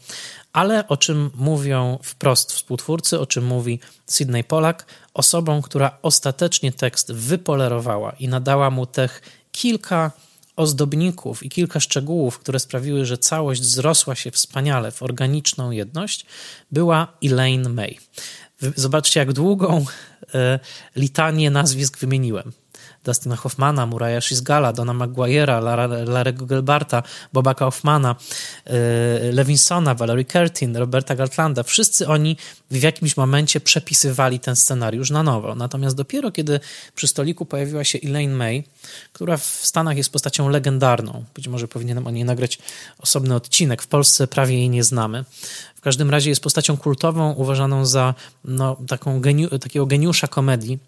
ale 0.54 0.88
o 0.88 0.98
czym 0.98 1.32
mówią 1.36 2.00
wprost 2.04 2.52
współtwórcy, 2.52 3.20
o 3.20 3.26
czym 3.26 3.46
mówi 3.46 3.80
Sidney 4.10 4.44
Pollack, 4.44 4.86
osobą, 5.14 5.62
która 5.62 5.98
ostatecznie 6.02 6.72
tekst 6.72 7.12
wypolerowała 7.12 8.12
i 8.12 8.28
nadała 8.28 8.70
mu 8.70 8.86
tych 8.86 9.22
kilka 9.60 10.12
ozdobników 10.56 11.44
i 11.44 11.50
kilka 11.50 11.80
szczegółów, 11.80 12.40
które 12.40 12.60
sprawiły, 12.60 13.06
że 13.06 13.18
całość 13.18 13.64
zrosła 13.64 14.16
się 14.16 14.32
wspaniale 14.32 14.92
w 14.92 15.04
organiczną 15.04 15.72
jedność, 15.72 16.26
była 16.72 17.08
Elaine 17.24 17.70
May. 17.70 17.98
Zobaczcie, 18.76 19.20
jak 19.20 19.34
długą 19.34 19.86
e, 20.34 20.60
litanię 20.96 21.52
nazwisk 21.52 21.98
wymieniłem. 21.98 22.52
Dustina 23.10 23.36
Hoffmana, 23.36 23.86
Muraya 23.86 24.22
Shizgala, 24.22 24.74
Dona 24.74 24.94
Maguire'a, 24.94 25.60
Larego 26.06 26.46
Gelbarta, 26.46 27.04
Boba 27.34 27.54
Kaufmana, 27.54 28.16
y, 28.16 29.34
Levinsona, 29.34 29.96
Valerie 29.96 30.26
Curtin, 30.26 30.78
Roberta 30.78 31.16
Gartlanda. 31.16 31.64
Wszyscy 31.64 32.08
oni 32.08 32.38
w 32.72 32.84
jakimś 32.84 33.18
momencie 33.18 33.60
przepisywali 33.60 34.40
ten 34.40 34.56
scenariusz 34.56 35.10
na 35.10 35.24
nowo. 35.24 35.56
Natomiast 35.56 35.96
dopiero 35.96 36.32
kiedy 36.32 36.60
przy 36.96 37.08
stoliku 37.08 37.46
pojawiła 37.46 37.84
się 37.84 38.00
Elaine 38.04 38.36
May, 38.36 38.64
która 39.14 39.38
w 39.38 39.44
Stanach 39.44 39.98
jest 39.98 40.12
postacią 40.12 40.50
legendarną, 40.50 41.24
być 41.36 41.48
może 41.48 41.68
powinienem 41.68 42.08
o 42.08 42.12
niej 42.12 42.26
nagrać 42.26 42.60
osobny 43.00 43.36
odcinek, 43.36 43.82
w 43.82 43.88
Polsce 43.88 44.28
prawie 44.28 44.56
jej 44.56 44.70
nie 44.70 44.84
znamy. 44.84 45.26
W 45.76 45.82
każdym 45.82 46.10
razie 46.10 46.30
jest 46.30 46.44
postacią 46.44 46.78
kultową, 46.78 47.34
uważaną 47.34 47.86
za 47.86 48.14
no, 48.46 48.78
taką 48.88 49.22
geniu, 49.22 49.60
takiego 49.60 49.86
geniusza 49.86 50.28
komedii 50.28 50.80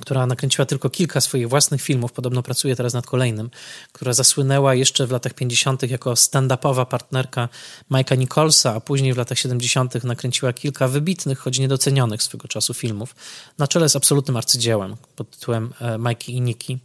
która 0.00 0.26
nakręciła 0.26 0.66
tylko 0.66 0.90
kilka 0.90 1.20
swoich 1.20 1.48
własnych 1.48 1.82
filmów, 1.82 2.12
podobno 2.12 2.42
pracuje 2.42 2.76
teraz 2.76 2.94
nad 2.94 3.06
kolejnym, 3.06 3.50
która 3.92 4.12
zasłynęła 4.12 4.74
jeszcze 4.74 5.06
w 5.06 5.10
latach 5.10 5.34
50. 5.34 5.90
jako 5.90 6.12
stand-upowa 6.12 6.86
partnerka 6.86 7.48
Mike'a 7.90 8.18
Nicholsa, 8.18 8.74
a 8.74 8.80
później 8.80 9.14
w 9.14 9.16
latach 9.16 9.38
70. 9.38 10.04
nakręciła 10.04 10.52
kilka 10.52 10.88
wybitnych, 10.88 11.38
choć 11.38 11.58
niedocenionych 11.58 12.22
swego 12.22 12.48
czasu 12.48 12.74
filmów, 12.74 13.14
na 13.58 13.68
czele 13.68 13.88
z 13.88 13.96
absolutnym 13.96 14.36
arcydziełem 14.36 14.96
pod 15.16 15.30
tytułem 15.30 15.72
e, 15.80 15.98
Mikey 15.98 16.32
i 16.32 16.40
Nikki 16.40 16.78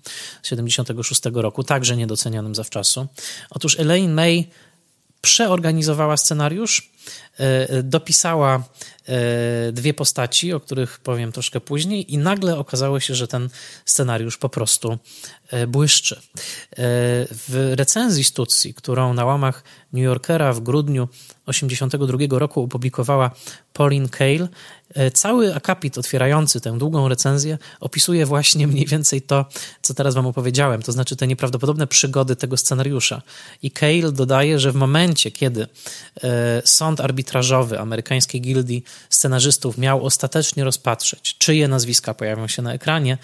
z 0.43 0.47
76 0.47 1.21
roku, 1.33 1.63
także 1.63 1.97
niedocenionym 1.97 2.55
zawczasu. 2.55 3.07
Otóż 3.49 3.79
Elaine 3.79 4.13
May 4.13 4.49
przeorganizowała 5.21 6.17
scenariusz, 6.17 6.91
dopisała 7.83 8.63
e, 9.05 9.71
dwie 9.71 9.93
postaci, 9.93 10.53
o 10.53 10.59
których 10.59 10.99
powiem 10.99 11.31
troszkę 11.31 11.61
później, 11.61 12.13
i 12.13 12.17
nagle 12.17 12.57
okazało 12.57 12.99
się, 12.99 13.15
że 13.15 13.27
ten 13.27 13.49
scenariusz 13.85 14.37
po 14.37 14.49
prostu 14.49 14.97
e, 15.49 15.67
błyszczy. 15.67 16.21
W 17.47 17.73
recenzji 17.75 18.23
Stutzi, 18.23 18.73
którą 18.73 19.13
na 19.13 19.25
łamach 19.25 19.63
New 19.93 20.03
Yorkera 20.03 20.53
w 20.53 20.59
grudniu 20.59 21.07
1982 21.45 22.39
roku 22.39 22.63
opublikowała 22.63 23.31
Pauline 23.73 24.09
Kael, 24.09 24.47
E, 24.47 24.49
cały 25.13 25.55
akapit 25.55 25.97
otwierający 25.97 26.61
tę 26.61 26.77
długą 26.77 27.07
recenzję 27.07 27.57
opisuje 27.79 28.25
właśnie 28.25 28.67
mniej 28.67 28.85
więcej 28.85 29.21
to, 29.21 29.45
co 29.81 29.93
teraz 29.93 30.15
wam 30.15 30.25
opowiedziałem, 30.25 30.81
to 30.81 30.91
znaczy 30.91 31.15
te 31.15 31.27
nieprawdopodobne 31.27 31.87
przygody 31.87 32.35
tego 32.35 32.57
scenariusza. 32.57 33.21
I 33.61 33.71
Cale 33.71 34.11
dodaje, 34.11 34.59
że 34.59 34.71
w 34.71 34.75
momencie, 34.75 35.31
kiedy 35.31 35.67
e, 36.23 36.61
sąd 36.65 37.01
arbitrażowy 37.01 37.79
amerykańskiej 37.79 38.41
gildii 38.41 38.83
scenarzystów 39.09 39.77
miał 39.77 40.05
ostatecznie 40.05 40.63
rozpatrzeć, 40.63 41.35
czyje 41.37 41.67
nazwiska 41.67 42.13
pojawią 42.13 42.47
się 42.47 42.61
na 42.61 42.73
ekranie, 42.73 43.17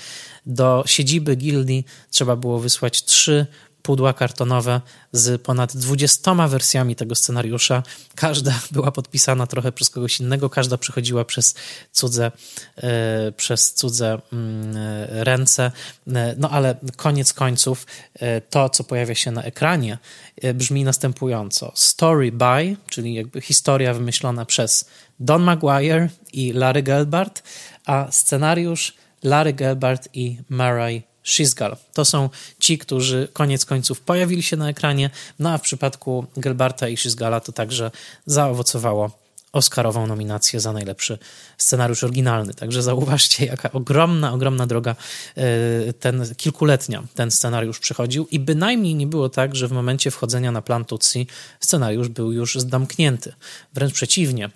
do 0.45 0.84
siedziby 0.88 1.36
gildii 1.36 1.86
trzeba 2.12 2.36
było 2.36 2.60
wysłać 2.60 3.04
trzy 3.04 3.45
pudła 3.83 4.13
kartonowe 4.13 4.81
z 5.11 5.41
ponad 5.41 5.77
20 5.77 6.47
wersjami 6.47 6.95
tego 6.95 7.15
scenariusza. 7.15 7.83
Każda 8.15 8.59
była 8.71 8.91
podpisana 8.91 9.47
trochę 9.47 9.71
przez 9.71 9.89
kogoś 9.89 10.19
innego, 10.19 10.49
każda 10.49 10.77
przechodziła 10.77 11.25
przez 11.25 11.55
cudze, 11.91 12.31
e, 12.77 13.31
przez 13.31 13.73
cudze 13.73 14.21
mm, 14.33 14.75
ręce. 15.09 15.71
E, 16.07 16.35
no 16.37 16.49
ale 16.49 16.75
koniec 16.95 17.33
końców 17.33 17.87
e, 18.13 18.41
to, 18.41 18.69
co 18.69 18.83
pojawia 18.83 19.15
się 19.15 19.31
na 19.31 19.43
ekranie, 19.43 19.97
brzmi 20.53 20.83
następująco. 20.83 21.71
Story 21.75 22.31
by, 22.31 22.75
czyli 22.89 23.13
jakby 23.13 23.41
historia 23.41 23.93
wymyślona 23.93 24.45
przez 24.45 24.85
Don 25.19 25.43
Maguire 25.43 26.09
i 26.33 26.53
Larry 26.53 26.83
Gelbart, 26.83 27.43
a 27.85 28.07
scenariusz 28.11 28.93
Larry 29.23 29.53
Gelbart 29.53 30.09
i 30.13 30.37
Murray 30.49 31.12
Shizgal. 31.23 31.77
To 31.93 32.05
są 32.05 32.29
ci, 32.59 32.77
którzy 32.77 33.27
koniec 33.33 33.65
końców 33.65 34.01
pojawili 34.01 34.43
się 34.43 34.57
na 34.57 34.69
ekranie, 34.69 35.09
no 35.39 35.51
a 35.51 35.57
w 35.57 35.62
przypadku 35.62 36.25
Gelbarta 36.38 36.88
i 36.88 36.97
Shizgala 36.97 37.39
to 37.39 37.51
także 37.51 37.91
zaowocowało 38.25 39.23
Oscarową 39.53 40.07
nominację 40.07 40.59
za 40.59 40.73
najlepszy 40.73 41.17
scenariusz 41.57 42.03
oryginalny. 42.03 42.53
Także 42.53 42.83
zauważcie, 42.83 43.45
jaka 43.45 43.71
ogromna, 43.71 44.33
ogromna 44.33 44.67
droga 44.67 44.95
e, 45.36 45.93
ten 45.93 46.36
kilkuletnia 46.38 47.03
ten 47.15 47.31
scenariusz 47.31 47.79
przechodził 47.79 48.27
i 48.31 48.39
bynajmniej 48.39 48.95
nie 48.95 49.07
było 49.07 49.29
tak, 49.29 49.55
że 49.55 49.67
w 49.67 49.71
momencie 49.71 50.12
wchodzenia 50.12 50.51
na 50.51 50.62
plan 50.62 50.86
Tutsi 50.86 51.27
scenariusz 51.59 52.07
był 52.07 52.31
już 52.31 52.55
zdamknięty. 52.55 53.33
Wręcz 53.73 53.93
przeciwnie. 53.93 54.49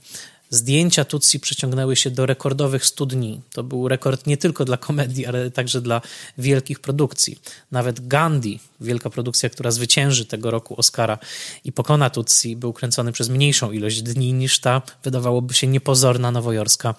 Zdjęcia 0.49 1.05
Tutsi 1.05 1.39
przeciągnęły 1.39 1.95
się 1.95 2.11
do 2.11 2.25
rekordowych 2.25 2.85
studni. 2.85 3.41
To 3.51 3.63
był 3.63 3.87
rekord 3.87 4.27
nie 4.27 4.37
tylko 4.37 4.65
dla 4.65 4.77
komedii, 4.77 5.25
ale 5.25 5.51
także 5.51 5.81
dla 5.81 6.01
wielkich 6.37 6.79
produkcji. 6.79 7.39
Nawet 7.71 8.07
Gandhi, 8.07 8.59
wielka 8.81 9.09
produkcja, 9.09 9.49
która 9.49 9.71
zwycięży 9.71 10.25
tego 10.25 10.51
roku 10.51 10.79
Oscara 10.79 11.19
i 11.63 11.71
pokona 11.71 12.09
Tutsi, 12.09 12.55
był 12.55 12.73
kręcony 12.73 13.11
przez 13.11 13.29
mniejszą 13.29 13.71
ilość 13.71 14.01
dni 14.01 14.33
niż 14.33 14.59
ta, 14.59 14.81
wydawałoby 15.03 15.53
się, 15.53 15.67
niepozorna 15.67 16.31
nowojorska 16.31 16.95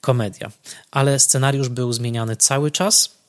komedia. 0.00 0.50
Ale 0.90 1.18
scenariusz 1.18 1.68
był 1.68 1.92
zmieniany 1.92 2.36
cały 2.36 2.70
czas. 2.70 3.20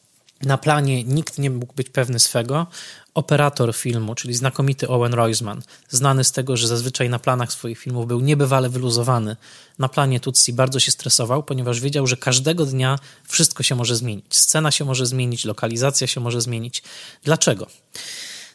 Na 0.42 0.58
planie 0.58 1.04
nikt 1.04 1.38
nie 1.38 1.50
mógł 1.50 1.74
być 1.74 1.90
pewny 1.90 2.20
swego 2.20 2.68
operator 3.14 3.76
filmu, 3.76 4.16
czyli 4.16 4.34
znakomity 4.34 4.88
Owen 4.88 5.14
Roisman, 5.14 5.62
znany 5.90 6.24
z 6.24 6.32
tego, 6.32 6.58
że 6.58 6.68
zazwyczaj 6.68 7.10
na 7.10 7.20
planach 7.20 7.52
swoich 7.52 7.80
filmów 7.80 8.08
był 8.08 8.20
niebywale 8.20 8.70
wyluzowany, 8.70 9.36
na 9.80 9.90
planie 9.90 10.20
Tutsi 10.20 10.54
bardzo 10.54 10.80
się 10.80 10.92
stresował, 10.92 11.44
ponieważ 11.44 11.80
wiedział, 11.80 12.08
że 12.08 12.18
każdego 12.18 12.66
dnia 12.66 13.00
wszystko 13.28 13.64
się 13.64 13.76
może 13.76 13.96
zmienić. 13.96 14.36
Scena 14.36 14.72
się 14.72 14.86
może 14.86 15.06
zmienić, 15.06 15.46
lokalizacja 15.46 16.08
się 16.08 16.22
może 16.22 16.42
zmienić. 16.42 16.84
Dlaczego? 17.24 17.68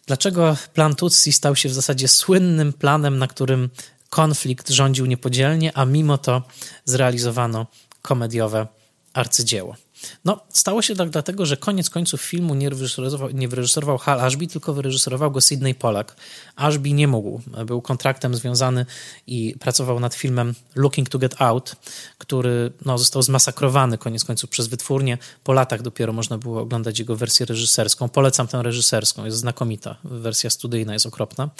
Dlaczego 0.06 0.56
plan 0.74 0.94
Tutsi 0.94 1.32
stał 1.32 1.56
się 1.56 1.68
w 1.68 1.74
zasadzie 1.74 2.08
słynnym 2.08 2.72
planem, 2.72 3.18
na 3.18 3.28
którym 3.28 3.70
konflikt 4.10 4.70
rządził 4.70 5.06
niepodzielnie, 5.06 5.78
a 5.78 5.84
mimo 5.84 6.18
to 6.18 6.42
zrealizowano 6.84 7.66
komediowe 8.02 8.66
arcydzieło? 9.12 9.76
No, 10.24 10.40
stało 10.48 10.82
się 10.82 10.96
tak 10.96 11.10
dlatego, 11.10 11.46
że 11.46 11.56
koniec 11.56 11.90
końców 11.90 12.22
filmu 12.22 12.54
nie 12.54 12.70
wyreżyserował, 12.70 13.30
nie 13.30 13.48
wyreżyserował 13.48 13.98
Hal 13.98 14.20
Ashby, 14.20 14.46
tylko 14.46 14.72
wyreżyserował 14.72 15.30
go 15.30 15.40
Sidney 15.40 15.74
Pollack. 15.74 16.16
Ashby 16.56 16.92
nie 16.92 17.08
mógł, 17.08 17.40
był 17.66 17.82
kontraktem 17.82 18.34
związany 18.34 18.86
i 19.26 19.54
pracował 19.60 20.00
nad 20.00 20.14
filmem 20.14 20.54
Looking 20.74 21.08
to 21.08 21.18
Get 21.18 21.42
Out, 21.42 21.76
który 22.18 22.72
no, 22.84 22.98
został 22.98 23.22
zmasakrowany 23.22 23.98
koniec 23.98 24.24
końców 24.24 24.50
przez 24.50 24.66
wytwórnię. 24.66 25.18
Po 25.44 25.52
latach 25.52 25.82
dopiero 25.82 26.12
można 26.12 26.38
było 26.38 26.60
oglądać 26.60 26.98
jego 26.98 27.16
wersję 27.16 27.46
reżyserską. 27.46 28.08
Polecam 28.08 28.46
tę 28.46 28.62
reżyserską, 28.62 29.24
jest 29.24 29.36
znakomita. 29.36 29.96
Wersja 30.04 30.50
studyjna 30.50 30.92
jest 30.92 31.06
okropna 31.06 31.50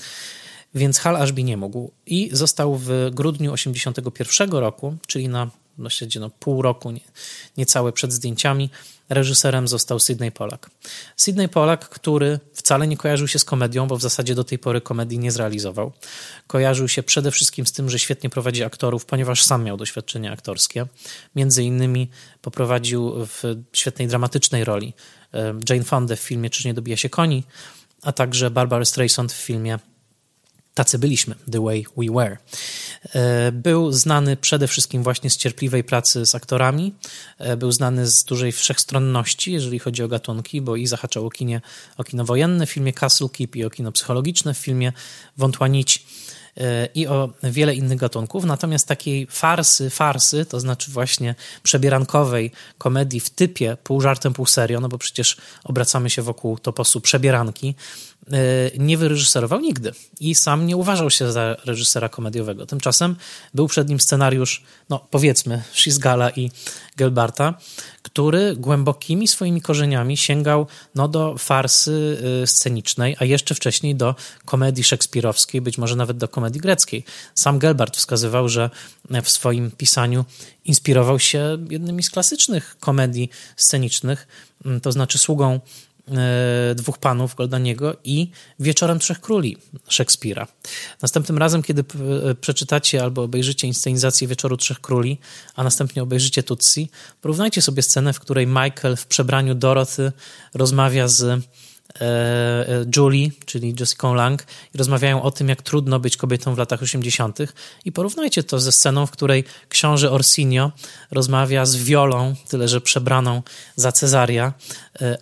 więc 0.75 0.99
Hal 0.99 1.17
Ashby 1.17 1.43
nie 1.43 1.57
mógł 1.57 1.91
i 2.07 2.31
został 2.33 2.77
w 2.77 2.89
grudniu 3.13 3.53
1981 3.53 4.51
roku, 4.51 4.97
czyli 5.07 5.29
na 5.29 5.51
właściwie 5.79 6.21
no, 6.21 6.31
pół 6.31 6.63
roku, 6.63 6.91
nie, 6.91 7.01
niecałe 7.57 7.93
przed 7.93 8.13
zdjęciami, 8.13 8.71
reżyserem 9.09 9.69
został 9.69 10.01
Sidney 10.01 10.33
Pollack. 10.33 10.71
Sidney 11.17 11.49
Pollack, 11.49 11.89
który 11.89 12.41
wcale 12.53 12.87
nie 12.87 12.97
kojarzył 12.97 13.29
się 13.29 13.39
z 13.39 13.45
komedią, 13.45 13.87
bo 13.87 13.97
w 13.97 14.03
zasadzie 14.03 14.35
do 14.35 14.45
tej 14.45 14.59
pory 14.59 14.81
komedii 14.81 15.19
nie 15.19 15.31
zrealizował. 15.31 15.93
Kojarzył 16.47 16.89
się 16.89 17.03
przede 17.03 17.31
wszystkim 17.31 17.67
z 17.67 17.73
tym, 17.73 17.91
że 17.91 17.99
świetnie 17.99 18.31
prowadzi 18.31 18.65
aktorów, 18.65 19.05
ponieważ 19.05 19.43
sam 19.43 19.65
miał 19.65 19.77
doświadczenie 19.77 20.33
aktorskie. 20.33 20.87
Między 21.37 21.65
innymi 21.65 22.11
poprowadził 22.43 23.27
w 23.27 23.43
świetnej 23.73 24.09
dramatycznej 24.09 24.65
roli 24.65 24.95
Jane 25.69 25.85
Fonda 25.85 26.17
w 26.17 26.21
filmie 26.21 26.51
Czyż 26.51 26.65
nie 26.65 26.75
dobija 26.75 26.97
się 26.97 27.09
koni, 27.09 27.45
a 28.03 28.13
także 28.13 28.51
Barbara 28.51 28.85
Streisand 28.85 29.33
w 29.33 29.37
filmie 29.37 29.79
Tacy 30.77 30.99
byliśmy, 30.99 31.35
The 31.53 31.65
Way 31.65 31.87
We 31.97 32.15
Were. 32.15 32.37
E, 33.15 33.53
był 33.53 33.93
znany 33.93 34.37
przede 34.37 34.69
wszystkim 34.69 35.03
właśnie 35.03 35.31
z 35.31 35.37
cierpliwej 35.37 35.85
pracy 35.85 36.27
z 36.27 36.35
aktorami, 36.35 36.95
e, 37.39 37.57
był 37.57 37.73
znany 37.73 38.07
z 38.07 38.25
dużej 38.25 38.53
wszechstronności, 38.53 39.53
jeżeli 39.53 39.79
chodzi 39.79 40.03
o 40.03 40.09
gatunki, 40.09 40.61
bo 40.61 40.77
i 40.77 40.87
zahaczał 40.87 41.27
o, 41.27 41.31
kinie, 41.31 41.61
o 41.97 42.05
kino 42.05 42.25
wojenne 42.25 42.67
w 42.67 42.71
filmie 42.71 42.93
Castle 42.93 43.29
Keep 43.29 43.57
i 43.57 43.65
o 43.65 43.71
kino 43.71 43.93
psychologiczne 43.93 44.55
w 44.55 44.59
filmie 44.59 44.93
Wątłanić 45.37 46.07
i 46.95 47.07
o 47.07 47.31
wiele 47.43 47.75
innych 47.75 47.99
gatunków. 47.99 48.45
Natomiast 48.45 48.89
takiej 48.89 49.27
farsy, 49.31 49.91
farsy, 49.91 50.45
to 50.45 50.61
znaczy 50.61 50.91
właśnie 50.91 51.35
przebierankowej 51.63 52.53
komedii 52.79 53.21
w 53.21 53.31
typie 53.31 53.77
pół 53.85 54.01
żartem, 54.01 54.33
pół 54.33 54.47
serio, 54.47 54.81
no 54.81 54.89
bo 54.89 54.99
przecież 54.99 55.37
obracamy 55.65 56.11
się 56.11 56.23
wokół 56.23 56.59
toposu 56.59 57.01
przebieranki, 57.01 57.75
E, 57.75 58.06
nie 58.79 58.99
wyreżyserował 58.99 59.61
nigdy 59.61 59.93
i 60.21 60.35
sam 60.35 60.67
nie 60.67 60.77
uważał 60.77 61.11
się 61.11 61.33
za 61.33 61.57
reżysera 61.65 62.09
komediowego. 62.09 62.67
Tymczasem 62.67 63.17
był 63.55 63.69
przed 63.69 63.89
nim 63.89 64.01
scenariusz, 64.01 64.63
no 64.89 65.07
powiedzmy, 65.11 65.63
Szizgala 65.73 66.31
i 66.31 66.51
Gelbarta, 66.97 67.55
który 68.03 68.57
głębokimi 68.57 69.29
swoimi 69.29 69.61
korzeniami 69.61 70.17
sięgał 70.17 70.67
no, 70.95 71.09
do 71.09 71.39
farsy 71.39 72.23
e, 72.43 72.47
scenicznej, 72.47 73.17
a 73.19 73.25
jeszcze 73.25 73.55
wcześniej 73.55 73.95
do 73.95 74.15
komedii 74.45 74.85
szekspirowskiej, 74.85 75.61
być 75.61 75.79
może 75.79 75.97
nawet 75.97 76.17
do 76.17 76.29
komedii 76.29 76.61
greckiej. 76.61 77.05
Sam 77.35 77.59
Gelbart 77.59 77.97
wskazywał, 77.97 78.49
że 78.49 78.71
w 79.23 79.31
swoim 79.31 79.71
pisaniu 79.71 80.25
inspirował 80.65 81.19
się 81.19 81.59
jednymi 81.71 82.03
z 82.03 82.11
klasycznych 82.11 82.77
komedii 82.81 83.31
scenicznych, 83.57 84.27
to 84.83 84.93
znaczy 84.93 85.19
sługą 85.19 85.61
E, 85.96 85.96
dwóch 86.75 86.99
Panów 86.99 87.35
Goldaniego 87.35 87.97
i 88.05 88.31
Wieczorem 88.61 88.99
Trzech 88.99 89.21
Króli 89.21 89.57
Szekspira. 89.89 90.47
Następnym 91.03 91.39
razem, 91.39 91.63
kiedy 91.63 91.85
e, 92.31 92.35
przeczytacie 92.35 93.03
albo 93.03 93.23
obejrzycie 93.23 93.67
inscenizację 93.67 94.29
Wieczoru 94.29 94.57
Trzech 94.57 94.81
Króli, 94.81 95.19
a 95.55 95.65
następnie 95.65 96.03
obejrzycie 96.03 96.43
Tutsi, 96.43 96.91
porównajcie 97.21 97.63
sobie 97.63 97.83
scenę, 97.83 98.13
w 98.13 98.21
której 98.21 98.47
Michael 98.47 98.97
w 98.97 99.07
przebraniu 99.07 99.55
Dorothy 99.55 100.13
rozmawia 100.55 101.09
z 101.09 101.23
e, 102.01 102.85
Julie, 102.97 103.31
czyli 103.47 103.75
Jessica 103.81 104.15
Lang, 104.15 104.43
i 104.75 104.79
rozmawiają 104.79 105.23
o 105.23 105.31
tym, 105.31 105.49
jak 105.49 105.63
trudno 105.63 106.01
być 106.01 106.17
kobietą 106.17 106.55
w 106.55 106.59
latach 106.59 106.83
80. 106.83 107.39
I 107.85 107.93
porównajcie 107.93 108.43
to 108.43 108.61
ze 108.61 108.73
sceną, 108.73 109.07
w 109.07 109.11
której 109.11 109.45
książę 109.69 110.11
Orsinio 110.11 110.73
rozmawia 111.11 111.67
z 111.67 111.77
Wiolą, 111.77 112.35
tyle 112.49 112.69
że 112.69 112.81
przebraną 112.81 113.43
za 113.77 113.93
Cezaria, 113.93 114.53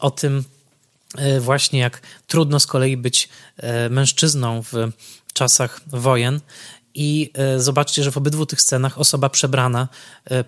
o 0.01 0.11
tym, 0.11 0.45
E, 0.45 0.54
właśnie 1.41 1.81
jak 1.81 2.01
trudno 2.27 2.61
z 2.61 2.67
kolei 2.67 2.97
być 2.97 3.29
e, 3.57 3.89
mężczyzną 3.89 4.63
w 4.63 4.75
czasach 5.35 5.81
wojen. 5.87 6.41
I 6.95 7.31
e, 7.35 7.61
zobaczcie, 7.61 8.03
że 8.03 8.11
w 8.11 8.17
obydwu 8.17 8.47
tych 8.47 8.61
scenach 8.61 8.99
osoba 8.99 9.29
przebrana 9.29 9.89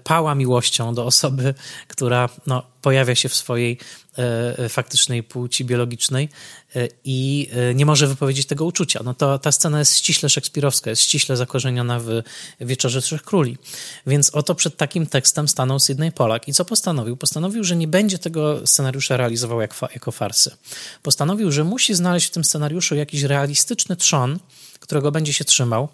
pała 0.04 0.34
miłością 0.34 0.94
do 0.94 1.06
osoby, 1.06 1.54
która 1.88 2.28
no, 2.46 2.62
pojawia 2.82 3.14
się 3.14 3.28
w 3.28 3.34
swojej 3.34 3.78
E, 4.18 4.68
faktycznej 4.68 5.22
płci 5.22 5.64
biologicznej 5.64 6.28
e, 6.76 6.88
i 7.04 7.48
e, 7.52 7.74
nie 7.74 7.86
może 7.86 8.06
wypowiedzieć 8.06 8.46
tego 8.46 8.64
uczucia. 8.64 9.00
No 9.04 9.14
to 9.14 9.38
ta 9.38 9.52
scena 9.52 9.78
jest 9.78 9.96
ściśle 9.96 10.28
szekspirowska, 10.28 10.90
jest 10.90 11.02
ściśle 11.02 11.36
zakorzeniona 11.36 12.00
w 12.00 12.22
Wieczorze 12.60 13.02
Trzech 13.02 13.22
Króli. 13.22 13.58
Więc 14.06 14.30
oto 14.30 14.54
przed 14.54 14.76
takim 14.76 15.06
tekstem 15.06 15.48
stanął 15.48 15.80
Sydney 15.80 16.12
Polak 16.12 16.48
i 16.48 16.52
co 16.52 16.64
postanowił? 16.64 17.16
Postanowił, 17.16 17.64
że 17.64 17.76
nie 17.76 17.88
będzie 17.88 18.18
tego 18.18 18.66
scenariusza 18.66 19.16
realizował 19.16 19.60
jak, 19.60 19.74
jako 19.94 20.12
farsy. 20.12 20.56
Postanowił, 21.02 21.52
że 21.52 21.64
musi 21.64 21.94
znaleźć 21.94 22.26
w 22.26 22.30
tym 22.30 22.44
scenariuszu 22.44 22.94
jakiś 22.94 23.22
realistyczny 23.22 23.96
trzon, 23.96 24.38
którego 24.80 25.12
będzie 25.12 25.32
się 25.32 25.44
trzymał, 25.44 25.88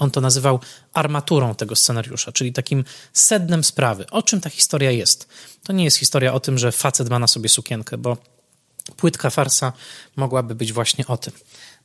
on 0.00 0.10
to 0.10 0.20
nazywał 0.20 0.60
armaturą 0.92 1.54
tego 1.54 1.76
scenariusza, 1.76 2.32
czyli 2.32 2.52
takim 2.52 2.84
sednem 3.12 3.64
sprawy. 3.64 4.06
O 4.10 4.22
czym 4.22 4.40
ta 4.40 4.50
historia 4.50 4.90
jest? 4.90 5.28
To 5.64 5.72
nie 5.72 5.84
jest 5.84 5.96
historia 5.96 6.34
o 6.34 6.40
tym, 6.40 6.58
że 6.58 6.72
facet 6.72 7.10
ma 7.10 7.18
na 7.18 7.26
sobie 7.26 7.48
sukienkę, 7.48 7.98
bo 7.98 8.16
płytka 8.96 9.30
farsa 9.30 9.72
mogłaby 10.16 10.54
być 10.54 10.72
właśnie 10.72 11.06
o 11.06 11.16
tym. 11.16 11.32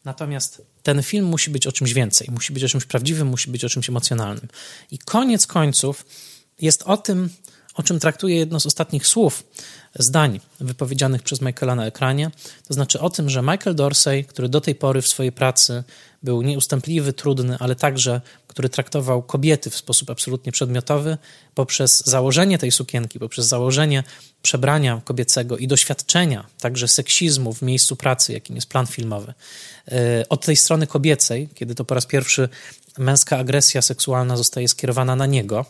Natomiast 0.05 0.61
ten 0.83 1.03
film 1.03 1.25
musi 1.25 1.49
być 1.49 1.67
o 1.67 1.71
czymś 1.71 1.93
więcej, 1.93 2.27
musi 2.31 2.53
być 2.53 2.63
o 2.63 2.67
czymś 2.69 2.85
prawdziwym, 2.85 3.27
musi 3.27 3.51
być 3.51 3.65
o 3.65 3.69
czymś 3.69 3.89
emocjonalnym. 3.89 4.47
I 4.91 4.97
koniec 4.99 5.47
końców 5.47 6.05
jest 6.61 6.83
o 6.83 6.97
tym, 6.97 7.29
o 7.75 7.83
czym 7.83 7.99
traktuje 7.99 8.35
jedno 8.35 8.59
z 8.59 8.65
ostatnich 8.65 9.07
słów, 9.07 9.43
zdań 9.99 10.39
wypowiedzianych 10.59 11.23
przez 11.23 11.41
Michaela 11.41 11.75
na 11.75 11.85
ekranie, 11.85 12.31
to 12.67 12.73
znaczy 12.73 12.99
o 12.99 13.09
tym, 13.09 13.29
że 13.29 13.41
Michael 13.41 13.75
Dorsey, 13.75 14.23
który 14.23 14.49
do 14.49 14.61
tej 14.61 14.75
pory 14.75 15.01
w 15.01 15.07
swojej 15.07 15.31
pracy 15.31 15.83
był 16.23 16.41
nieustępliwy, 16.41 17.13
trudny, 17.13 17.57
ale 17.59 17.75
także, 17.75 18.21
który 18.47 18.69
traktował 18.69 19.23
kobiety 19.23 19.69
w 19.69 19.75
sposób 19.75 20.09
absolutnie 20.09 20.51
przedmiotowy, 20.51 21.17
poprzez 21.55 22.05
założenie 22.05 22.57
tej 22.57 22.71
sukienki, 22.71 23.19
poprzez 23.19 23.45
założenie 23.45 24.03
przebrania 24.41 25.01
kobiecego 25.05 25.57
i 25.57 25.67
doświadczenia 25.67 26.45
także 26.59 26.87
seksizmu 26.87 27.53
w 27.53 27.61
miejscu 27.61 27.95
pracy, 27.95 28.33
jakim 28.33 28.55
jest 28.55 28.69
plan 28.69 28.87
filmowy, 28.87 29.33
e, 29.91 30.29
od 30.29 30.45
tej 30.45 30.55
strony 30.55 30.87
kobiecej, 30.87 31.49
kiedy 31.55 31.75
to 31.75 31.85
po 31.85 31.95
raz 31.95 32.05
pierwszy 32.05 32.49
męska 32.97 33.37
agresja 33.37 33.81
seksualna 33.81 34.37
zostaje 34.37 34.67
skierowana 34.67 35.15
na 35.15 35.25
niego 35.25 35.65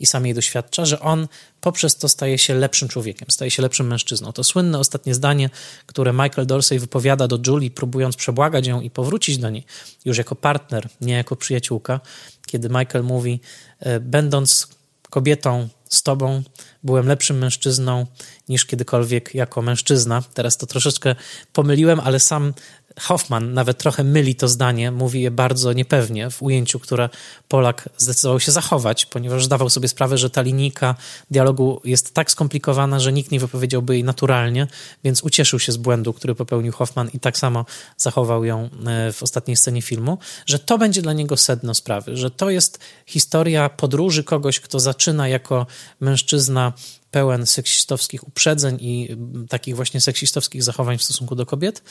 i 0.00 0.06
sam 0.06 0.26
jej 0.26 0.34
doświadcza, 0.34 0.84
że 0.84 1.00
on 1.00 1.28
poprzez 1.60 1.96
to 1.96 2.08
staje 2.08 2.38
się 2.38 2.54
lepszym 2.54 2.88
człowiekiem, 2.88 3.30
staje 3.30 3.50
się 3.50 3.62
lepszym 3.62 3.86
mężczyzną. 3.86 4.32
To 4.32 4.44
słynne 4.44 4.78
ostatnie 4.78 5.14
zdanie, 5.14 5.50
które 5.86 6.12
Michael 6.12 6.46
Dorsey 6.46 6.78
wypowiada 6.78 7.28
do 7.28 7.38
Julie, 7.46 7.70
próbując 7.70 8.16
przebłagać 8.16 8.66
ją 8.66 8.80
i 8.80 8.90
powrócić 8.90 9.38
do 9.38 9.50
niej 9.50 9.64
już 10.04 10.18
jako 10.18 10.34
partner, 10.34 10.88
nie 11.00 11.14
jako 11.14 11.36
przyjaciółka, 11.36 12.00
kiedy 12.46 12.68
Michael 12.68 13.04
mówi, 13.04 13.40
e, 13.80 14.00
będąc 14.00 14.68
kobietą 15.10 15.68
z 15.88 16.02
tobą, 16.02 16.42
byłem 16.82 17.06
lepszym 17.06 17.38
mężczyzną 17.38 18.06
niż 18.48 18.66
kiedykolwiek 18.66 19.34
jako 19.34 19.62
mężczyzna. 19.62 20.22
Teraz 20.34 20.56
to 20.56 20.66
troszeczkę 20.66 21.14
pomyliłem, 21.52 22.00
ale 22.00 22.20
sam 22.20 22.54
Hoffman 23.00 23.54
nawet 23.54 23.78
trochę 23.78 24.04
myli 24.04 24.34
to 24.34 24.48
zdanie, 24.48 24.90
mówi 24.90 25.22
je 25.22 25.30
bardzo 25.30 25.72
niepewnie 25.72 26.30
w 26.30 26.42
ujęciu, 26.42 26.80
które 26.80 27.08
Polak 27.48 27.88
zdecydował 27.96 28.40
się 28.40 28.52
zachować, 28.52 29.06
ponieważ 29.06 29.44
zdawał 29.44 29.70
sobie 29.70 29.88
sprawę, 29.88 30.18
że 30.18 30.30
ta 30.30 30.42
linijka 30.42 30.94
dialogu 31.30 31.80
jest 31.84 32.14
tak 32.14 32.30
skomplikowana, 32.30 33.00
że 33.00 33.12
nikt 33.12 33.30
nie 33.30 33.40
wypowiedziałby 33.40 33.94
jej 33.94 34.04
naturalnie, 34.04 34.66
więc 35.04 35.22
ucieszył 35.22 35.58
się 35.58 35.72
z 35.72 35.76
błędu, 35.76 36.12
który 36.12 36.34
popełnił 36.34 36.72
Hoffman 36.72 37.10
i 37.14 37.20
tak 37.20 37.38
samo 37.38 37.64
zachował 37.96 38.44
ją 38.44 38.68
e, 38.86 39.12
w 39.12 39.22
ostatniej 39.22 39.56
scenie 39.56 39.82
filmu, 39.82 40.18
że 40.46 40.58
to 40.58 40.78
będzie 40.78 41.02
dla 41.02 41.12
niego 41.12 41.36
sedno 41.36 41.74
sprawy, 41.74 42.16
że 42.16 42.30
to 42.30 42.50
jest 42.50 42.78
historia 43.06 43.68
podróży 43.68 44.24
kogoś, 44.24 44.60
kto 44.60 44.80
zaczyna 44.80 45.28
jako 45.28 45.66
mężczyzna 46.00 46.72
pełen 47.10 47.46
seksistowskich 47.46 48.28
uprzedzeń 48.28 48.76
i 48.80 49.08
mm, 49.12 49.48
takich 49.48 49.76
właśnie 49.76 50.00
seksistowskich 50.00 50.62
zachowań 50.62 50.98
w 50.98 51.02
stosunku 51.02 51.34
do 51.34 51.46
kobiet, 51.46 51.82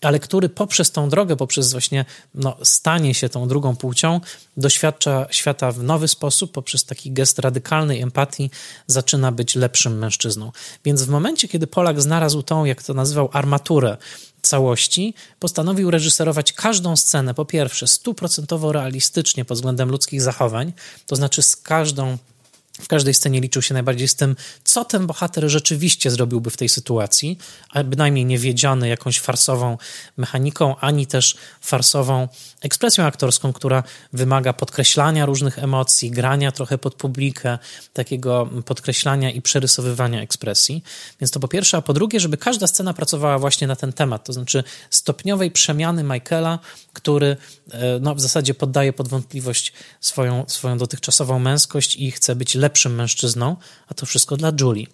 ale 0.00 0.18
który 0.18 0.48
poprzez 0.48 0.90
tą 0.90 1.08
drogę, 1.08 1.36
poprzez 1.36 1.72
właśnie 1.72 2.04
no, 2.34 2.56
stanie 2.62 3.14
się 3.14 3.28
tą 3.28 3.48
drugą 3.48 3.76
płcią, 3.76 4.20
doświadcza 4.56 5.26
świata 5.30 5.72
w 5.72 5.82
nowy 5.82 6.08
sposób, 6.08 6.52
poprzez 6.52 6.84
taki 6.84 7.12
gest 7.12 7.38
radykalnej 7.38 8.00
empatii 8.00 8.50
zaczyna 8.86 9.32
być 9.32 9.54
lepszym 9.54 9.98
mężczyzną. 9.98 10.52
Więc 10.84 11.02
w 11.02 11.08
momencie, 11.08 11.48
kiedy 11.48 11.66
Polak 11.66 12.02
znalazł 12.02 12.42
tą, 12.42 12.64
jak 12.64 12.82
to 12.82 12.94
nazywał, 12.94 13.28
armaturę 13.32 13.96
całości, 14.42 15.14
postanowił 15.38 15.90
reżyserować 15.90 16.52
każdą 16.52 16.96
scenę, 16.96 17.34
po 17.34 17.44
pierwsze, 17.44 17.86
stuprocentowo 17.86 18.72
realistycznie 18.72 19.44
pod 19.44 19.58
względem 19.58 19.88
ludzkich 19.88 20.22
zachowań, 20.22 20.72
to 21.06 21.16
znaczy 21.16 21.42
z 21.42 21.56
każdą 21.56 22.18
w 22.80 22.88
każdej 22.88 23.14
scenie 23.14 23.40
liczył 23.40 23.62
się 23.62 23.74
najbardziej 23.74 24.08
z 24.08 24.14
tym, 24.14 24.36
co 24.64 24.84
ten 24.84 25.06
bohater 25.06 25.48
rzeczywiście 25.48 26.10
zrobiłby 26.10 26.50
w 26.50 26.56
tej 26.56 26.68
sytuacji, 26.68 27.38
a 27.70 27.84
bynajmniej 27.84 28.24
nie 28.24 28.38
wiedziany 28.38 28.88
jakąś 28.88 29.20
farsową 29.20 29.78
mechaniką, 30.16 30.76
ani 30.76 31.06
też 31.06 31.36
farsową 31.60 32.28
ekspresją 32.60 33.04
aktorską, 33.04 33.52
która 33.52 33.82
wymaga 34.12 34.52
podkreślania 34.52 35.26
różnych 35.26 35.58
emocji, 35.58 36.10
grania 36.10 36.52
trochę 36.52 36.78
pod 36.78 36.94
publikę, 36.94 37.58
takiego 37.92 38.50
podkreślania 38.64 39.30
i 39.30 39.42
przerysowywania 39.42 40.22
ekspresji. 40.22 40.84
Więc 41.20 41.30
to 41.30 41.40
po 41.40 41.48
pierwsze, 41.48 41.76
a 41.76 41.82
po 41.82 41.92
drugie, 41.92 42.20
żeby 42.20 42.36
każda 42.36 42.66
scena 42.66 42.94
pracowała 42.94 43.38
właśnie 43.38 43.66
na 43.66 43.76
ten 43.76 43.92
temat, 43.92 44.24
to 44.24 44.32
znaczy 44.32 44.64
stopniowej 44.90 45.50
przemiany 45.50 46.04
Michaela, 46.04 46.58
który 46.92 47.36
e, 47.70 47.98
no, 48.00 48.14
w 48.14 48.20
zasadzie 48.20 48.54
poddaje 48.54 48.92
pod 48.92 49.08
wątpliwość 49.08 49.72
swoją, 50.00 50.44
swoją 50.48 50.78
dotychczasową 50.78 51.38
męskość 51.38 51.96
i 51.96 52.10
chce 52.10 52.36
być 52.36 52.54
lepszym 52.54 52.73
mężczyzną, 52.96 53.56
a 53.88 53.94
to 53.94 54.06
wszystko 54.06 54.36
dla 54.36 54.52
Julie. 54.60 54.86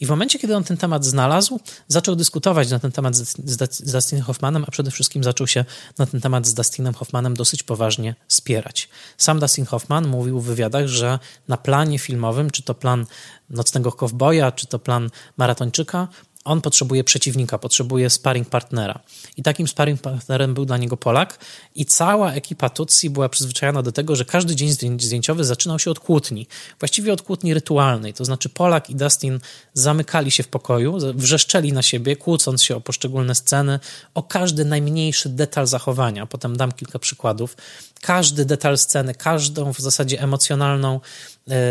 I 0.00 0.06
w 0.06 0.08
momencie, 0.08 0.38
kiedy 0.38 0.56
on 0.56 0.64
ten 0.64 0.76
temat 0.76 1.04
znalazł, 1.04 1.60
zaczął 1.88 2.16
dyskutować 2.16 2.70
na 2.70 2.78
ten 2.78 2.92
temat 2.92 3.16
z, 3.16 3.36
z 3.44 3.92
Dustinem 3.92 4.24
Hoffmanem, 4.24 4.64
a 4.68 4.70
przede 4.70 4.90
wszystkim 4.90 5.24
zaczął 5.24 5.46
się 5.46 5.64
na 5.98 6.06
ten 6.06 6.20
temat 6.20 6.46
z 6.46 6.54
Dustinem 6.54 6.94
Hoffmanem 6.94 7.34
dosyć 7.34 7.62
poważnie 7.62 8.14
spierać. 8.28 8.88
Sam 9.18 9.40
Dustin 9.40 9.66
Hoffman 9.66 10.08
mówił 10.08 10.40
w 10.40 10.44
wywiadach, 10.44 10.86
że 10.86 11.18
na 11.48 11.56
planie 11.56 11.98
filmowym, 11.98 12.50
czy 12.50 12.62
to 12.62 12.74
plan 12.74 13.06
Nocnego 13.50 13.92
Kowboja, 13.92 14.52
czy 14.52 14.66
to 14.66 14.78
plan 14.78 15.10
Maratończyka, 15.36 16.08
on 16.46 16.60
potrzebuje 16.60 17.04
przeciwnika, 17.04 17.58
potrzebuje 17.58 18.10
sparring 18.10 18.48
partnera. 18.48 19.00
I 19.36 19.42
takim 19.42 19.68
sparring 19.68 20.00
partnerem 20.00 20.54
był 20.54 20.64
dla 20.64 20.76
niego 20.76 20.96
Polak 20.96 21.38
i 21.74 21.86
cała 21.86 22.32
ekipa 22.32 22.70
Tutsi 22.70 23.10
była 23.10 23.28
przyzwyczajona 23.28 23.82
do 23.82 23.92
tego, 23.92 24.16
że 24.16 24.24
każdy 24.24 24.56
dzień 24.56 24.98
zdjęciowy 25.00 25.44
zaczynał 25.44 25.78
się 25.78 25.90
od 25.90 26.00
kłótni. 26.00 26.46
Właściwie 26.78 27.12
od 27.12 27.22
kłótni 27.22 27.54
rytualnej, 27.54 28.14
to 28.14 28.24
znaczy 28.24 28.48
Polak 28.48 28.90
i 28.90 28.94
Dustin 28.94 29.40
zamykali 29.74 30.30
się 30.30 30.42
w 30.42 30.48
pokoju, 30.48 30.98
wrzeszczeli 31.14 31.72
na 31.72 31.82
siebie, 31.82 32.16
kłócąc 32.16 32.62
się 32.62 32.76
o 32.76 32.80
poszczególne 32.80 33.34
sceny, 33.34 33.80
o 34.14 34.22
każdy 34.22 34.64
najmniejszy 34.64 35.28
detal 35.28 35.66
zachowania. 35.66 36.26
Potem 36.26 36.56
dam 36.56 36.72
kilka 36.72 36.98
przykładów. 36.98 37.56
Każdy 38.00 38.44
detal 38.44 38.78
sceny, 38.78 39.14
każdą 39.14 39.72
w 39.72 39.78
zasadzie 39.80 40.20
emocjonalną 40.20 41.00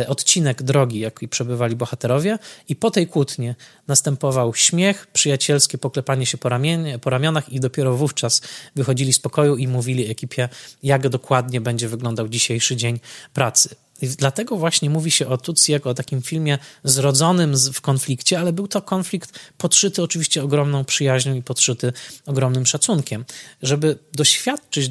odcinek 0.08 0.64
drogi, 0.64 1.00
jaki 1.00 1.28
przebywali 1.28 1.76
bohaterowie, 1.76 2.40
i 2.70 2.76
po 2.76 2.92
tej 2.92 3.08
kłótni 3.08 3.54
następował 3.88 4.54
śmiech, 4.54 5.08
przyjacielskie 5.08 5.78
poklepanie 5.78 6.26
się 6.26 6.38
po, 6.38 6.50
ramien, 6.50 7.00
po 7.00 7.10
ramionach, 7.10 7.50
i 7.50 7.60
dopiero 7.60 7.96
wówczas 7.96 8.42
wychodzili 8.76 9.14
z 9.14 9.20
pokoju 9.20 9.56
i 9.56 9.68
mówili 9.68 10.12
ekipie, 10.12 10.50
jak 10.84 11.10
dokładnie 11.10 11.62
będzie 11.62 11.90
wyglądał 11.90 12.28
dzisiejszy 12.28 12.76
dzień 12.76 13.00
pracy. 13.34 13.76
I 14.02 14.08
dlatego 14.08 14.58
właśnie 14.58 14.90
mówi 14.90 15.12
się 15.12 15.28
o 15.28 15.38
Tutsi 15.38 15.72
jako 15.72 15.90
o 15.90 15.94
takim 15.94 16.22
filmie 16.22 16.58
zrodzonym 16.84 17.54
w 17.74 17.82
konflikcie, 17.82 18.40
ale 18.40 18.54
był 18.54 18.68
to 18.68 18.82
konflikt 18.82 19.40
podszyty 19.58 20.04
oczywiście 20.04 20.44
ogromną 20.44 20.86
przyjaźnią 20.86 21.36
i 21.36 21.42
podszyty 21.42 21.94
ogromnym 22.26 22.66
szacunkiem. 22.66 23.26
Żeby 23.62 23.98
doświadczyć 24.14 24.90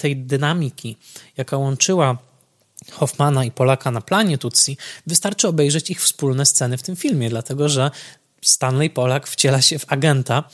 tej 0.00 0.16
dynamiki, 0.16 0.96
jaka 1.36 1.56
łączyła 1.56 2.18
Hoffmana 2.92 3.44
i 3.44 3.50
Polaka 3.50 3.90
na 3.90 4.00
planie 4.00 4.38
Tutsi, 4.38 4.76
wystarczy 5.06 5.48
obejrzeć 5.48 5.90
ich 5.90 6.02
wspólne 6.02 6.46
sceny 6.46 6.78
w 6.78 6.82
tym 6.82 6.96
filmie, 6.96 7.30
dlatego 7.30 7.68
że 7.68 7.90
Stanley 8.42 8.90
Polak 8.90 9.28
wciela 9.28 9.62
się 9.62 9.78
w 9.78 9.92
agenta 9.92 10.44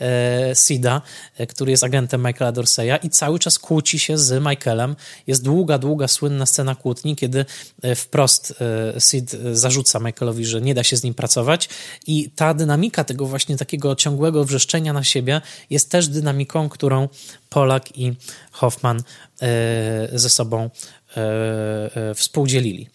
e, 0.00 0.52
Sida, 0.54 1.02
e, 1.36 1.46
który 1.46 1.70
jest 1.70 1.84
agentem 1.84 2.26
Michaela 2.26 2.52
Dorseya 2.52 2.98
i 3.02 3.10
cały 3.10 3.38
czas 3.38 3.58
kłóci 3.58 3.98
się 3.98 4.18
z 4.18 4.42
Michaelem. 4.42 4.96
Jest 5.26 5.42
długa, 5.42 5.78
długa, 5.78 6.08
słynna 6.08 6.46
scena 6.46 6.74
kłótni, 6.74 7.16
kiedy 7.16 7.44
e, 7.82 7.94
wprost 7.94 8.54
e, 8.94 9.00
Sid 9.00 9.36
zarzuca 9.52 9.98
Michaelowi, 9.98 10.44
że 10.44 10.60
nie 10.60 10.74
da 10.74 10.84
się 10.84 10.96
z 10.96 11.02
nim 11.02 11.14
pracować 11.14 11.68
i 12.06 12.30
ta 12.30 12.54
dynamika 12.54 13.04
tego 13.04 13.26
właśnie 13.26 13.56
takiego 13.56 13.96
ciągłego 13.96 14.44
wrzeszczenia 14.44 14.92
na 14.92 15.04
siebie 15.04 15.40
jest 15.70 15.90
też 15.90 16.08
dynamiką, 16.08 16.68
którą 16.68 17.08
Polak 17.48 17.98
i 17.98 18.12
Hoffman 18.52 19.02
e, 19.42 20.18
ze 20.18 20.30
sobą 20.30 20.70
e, 21.16 22.14
współdzielili. 22.14 22.88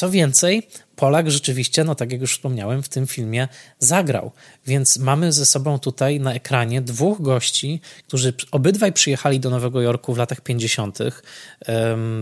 Co 0.00 0.10
więcej, 0.10 0.68
Polak 0.96 1.30
rzeczywiście, 1.30 1.84
no 1.84 1.94
tak 1.94 2.12
jak 2.12 2.20
już 2.20 2.32
wspomniałem, 2.32 2.82
w 2.82 2.88
tym 2.88 3.06
filmie 3.06 3.48
zagrał. 3.78 4.32
Więc 4.66 4.98
mamy 4.98 5.32
ze 5.32 5.46
sobą 5.46 5.78
tutaj 5.78 6.20
na 6.20 6.34
ekranie 6.34 6.82
dwóch 6.82 7.22
gości, 7.22 7.80
którzy 8.06 8.34
obydwaj 8.50 8.92
przyjechali 8.92 9.40
do 9.40 9.50
Nowego 9.50 9.80
Jorku 9.80 10.14
w 10.14 10.18
latach 10.18 10.40
50. 10.40 10.98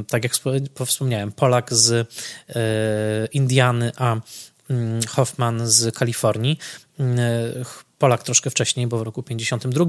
tak 0.08 0.24
jak 0.24 0.32
wspomniałem, 0.86 1.32
Polak 1.32 1.74
z 1.74 1.92
e, 1.92 2.06
Indiany, 3.32 3.92
a 3.96 4.16
mm, 4.70 5.00
Hoffman 5.08 5.68
z 5.68 5.94
Kalifornii. 5.94 6.58
Polak 7.98 8.22
troszkę 8.22 8.50
wcześniej, 8.50 8.86
bo 8.86 8.98
w 8.98 9.02
roku 9.02 9.22
52, 9.22 9.84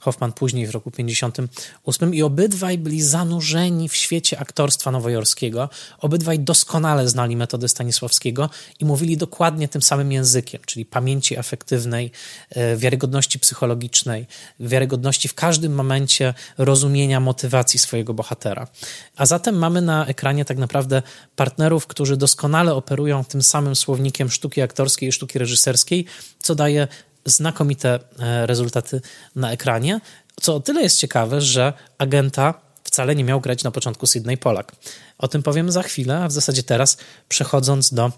Hoffman 0.00 0.32
później 0.32 0.66
w 0.66 0.70
roku 0.70 0.90
58 0.90 2.14
i 2.14 2.22
obydwaj 2.22 2.78
byli 2.78 3.02
zanurzeni 3.02 3.88
w 3.88 3.96
świecie 3.96 4.38
aktorstwa 4.38 4.90
nowojorskiego. 4.90 5.68
Obydwaj 5.98 6.38
doskonale 6.38 7.08
znali 7.08 7.36
metodę 7.36 7.68
Stanisławskiego 7.68 8.50
i 8.80 8.84
mówili 8.84 9.16
dokładnie 9.16 9.68
tym 9.68 9.82
samym 9.82 10.12
językiem, 10.12 10.60
czyli 10.66 10.84
pamięci 10.86 11.38
afektywnej, 11.38 12.10
e, 12.50 12.76
wiarygodności 12.76 13.38
psychologicznej, 13.38 14.26
wiarygodności 14.60 15.28
w 15.28 15.34
każdym 15.34 15.74
momencie 15.74 16.34
rozumienia 16.58 17.20
motywacji 17.20 17.78
swojego 17.78 18.14
bohatera. 18.14 18.68
A 19.16 19.26
zatem 19.26 19.58
mamy 19.58 19.82
na 19.82 20.06
ekranie 20.06 20.44
tak 20.44 20.58
naprawdę 20.58 21.02
partnerów, 21.36 21.86
którzy 21.86 22.16
doskonale 22.16 22.74
operują 22.74 23.24
tym 23.24 23.42
samym 23.42 23.76
słownikiem 23.76 24.30
sztuki 24.30 24.62
aktorskiej 24.62 25.08
i 25.08 25.12
sztuki 25.12 25.38
reżyserskiej, 25.38 26.06
co 26.38 26.53
daje 26.54 26.88
znakomite 27.24 27.98
e, 28.18 28.46
rezultaty 28.46 29.00
na 29.36 29.52
ekranie, 29.52 30.00
co 30.40 30.54
o 30.54 30.60
tyle 30.60 30.82
jest 30.82 30.98
ciekawe, 30.98 31.40
że 31.40 31.72
agenta 31.98 32.54
wcale 32.84 33.14
nie 33.14 33.24
miał 33.24 33.40
grać 33.40 33.64
na 33.64 33.70
początku 33.70 34.06
Sydney 34.06 34.36
Polak. 34.36 34.72
O 35.18 35.28
tym 35.28 35.42
powiem 35.42 35.72
za 35.72 35.82
chwilę, 35.82 36.18
a 36.18 36.28
w 36.28 36.32
zasadzie 36.32 36.62
teraz 36.62 36.96
przechodząc 37.28 37.94
do 37.94 38.12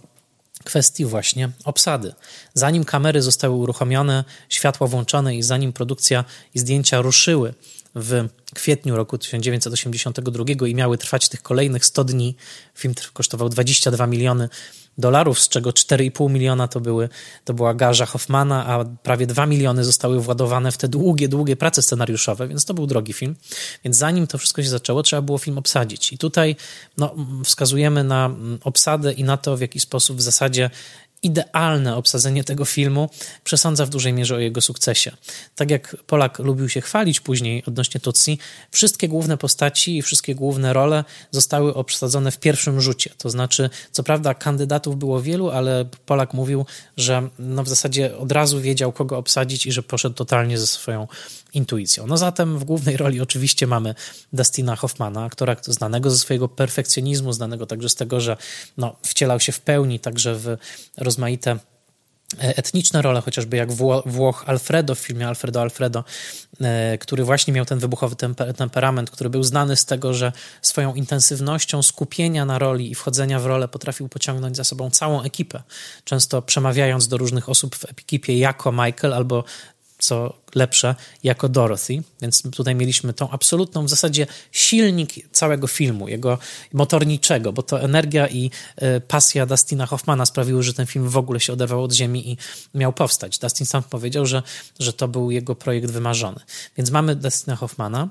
kwestii 0.65 1.05
właśnie 1.05 1.51
obsady. 1.65 2.15
Zanim 2.55 2.85
kamery 2.85 3.23
zostały 3.23 3.55
uruchomione, 3.55 4.25
światła 4.49 4.87
włączone 4.87 5.37
i 5.37 5.43
zanim 5.43 5.73
produkcja 5.73 6.25
i 6.55 6.59
zdjęcia 6.59 7.01
ruszyły 7.01 7.55
w 7.95 8.29
kwietniu 8.55 8.97
roku 8.97 9.19
1982 9.19 10.45
i 10.67 10.75
miały 10.75 10.99
trwać 10.99 11.29
tych 11.29 11.43
kolejnych 11.43 11.87
100 11.87 12.05
dni, 12.05 12.37
film 12.75 12.95
kosztował 13.13 13.49
22 13.49 14.07
miliony 14.07 14.49
dolarów, 14.99 15.41
z 15.41 15.49
czego 15.49 15.71
4,5 15.71 16.31
miliona 16.31 16.69
to, 16.69 16.81
były, 16.81 17.09
to 17.45 17.55
była 17.55 17.75
garza 17.75 18.07
Hoffmana, 18.07 18.67
a 18.67 18.85
prawie 18.85 19.27
2 19.27 19.47
miliony 19.47 19.85
zostały 19.85 20.21
władowane 20.21 20.73
w 20.73 20.79
te 20.79 20.89
długie, 20.89 21.29
długie 21.29 21.57
prace 21.57 21.83
scenariuszowe, 21.83 22.49
więc 22.49 22.65
to 22.65 22.75
był 22.75 22.87
drogi 22.87 23.13
film. 23.13 23.37
Więc 23.85 23.97
zanim 23.97 24.27
to 24.27 24.39
wszystko 24.39 24.63
się 24.63 24.69
zaczęło, 24.69 25.03
trzeba 25.03 25.23
było 25.23 25.39
film 25.39 25.59
obsadzić. 25.59 26.13
I 26.13 26.19
tutaj 26.19 26.57
no, 26.99 27.15
wskazujemy 27.45 28.05
na 28.05 28.31
obsadę 28.65 29.13
i 29.13 29.25
na 29.25 29.37
to, 29.37 29.57
w 29.57 29.61
jaki 29.61 29.81
sposób 29.81 30.17
w 30.17 30.23
zasadzie 30.23 30.71
idealne 31.23 31.97
obsadzenie 31.97 32.45
tego 32.45 32.65
filmu 32.65 33.11
przesądza 33.45 33.87
w 33.87 33.91
dużej 33.91 34.13
mierze 34.13 34.37
o 34.37 34.39
jego 34.39 34.61
sukcesie. 34.61 35.13
Tak 35.55 35.71
jak 35.71 35.97
Polak 36.07 36.39
lubił 36.39 36.69
się 36.69 36.81
chwalić 36.81 37.21
później 37.21 37.63
odnośnie 37.67 38.01
Tutsi, 38.01 38.39
wszystkie 38.71 39.09
główne 39.09 39.37
postaci 39.37 39.99
i 39.99 40.03
wszystkie 40.03 40.35
główne 40.35 40.73
role 40.73 41.05
zostały 41.31 41.75
obsadzone 41.75 42.31
w 42.31 42.39
pierwszym 42.39 42.81
rzucie. 42.81 43.11
To 43.19 43.31
znaczy, 43.31 43.71
co 43.93 44.03
prawda 44.03 44.35
kandydatów 44.35 44.99
było 44.99 45.23
wielu, 45.23 45.51
ale 45.51 45.85
Polak 46.07 46.35
mówił, 46.35 46.67
że 46.97 47.29
no 47.39 47.63
w 47.65 47.69
zasadzie 47.69 48.17
od 48.17 48.33
razu 48.33 48.61
wiedział, 48.61 48.93
kogo 48.93 49.19
obsadzić 49.19 49.67
i 49.67 49.73
że 49.73 49.83
poszedł 49.83 50.15
totalnie 50.15 50.59
ze 50.59 50.67
swoją 50.67 51.07
intuicją. 51.57 52.07
No 52.07 52.17
zatem 52.17 52.59
w 52.59 52.65
głównej 52.65 52.97
roli 52.97 53.21
oczywiście 53.21 53.67
mamy 53.67 53.95
Dustina 54.33 54.77
Hoffmana, 54.77 55.25
aktora 55.25 55.57
znanego 55.63 56.11
ze 56.11 56.19
swojego 56.19 56.49
perfekcjonizmu, 56.49 57.33
znanego 57.33 57.67
także 57.67 57.89
z 57.89 57.95
tego, 57.95 58.21
że 58.21 58.37
no, 58.77 58.97
wcielał 59.03 59.41
się 59.41 59.53
w 59.53 59.61
pełni 59.61 60.01
także 60.01 60.35
w 60.35 60.57
rozmaite 60.97 61.59
etniczne 62.39 63.03
role, 63.03 63.21
chociażby 63.21 63.57
jak 63.57 63.73
Włoch 64.07 64.45
Alfredo 64.47 64.95
w 64.95 64.99
filmie 64.99 65.29
Alfredo 65.29 65.63
Alfredo, 65.63 66.05
e, 66.61 66.99
który 66.99 67.25
właśnie 67.25 67.53
miał 67.53 67.65
ten 67.65 67.79
wybuchowy 67.79 68.17
temperament, 68.57 69.11
który 69.11 69.31
był 69.31 69.43
znany 69.43 69.77
z 69.77 69.85
tego, 69.85 70.15
że 70.15 70.33
swoją 70.63 70.95
intensywnością 70.95 71.83
skupienia 71.83 72.45
na 72.45 72.59
roli 72.59 72.91
i 72.91 72.95
wchodzenia 72.95 73.41
w 73.41 73.47
rolę 73.47 73.69
potrafił 73.69 74.09
pociągnąć 74.09 74.57
za 74.57 74.65
sobą 74.65 74.91
całą 74.91 75.23
ekipę, 75.23 75.63
często 76.05 76.43
przemawiając 76.43 77.09
do 77.09 77.17
różnych 77.17 77.49
osób 77.49 77.77
w 77.77 77.85
ekipie 77.85 78.39
jako 78.39 78.73
Michael 78.73 79.15
albo 79.15 79.45
co 79.99 80.33
lepsze, 80.55 80.95
jako 81.25 81.49
Dorothy, 81.49 82.03
więc 82.21 82.43
tutaj 82.43 82.75
mieliśmy 82.75 83.13
tą 83.13 83.31
absolutną 83.31 83.85
w 83.85 83.91
zasadzie 83.91 84.27
silnik 84.53 85.11
całego 85.33 85.67
filmu, 85.67 86.09
jego 86.09 86.39
motorniczego, 86.73 87.53
bo 87.53 87.63
to 87.63 87.81
energia 87.81 88.29
i 88.29 88.51
y, 88.83 89.01
pasja 89.01 89.47
Dustina 89.47 89.87
Hoffmana 89.87 90.27
sprawiły, 90.27 90.63
że 90.63 90.75
ten 90.75 90.87
film 90.87 91.09
w 91.09 91.17
ogóle 91.17 91.41
się 91.41 91.53
oderwał 91.53 91.85
od 91.85 91.93
ziemi 91.93 92.31
i 92.31 92.37
miał 92.75 92.93
powstać. 92.93 93.39
Dustin 93.39 93.67
sam 93.67 93.83
powiedział, 93.83 94.27
że, 94.27 94.43
że 94.79 94.93
to 94.93 95.09
był 95.09 95.31
jego 95.31 95.55
projekt 95.55 95.91
wymarzony. 95.91 96.41
Więc 96.77 96.91
mamy 96.91 97.17
Dustina 97.17 97.57
Hoffmana, 97.57 98.09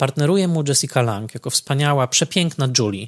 Partneruje 0.00 0.48
mu 0.48 0.64
Jessica 0.68 1.02
Lang 1.02 1.34
jako 1.34 1.50
wspaniała, 1.50 2.06
przepiękna 2.06 2.68
Julie. 2.78 3.06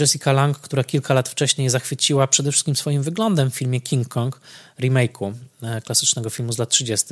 Jessica 0.00 0.32
Lang, 0.32 0.58
która 0.58 0.84
kilka 0.84 1.14
lat 1.14 1.28
wcześniej 1.28 1.70
zachwyciła 1.70 2.26
przede 2.26 2.52
wszystkim 2.52 2.76
swoim 2.76 3.02
wyglądem 3.02 3.50
w 3.50 3.54
filmie 3.54 3.80
King 3.80 4.08
Kong, 4.08 4.40
remake'u 4.80 5.32
e, 5.62 5.80
klasycznego 5.80 6.30
filmu 6.30 6.52
z 6.52 6.58
lat 6.58 6.68
30., 6.68 7.06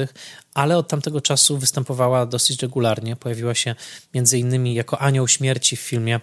ale 0.54 0.78
od 0.78 0.88
tamtego 0.88 1.20
czasu 1.20 1.58
występowała 1.58 2.26
dosyć 2.26 2.62
regularnie. 2.62 3.16
Pojawiła 3.16 3.54
się 3.54 3.74
między 4.14 4.38
innymi 4.38 4.74
jako 4.74 4.98
anioł 4.98 5.28
śmierci 5.28 5.76
w 5.76 5.80
filmie 5.80 6.20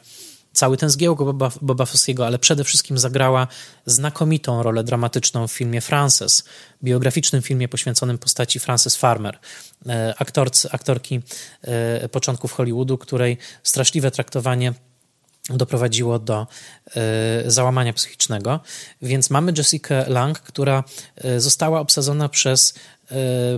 cały 0.54 0.78
ten 0.78 0.90
zgiełk 0.90 1.20
Boba, 1.20 1.52
Boba 1.62 1.86
Fossiego, 1.86 2.26
ale 2.26 2.40
przede 2.40 2.64
wszystkim 2.64 2.98
zagrała 2.98 3.48
znakomitą 3.86 4.64
rolę 4.64 4.84
dramatyczną 4.84 5.48
w 5.48 5.52
filmie 5.52 5.82
Frances, 5.82 6.44
biograficznym 6.84 7.42
filmie 7.42 7.68
poświęconym 7.68 8.18
postaci 8.18 8.60
Frances 8.60 8.96
Farmer, 8.96 9.40
e, 9.88 10.14
aktorcy, 10.18 10.70
aktorki 10.72 11.22
e, 11.62 12.10
początków 12.10 12.54
Hollywoodu, 12.54 12.98
której 12.98 13.38
straszliwe 13.64 14.12
traktowanie 14.12 14.74
doprowadziło 15.50 16.20
do 16.20 16.48
y, 17.48 17.52
załamania 17.52 17.94
psychicznego. 17.94 18.60
Więc 19.02 19.30
mamy 19.30 19.54
Jessica 19.58 20.04
Lang, 20.08 20.40
która 20.40 20.84
została 21.38 21.80
obsadzona 21.80 22.30
przez 22.30 22.74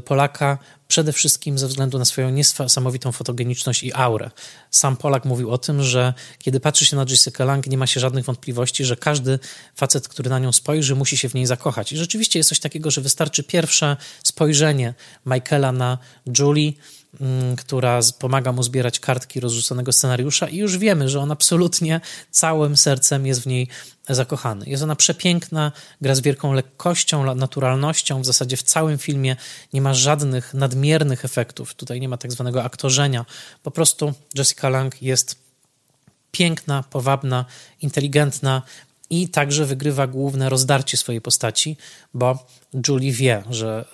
Polaka 0.06 0.58
przede 0.88 1.14
wszystkim 1.14 1.58
ze 1.58 1.68
względu 1.68 2.00
na 2.00 2.06
swoją 2.06 2.30
niesamowitą 2.30 3.12
fotogeniczność 3.12 3.84
i 3.84 3.94
aurę. 3.94 4.30
Sam 4.76 4.98
Polak 4.98 5.26
mówił 5.26 5.52
o 5.52 5.58
tym, 5.58 5.84
że 5.84 6.14
kiedy 6.40 6.60
patrzy 6.60 6.86
się 6.86 6.96
na 6.96 7.06
Jessica 7.10 7.46
Lang, 7.46 7.68
nie 7.68 7.78
ma 7.78 7.88
się 7.88 8.00
żadnych 8.00 8.26
wątpliwości, 8.26 8.86
że 8.86 8.96
każdy 8.96 9.40
facet, 9.76 10.08
który 10.08 10.30
na 10.30 10.40
nią 10.40 10.52
spojrzy, 10.52 10.96
musi 10.96 11.18
się 11.18 11.30
w 11.30 11.34
niej 11.34 11.46
zakochać. 11.46 11.92
I 11.92 11.98
rzeczywiście 11.98 12.40
jest 12.40 12.50
coś 12.50 12.60
takiego, 12.60 12.92
że 12.92 13.02
wystarczy 13.02 13.44
pierwsze 13.44 13.98
spojrzenie 14.24 14.94
Michaela 15.26 15.72
na 15.72 15.98
Julie, 16.40 16.74
mm, 17.22 17.56
która 17.56 18.00
pomaga 18.20 18.52
mu 18.52 18.64
zbierać 18.64 19.00
kartki 19.00 19.40
rozrzuconego 19.40 19.92
scenariusza 19.92 20.50
i 20.50 20.58
już 20.58 20.78
wiemy, 20.78 21.10
że 21.10 21.20
on 21.20 21.32
absolutnie 21.32 22.02
całym 22.32 22.78
sercem 22.78 23.26
jest 23.26 23.42
w 23.42 23.46
niej 23.48 23.68
zakochany. 24.10 24.66
Jest 24.66 24.84
ona 24.84 24.96
przepiękna, 24.96 25.72
gra 26.02 26.16
z 26.16 26.22
wielką 26.22 26.54
lekkością, 26.54 27.36
naturalnością. 27.36 28.22
W 28.22 28.26
zasadzie 28.26 28.58
w 28.58 28.64
całym 28.64 28.98
filmie 28.98 29.36
nie 29.74 29.82
ma 29.82 29.94
żadnych 29.94 30.54
nadmiernych 30.54 31.26
efektów. 31.26 31.74
Tutaj 31.74 32.02
nie 32.02 32.10
ma 32.10 32.18
tak 32.18 32.32
zwanego 32.32 32.64
aktorzenia. 32.64 33.26
Po 33.64 33.72
prostu 33.72 34.14
Jessica 34.36 34.63
Lang 34.70 35.02
jest 35.02 35.36
piękna, 36.32 36.84
powabna, 36.84 37.46
inteligentna, 37.82 38.62
i 39.14 39.30
także 39.30 39.66
wygrywa 39.66 40.08
główne 40.08 40.50
rozdarcie 40.50 40.98
swojej 40.98 41.22
postaci, 41.22 41.78
bo 42.14 42.46
Julie 42.88 43.12
wie, 43.12 43.44
że 43.50 43.86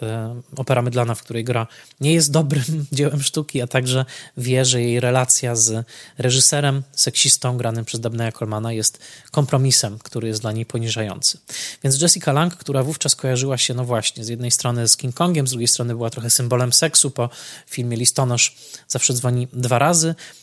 y, 0.53 0.59
opera 0.59 0.81
mydlana, 0.81 1.15
w 1.15 1.23
której 1.23 1.43
gra, 1.43 1.67
nie 2.01 2.13
jest 2.13 2.31
dobrym 2.31 2.85
dziełem 2.91 3.23
sztuki, 3.23 3.61
a 3.61 3.67
także 3.67 4.05
wie, 4.37 4.65
że 4.65 4.81
jej 4.81 4.99
relacja 4.99 5.55
z 5.55 5.85
reżyserem, 6.17 6.83
seksistą 6.91 7.57
granym 7.57 7.85
przez 7.85 7.99
Dabneya 7.99 8.31
Colmana 8.31 8.73
jest 8.73 8.99
kompromisem, 9.31 9.99
który 9.99 10.27
jest 10.27 10.41
dla 10.41 10.51
niej 10.51 10.65
poniżający. 10.65 11.37
Więc 11.83 12.01
Jessica 12.01 12.33
Lang, 12.33 12.55
która 12.55 12.83
wówczas 12.83 13.15
kojarzyła 13.15 13.57
się, 13.57 13.73
no 13.73 13.85
właśnie, 13.85 14.23
z 14.23 14.27
jednej 14.27 14.51
strony 14.51 14.87
z 14.87 14.97
King 14.97 15.15
Kongiem, 15.15 15.47
z 15.47 15.51
drugiej 15.51 15.67
strony 15.67 15.95
była 15.95 16.09
trochę 16.09 16.29
symbolem 16.29 16.73
seksu, 16.73 17.11
po 17.11 17.29
filmie 17.67 17.97
Listonosz 17.97 18.55
zawsze 18.87 19.13
dzwoni 19.13 19.47
dwa 19.53 19.79
razy, 19.79 20.15
E, 20.15 20.38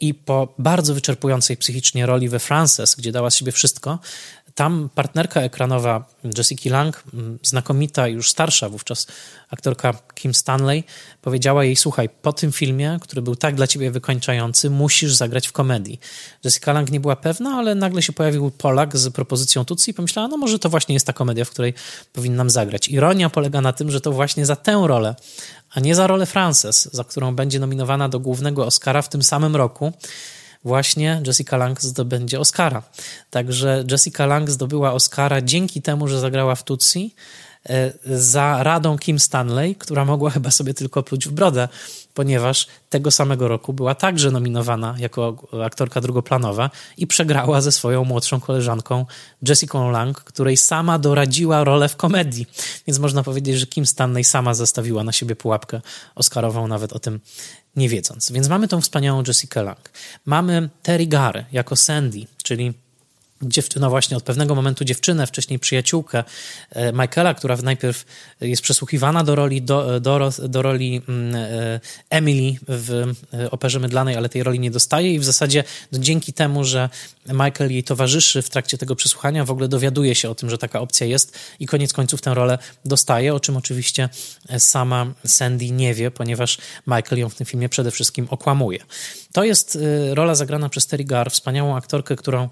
i 0.00 0.14
po 0.14 0.54
bardzo 0.58 0.94
wyczerpującej 0.94 1.56
psychicznie 1.56 2.06
roli 2.06 2.28
we 2.28 2.38
Frances, 2.38 2.94
gdzie 2.94 3.12
dała 3.12 3.30
z 3.30 3.36
siebie 3.36 3.52
wszystko, 3.52 3.98
tam 4.54 4.88
partnerka 4.94 5.40
ekranowa 5.40 6.04
Jessica 6.38 6.70
Lang, 6.70 7.04
znakomita, 7.42 8.08
już 8.08 8.30
starsza 8.30 8.68
wówczas 8.68 9.06
aktorka 9.50 9.94
Kim 10.14 10.34
Stanley, 10.34 10.84
powiedziała 11.22 11.64
jej: 11.64 11.76
Słuchaj, 11.76 12.08
po 12.22 12.32
tym 12.32 12.52
filmie, 12.52 12.98
który 13.00 13.22
był 13.22 13.36
tak 13.36 13.54
dla 13.54 13.66
ciebie 13.66 13.90
wykończający, 13.90 14.70
musisz 14.70 15.14
zagrać 15.14 15.48
w 15.48 15.52
komedii. 15.52 16.00
Jessica 16.44 16.72
Lang 16.72 16.90
nie 16.90 17.00
była 17.00 17.16
pewna, 17.16 17.50
ale 17.50 17.74
nagle 17.74 18.02
się 18.02 18.12
pojawił 18.12 18.50
Polak 18.50 18.96
z 18.96 19.12
propozycją 19.12 19.64
Tutsi 19.64 19.90
i 19.90 19.94
pomyślała: 19.94 20.28
No, 20.28 20.36
może 20.36 20.58
to 20.58 20.68
właśnie 20.68 20.94
jest 20.94 21.06
ta 21.06 21.12
komedia, 21.12 21.44
w 21.44 21.50
której 21.50 21.74
powinnam 22.12 22.50
zagrać. 22.50 22.88
Ironia 22.88 23.30
polega 23.30 23.60
na 23.60 23.72
tym, 23.72 23.90
że 23.90 24.00
to 24.00 24.12
właśnie 24.12 24.46
za 24.46 24.56
tę 24.56 24.84
rolę 24.86 25.14
a 25.74 25.80
nie 25.80 25.94
za 25.94 26.06
rolę 26.06 26.26
Frances, 26.26 26.88
za 26.92 27.04
którą 27.04 27.34
będzie 27.34 27.58
nominowana 27.58 28.08
do 28.08 28.20
głównego 28.20 28.66
Oscara 28.66 29.02
w 29.02 29.08
tym 29.08 29.22
samym 29.22 29.56
roku, 29.56 29.92
właśnie 30.64 31.22
Jessica 31.26 31.56
Lang 31.56 31.82
zdobędzie 31.82 32.40
Oscara. 32.40 32.82
Także 33.30 33.84
Jessica 33.90 34.26
Lang 34.26 34.50
zdobyła 34.50 34.92
Oscara 34.92 35.42
dzięki 35.42 35.82
temu, 35.82 36.08
że 36.08 36.20
zagrała 36.20 36.54
w 36.54 36.62
Tutsi, 36.62 37.14
e, 37.68 37.92
za 38.18 38.62
radą 38.62 38.98
Kim 38.98 39.18
Stanley, 39.18 39.76
która 39.76 40.04
mogła 40.04 40.30
chyba 40.30 40.50
sobie 40.50 40.74
tylko 40.74 41.02
pluć 41.02 41.28
w 41.28 41.32
brodę, 41.32 41.68
ponieważ 42.14 42.66
tego 42.88 43.10
samego 43.10 43.48
roku 43.48 43.72
była 43.72 43.94
także 43.94 44.30
nominowana 44.30 44.94
jako 44.98 45.48
aktorka 45.64 46.00
drugoplanowa 46.00 46.70
i 46.96 47.06
przegrała 47.06 47.60
ze 47.60 47.72
swoją 47.72 48.04
młodszą 48.04 48.40
koleżanką 48.40 49.06
Jessica 49.48 49.90
Lang, 49.90 50.20
której 50.20 50.56
sama 50.56 50.98
doradziła 50.98 51.64
rolę 51.64 51.88
w 51.88 51.96
komedii. 51.96 52.46
Więc 52.86 52.98
można 52.98 53.22
powiedzieć, 53.22 53.58
że 53.58 53.66
Kim 53.66 53.86
Stanley 53.86 54.24
sama 54.24 54.54
zastawiła 54.54 55.04
na 55.04 55.12
siebie 55.12 55.36
pułapkę 55.36 55.80
Oscarową, 56.14 56.68
nawet 56.68 56.92
o 56.92 56.98
tym 56.98 57.20
nie 57.76 57.88
wiedząc. 57.88 58.32
Więc 58.32 58.48
mamy 58.48 58.68
tą 58.68 58.80
wspaniałą 58.80 59.22
Jessica 59.26 59.62
Lang. 59.62 59.90
Mamy 60.26 60.68
Terry 60.82 61.06
Gary 61.06 61.44
jako 61.52 61.76
Sandy, 61.76 62.26
czyli 62.42 62.83
dziewczyna 63.42 63.90
właśnie 63.90 64.16
od 64.16 64.22
pewnego 64.22 64.54
momentu 64.54 64.84
dziewczynę, 64.84 65.26
wcześniej 65.26 65.58
przyjaciółkę 65.58 66.24
e, 66.70 66.92
Michaela, 66.92 67.34
która 67.34 67.56
najpierw 67.56 68.04
jest 68.40 68.62
przesłuchiwana 68.62 69.24
do 69.24 69.34
roli, 69.34 69.62
do, 69.62 70.00
do, 70.00 70.30
do 70.48 70.62
roli 70.62 71.02
mm, 71.08 71.34
e, 71.34 71.80
Emily 72.10 72.58
w 72.68 73.12
e, 73.34 73.50
operze 73.50 73.80
mydlanej, 73.80 74.16
ale 74.16 74.28
tej 74.28 74.42
roli 74.42 74.60
nie 74.60 74.70
dostaje 74.70 75.14
i 75.14 75.18
w 75.18 75.24
zasadzie 75.24 75.64
no, 75.92 75.98
dzięki 75.98 76.32
temu, 76.32 76.64
że 76.64 76.88
Michael 77.26 77.72
jej 77.72 77.84
towarzyszy 77.84 78.42
w 78.42 78.50
trakcie 78.50 78.78
tego 78.78 78.96
przesłuchania, 78.96 79.44
w 79.44 79.50
ogóle 79.50 79.68
dowiaduje 79.68 80.14
się 80.14 80.30
o 80.30 80.34
tym, 80.34 80.50
że 80.50 80.58
taka 80.58 80.80
opcja 80.80 81.06
jest 81.06 81.38
i 81.60 81.66
koniec 81.66 81.92
końców 81.92 82.20
tę 82.20 82.34
rolę 82.34 82.58
dostaje, 82.84 83.34
o 83.34 83.40
czym 83.40 83.56
oczywiście 83.56 84.08
sama 84.58 85.06
Sandy 85.26 85.70
nie 85.70 85.94
wie, 85.94 86.10
ponieważ 86.10 86.58
Michael 86.86 87.18
ją 87.18 87.28
w 87.28 87.34
tym 87.34 87.46
filmie 87.46 87.68
przede 87.68 87.90
wszystkim 87.90 88.26
okłamuje. 88.30 88.78
To 89.32 89.44
jest 89.44 89.78
rola 90.12 90.34
zagrana 90.34 90.68
przez 90.68 90.86
Terry 90.86 91.04
Gar, 91.04 91.30
wspaniałą 91.30 91.76
aktorkę, 91.76 92.16
którą 92.16 92.48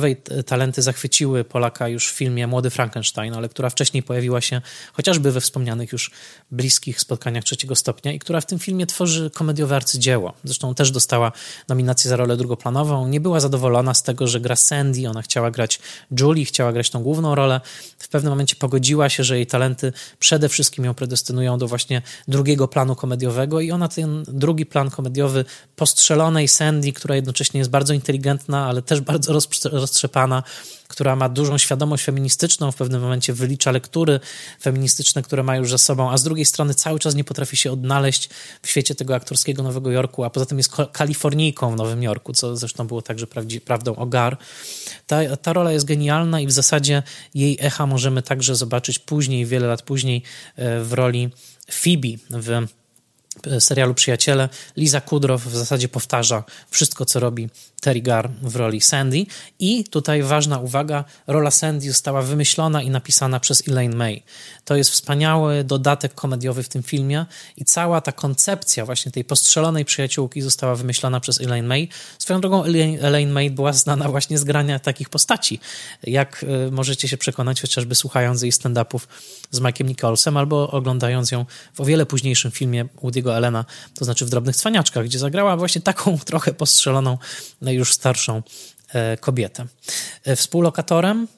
komediowej 0.00 0.44
talenty 0.46 0.82
zachwyciły 0.82 1.44
Polaka 1.44 1.88
już 1.88 2.08
w 2.08 2.14
filmie 2.14 2.46
Młody 2.46 2.70
Frankenstein, 2.70 3.34
ale 3.34 3.48
która 3.48 3.70
wcześniej 3.70 4.02
pojawiła 4.02 4.40
się 4.40 4.60
chociażby 4.92 5.32
we 5.32 5.40
wspomnianych 5.40 5.92
już 5.92 6.10
bliskich 6.50 7.00
spotkaniach 7.00 7.44
trzeciego 7.44 7.76
stopnia 7.76 8.12
i 8.12 8.18
która 8.18 8.40
w 8.40 8.46
tym 8.46 8.58
filmie 8.58 8.86
tworzy 8.86 9.30
komediowe 9.30 9.76
arcydzieło. 9.76 10.32
Zresztą 10.44 10.74
też 10.74 10.90
dostała 10.90 11.32
nominację 11.68 12.10
za 12.10 12.16
rolę 12.16 12.36
drugoplanową. 12.36 13.08
Nie 13.08 13.20
była 13.20 13.40
zadowolona 13.40 13.94
z 13.94 14.02
tego, 14.02 14.26
że 14.26 14.40
gra 14.40 14.56
Sandy, 14.56 15.08
ona 15.08 15.22
chciała 15.22 15.50
grać 15.50 15.80
Julie, 16.20 16.44
chciała 16.44 16.72
grać 16.72 16.90
tą 16.90 17.02
główną 17.02 17.34
rolę. 17.34 17.60
W 17.98 18.08
pewnym 18.08 18.32
momencie 18.32 18.56
pogodziła 18.56 19.08
się, 19.08 19.24
że 19.24 19.36
jej 19.36 19.46
talenty 19.46 19.92
przede 20.18 20.48
wszystkim 20.48 20.84
ją 20.84 20.94
predestynują 20.94 21.58
do 21.58 21.66
właśnie 21.66 22.02
drugiego 22.28 22.68
planu 22.68 22.96
komediowego 22.96 23.60
i 23.60 23.70
ona 23.70 23.88
ten 23.88 24.24
drugi 24.28 24.66
plan 24.66 24.90
komediowy 24.90 25.44
postrzelonej 25.76 26.48
Sandy, 26.48 26.92
która 26.92 27.16
jednocześnie 27.16 27.58
jest 27.58 27.70
bardzo 27.70 27.94
inteligentna, 27.94 28.66
ale 28.66 28.82
też 28.82 29.00
bardzo 29.00 29.32
rozprzestrzeniona 29.32 29.89
Szczepana, 29.96 30.42
która 30.88 31.16
ma 31.16 31.28
dużą 31.28 31.58
świadomość 31.58 32.04
feministyczną, 32.04 32.72
w 32.72 32.76
pewnym 32.76 33.00
momencie 33.02 33.32
wylicza 33.32 33.70
lektury 33.70 34.20
feministyczne, 34.60 35.22
które 35.22 35.42
ma 35.42 35.56
już 35.56 35.70
za 35.70 35.78
sobą, 35.78 36.10
a 36.10 36.18
z 36.18 36.22
drugiej 36.22 36.44
strony 36.44 36.74
cały 36.74 36.98
czas 36.98 37.14
nie 37.14 37.24
potrafi 37.24 37.56
się 37.56 37.72
odnaleźć 37.72 38.28
w 38.62 38.68
świecie 38.68 38.94
tego 38.94 39.14
aktorskiego 39.14 39.62
Nowego 39.62 39.90
Jorku, 39.90 40.24
a 40.24 40.30
poza 40.30 40.46
tym 40.46 40.58
jest 40.58 40.72
kalifornijką 40.92 41.72
w 41.72 41.76
Nowym 41.76 42.02
Jorku, 42.02 42.32
co 42.32 42.56
zresztą 42.56 42.86
było 42.86 43.02
także 43.02 43.26
prawdą 43.64 43.96
o 43.96 44.06
Gar. 44.06 44.36
Ta, 45.06 45.36
ta 45.36 45.52
rola 45.52 45.72
jest 45.72 45.86
genialna 45.86 46.40
i 46.40 46.46
w 46.46 46.52
zasadzie 46.52 47.02
jej 47.34 47.58
echa 47.60 47.86
możemy 47.86 48.22
także 48.22 48.56
zobaczyć 48.56 48.98
później, 48.98 49.46
wiele 49.46 49.66
lat 49.66 49.82
później 49.82 50.22
e, 50.56 50.80
w 50.80 50.92
roli 50.92 51.30
Phoebe 51.70 52.08
w 52.30 52.79
serialu 53.60 53.94
Przyjaciele, 53.94 54.48
Liza 54.76 55.00
Kudrow 55.00 55.42
w 55.42 55.56
zasadzie 55.56 55.88
powtarza 55.88 56.44
wszystko, 56.70 57.04
co 57.04 57.20
robi 57.20 57.48
Terry 57.80 58.00
Gar 58.00 58.30
w 58.42 58.56
roli 58.56 58.80
Sandy. 58.80 59.26
I 59.58 59.84
tutaj 59.84 60.22
ważna 60.22 60.58
uwaga, 60.58 61.04
rola 61.26 61.50
Sandy 61.50 61.88
została 61.88 62.22
wymyślona 62.22 62.82
i 62.82 62.90
napisana 62.90 63.40
przez 63.40 63.68
Elaine 63.68 63.96
May. 63.96 64.22
To 64.64 64.76
jest 64.76 64.90
wspaniały 64.90 65.64
dodatek 65.64 66.14
komediowy 66.14 66.62
w 66.62 66.68
tym 66.68 66.82
filmie 66.82 67.26
i 67.56 67.64
cała 67.64 68.00
ta 68.00 68.12
koncepcja 68.12 68.86
właśnie 68.86 69.12
tej 69.12 69.24
postrzelonej 69.24 69.84
przyjaciółki 69.84 70.42
została 70.42 70.74
wymyślona 70.74 71.20
przez 71.20 71.40
Elaine 71.40 71.66
May. 71.66 71.88
Swoją 72.18 72.40
drogą 72.40 72.64
Elaine 73.00 73.32
May 73.32 73.50
była 73.50 73.72
znana 73.72 74.08
właśnie 74.08 74.38
z 74.38 74.44
grania 74.44 74.78
takich 74.78 75.08
postaci, 75.08 75.60
jak 76.02 76.42
y, 76.42 76.70
możecie 76.70 77.08
się 77.08 77.16
przekonać 77.16 77.60
chociażby 77.60 77.94
słuchając 77.94 78.42
jej 78.42 78.52
stand-upów 78.52 79.08
z 79.50 79.60
Mike'em 79.60 79.84
Nicholsem 79.84 80.36
albo 80.36 80.70
oglądając 80.70 81.30
ją 81.30 81.46
w 81.74 81.80
o 81.80 81.84
wiele 81.84 82.06
późniejszym 82.06 82.50
filmie 82.50 82.84
Woody'ego 83.22 83.64
to 83.94 84.04
znaczy 84.04 84.26
w 84.26 84.30
Drobnych 84.30 84.56
Cwaniaczkach, 84.56 85.04
gdzie 85.04 85.18
zagrała 85.18 85.56
właśnie 85.56 85.80
taką 85.80 86.18
trochę 86.24 86.54
postrzeloną 86.54 87.18
już 87.62 87.92
starszą 87.92 88.42
e, 88.92 89.16
kobietę. 89.16 89.66
E, 90.24 90.36
współlokatorem 90.36 91.28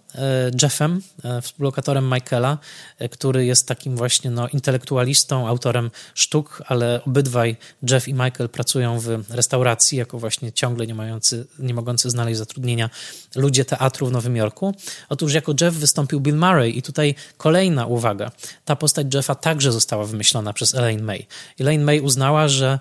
Jeffem, 0.62 1.02
e, 1.24 1.42
współlokatorem 1.42 2.10
Michaela, 2.14 2.58
e, 2.98 3.08
który 3.08 3.46
jest 3.46 3.68
takim 3.68 3.96
właśnie 3.96 4.30
no, 4.30 4.48
intelektualistą, 4.48 5.48
autorem 5.48 5.90
sztuk, 6.14 6.62
ale 6.66 7.00
obydwaj, 7.06 7.56
Jeff 7.90 8.08
i 8.08 8.14
Michael, 8.14 8.48
pracują 8.48 9.00
w 9.00 9.24
restauracji 9.30 9.98
jako 9.98 10.18
właśnie 10.18 10.52
ciągle 10.52 10.86
nie, 10.86 10.94
mający, 10.94 11.46
nie 11.58 11.74
mogący 11.74 12.10
znaleźć 12.10 12.38
zatrudnienia 12.38 12.90
ludzie 13.34 13.64
teatru 13.64 14.06
w 14.06 14.12
Nowym 14.12 14.36
Jorku. 14.36 14.74
Otóż 15.08 15.34
jako 15.34 15.54
Jeff 15.60 15.74
wystąpił 15.74 16.20
Bill 16.20 16.36
Murray 16.36 16.78
i 16.78 16.82
tutaj 16.82 17.14
kolejna 17.36 17.86
uwaga. 17.86 18.30
Ta 18.64 18.76
postać 18.76 19.14
Jeffa 19.14 19.34
także 19.34 19.72
została 19.72 20.04
wymyślona 20.04 20.52
przez 20.52 20.74
Elaine 20.74 21.02
May. 21.02 21.26
Elaine 21.60 21.84
May 21.84 22.00
uznała, 22.00 22.48
że 22.48 22.78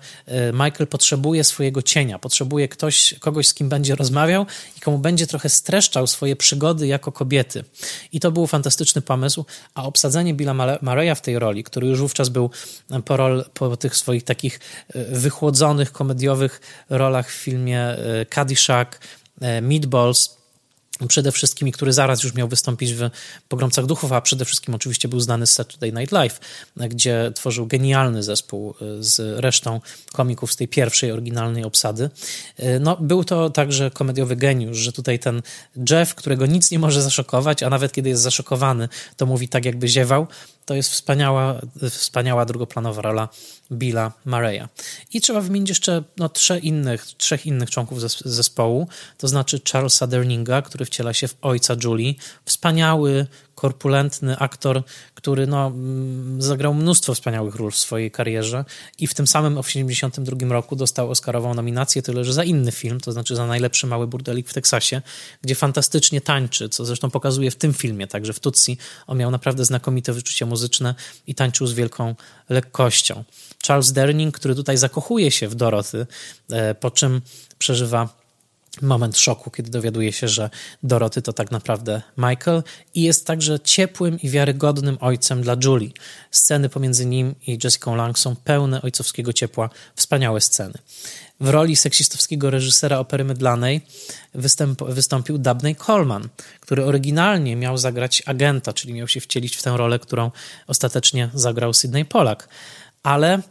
Michael 0.52 0.86
potrzebuje 0.86 1.44
swojego 1.44 1.82
cienia, 1.82 2.18
potrzebuje 2.18 2.68
ktoś, 2.68 3.14
kogoś, 3.20 3.48
z 3.48 3.54
kim 3.54 3.68
będzie 3.68 3.94
rozmawiał 3.94 4.46
i 4.76 4.80
komu 4.80 4.98
będzie 4.98 5.26
trochę 5.26 5.48
streszczał 5.48 6.06
swoje 6.06 6.36
przygody 6.36 6.86
jako 6.86 7.12
kobiety. 7.22 7.64
I 8.12 8.20
to 8.20 8.32
był 8.32 8.46
fantastyczny 8.46 9.02
pomysł, 9.02 9.44
a 9.74 9.84
obsadzenie 9.84 10.34
Billa 10.34 10.54
Murraya 10.82 11.14
w 11.14 11.20
tej 11.20 11.38
roli, 11.38 11.64
który 11.64 11.86
już 11.86 12.00
wówczas 12.00 12.28
był 12.28 12.50
po, 13.04 13.16
rol, 13.16 13.44
po 13.54 13.76
tych 13.76 13.96
swoich 13.96 14.24
takich 14.24 14.60
e, 14.94 15.04
wychłodzonych, 15.04 15.92
komediowych 15.92 16.60
rolach 16.90 17.30
w 17.30 17.34
filmie 17.34 17.80
e, 17.80 18.26
Caddyshack, 18.26 19.00
e, 19.40 19.60
Meatballs, 19.60 20.41
przede 21.08 21.32
wszystkim 21.32 21.72
który 21.72 21.92
zaraz 21.92 22.22
już 22.22 22.34
miał 22.34 22.48
wystąpić 22.48 22.94
w 22.94 23.10
Pogromcach 23.48 23.86
Duchów, 23.86 24.12
a 24.12 24.20
przede 24.20 24.44
wszystkim 24.44 24.74
oczywiście 24.74 25.08
był 25.08 25.20
znany 25.20 25.46
z 25.46 25.52
Saturday 25.52 25.92
Night 25.92 26.12
Live, 26.12 26.40
gdzie 26.76 27.32
tworzył 27.34 27.66
genialny 27.66 28.22
zespół 28.22 28.74
y, 28.82 29.02
z 29.04 29.40
resztą 29.40 29.80
komików 30.12 30.52
z 30.52 30.56
tej 30.56 30.68
pierwszej, 30.68 31.12
oryginalnej 31.12 31.64
obsady. 31.64 32.10
Y, 32.60 32.80
no, 32.80 32.96
był 33.00 33.24
to 33.24 33.50
także 33.50 33.90
komediowy 33.90 34.36
geniusz, 34.36 34.78
że 34.78 34.92
tutaj 34.92 35.18
ten 35.18 35.42
Jeff, 35.90 36.14
którego 36.14 36.46
nic 36.46 36.70
nie 36.70 36.78
może 36.78 37.02
zaszokować, 37.02 37.62
a 37.62 37.70
nawet 37.70 37.92
kiedy 37.92 38.08
jest 38.08 38.22
zaszokowany, 38.22 38.88
to 39.16 39.26
mówi 39.26 39.48
tak 39.48 39.64
jakby 39.64 39.88
ziewał, 39.88 40.26
to 40.64 40.74
jest 40.74 40.90
wspaniała, 40.90 41.60
wspaniała 41.90 42.44
drugoplanowa 42.44 43.02
rola 43.02 43.28
Billa 43.72 44.12
Murraya. 44.24 44.68
I 45.12 45.20
trzeba 45.20 45.40
wymienić 45.40 45.68
jeszcze 45.68 46.02
no, 46.16 46.28
trzech, 46.28 46.64
innych, 46.64 47.06
trzech 47.06 47.46
innych 47.46 47.70
członków 47.70 48.00
zespołu, 48.24 48.88
to 49.18 49.28
znaczy 49.28 49.60
Charlesa 49.72 50.06
Derninga, 50.06 50.62
który 50.62 50.84
wciela 50.84 51.12
się 51.12 51.28
w 51.28 51.36
ojca 51.42 51.76
Julie. 51.84 52.14
Wspaniały, 52.44 53.26
korpulentny 53.62 54.38
aktor, 54.38 54.82
który 55.14 55.46
no, 55.46 55.66
mm, 55.66 56.42
zagrał 56.42 56.74
mnóstwo 56.74 57.14
wspaniałych 57.14 57.54
ról 57.54 57.70
w 57.70 57.76
swojej 57.76 58.10
karierze 58.10 58.64
i 58.98 59.06
w 59.06 59.14
tym 59.14 59.26
samym 59.26 59.62
w 59.62 59.66
1972 59.66 60.52
roku 60.52 60.76
dostał 60.76 61.10
Oscarową 61.10 61.54
nominację, 61.54 62.02
tyle 62.02 62.24
że 62.24 62.32
za 62.32 62.44
inny 62.44 62.72
film, 62.72 63.00
to 63.00 63.12
znaczy 63.12 63.36
za 63.36 63.46
najlepszy 63.46 63.86
mały 63.86 64.06
burdelik 64.06 64.48
w 64.48 64.54
Teksasie, 64.54 65.02
gdzie 65.42 65.54
fantastycznie 65.54 66.20
tańczy, 66.20 66.68
co 66.68 66.84
zresztą 66.84 67.10
pokazuje 67.10 67.50
w 67.50 67.56
tym 67.56 67.74
filmie, 67.74 68.06
także 68.06 68.32
w 68.32 68.40
Tutsi 68.40 68.78
on 69.06 69.18
miał 69.18 69.30
naprawdę 69.30 69.64
znakomite 69.64 70.12
wyczucie 70.12 70.46
muzyczne 70.46 70.94
i 71.26 71.34
tańczył 71.34 71.66
z 71.66 71.72
wielką 71.72 72.14
lekkością. 72.48 73.24
Charles 73.66 73.92
Derning, 73.92 74.34
który 74.38 74.54
tutaj 74.54 74.76
zakochuje 74.76 75.30
się 75.30 75.48
w 75.48 75.54
Doroty, 75.54 76.06
e, 76.50 76.74
po 76.74 76.90
czym 76.90 77.20
przeżywa 77.58 78.21
moment 78.80 79.18
szoku, 79.18 79.50
kiedy 79.50 79.70
dowiaduje 79.70 80.12
się, 80.12 80.28
że 80.28 80.50
Doroty 80.82 81.22
to 81.22 81.32
tak 81.32 81.50
naprawdę 81.50 82.02
Michael 82.16 82.62
i 82.94 83.02
jest 83.02 83.26
także 83.26 83.60
ciepłym 83.60 84.20
i 84.20 84.30
wiarygodnym 84.30 84.98
ojcem 85.00 85.42
dla 85.42 85.56
Julie. 85.64 85.90
Sceny 86.30 86.68
pomiędzy 86.68 87.06
nim 87.06 87.34
i 87.46 87.58
Jessica 87.64 87.94
Lang 87.94 88.18
są 88.18 88.36
pełne 88.36 88.82
ojcowskiego 88.82 89.32
ciepła, 89.32 89.70
wspaniałe 89.96 90.40
sceny. 90.40 90.78
W 91.40 91.48
roli 91.48 91.76
seksistowskiego 91.76 92.50
reżysera 92.50 92.98
opery 92.98 93.24
mydlanej 93.24 93.80
występ, 94.34 94.82
wystąpił 94.84 95.38
Dabney 95.38 95.76
Coleman, 95.76 96.28
który 96.60 96.84
oryginalnie 96.84 97.56
miał 97.56 97.78
zagrać 97.78 98.22
agenta, 98.26 98.72
czyli 98.72 98.94
miał 98.94 99.08
się 99.08 99.20
wcielić 99.20 99.56
w 99.56 99.62
tę 99.62 99.76
rolę, 99.76 99.98
którą 99.98 100.30
ostatecznie 100.66 101.30
zagrał 101.34 101.74
Sydney 101.74 102.04
Pollack. 102.04 102.48
Ale 103.02 103.42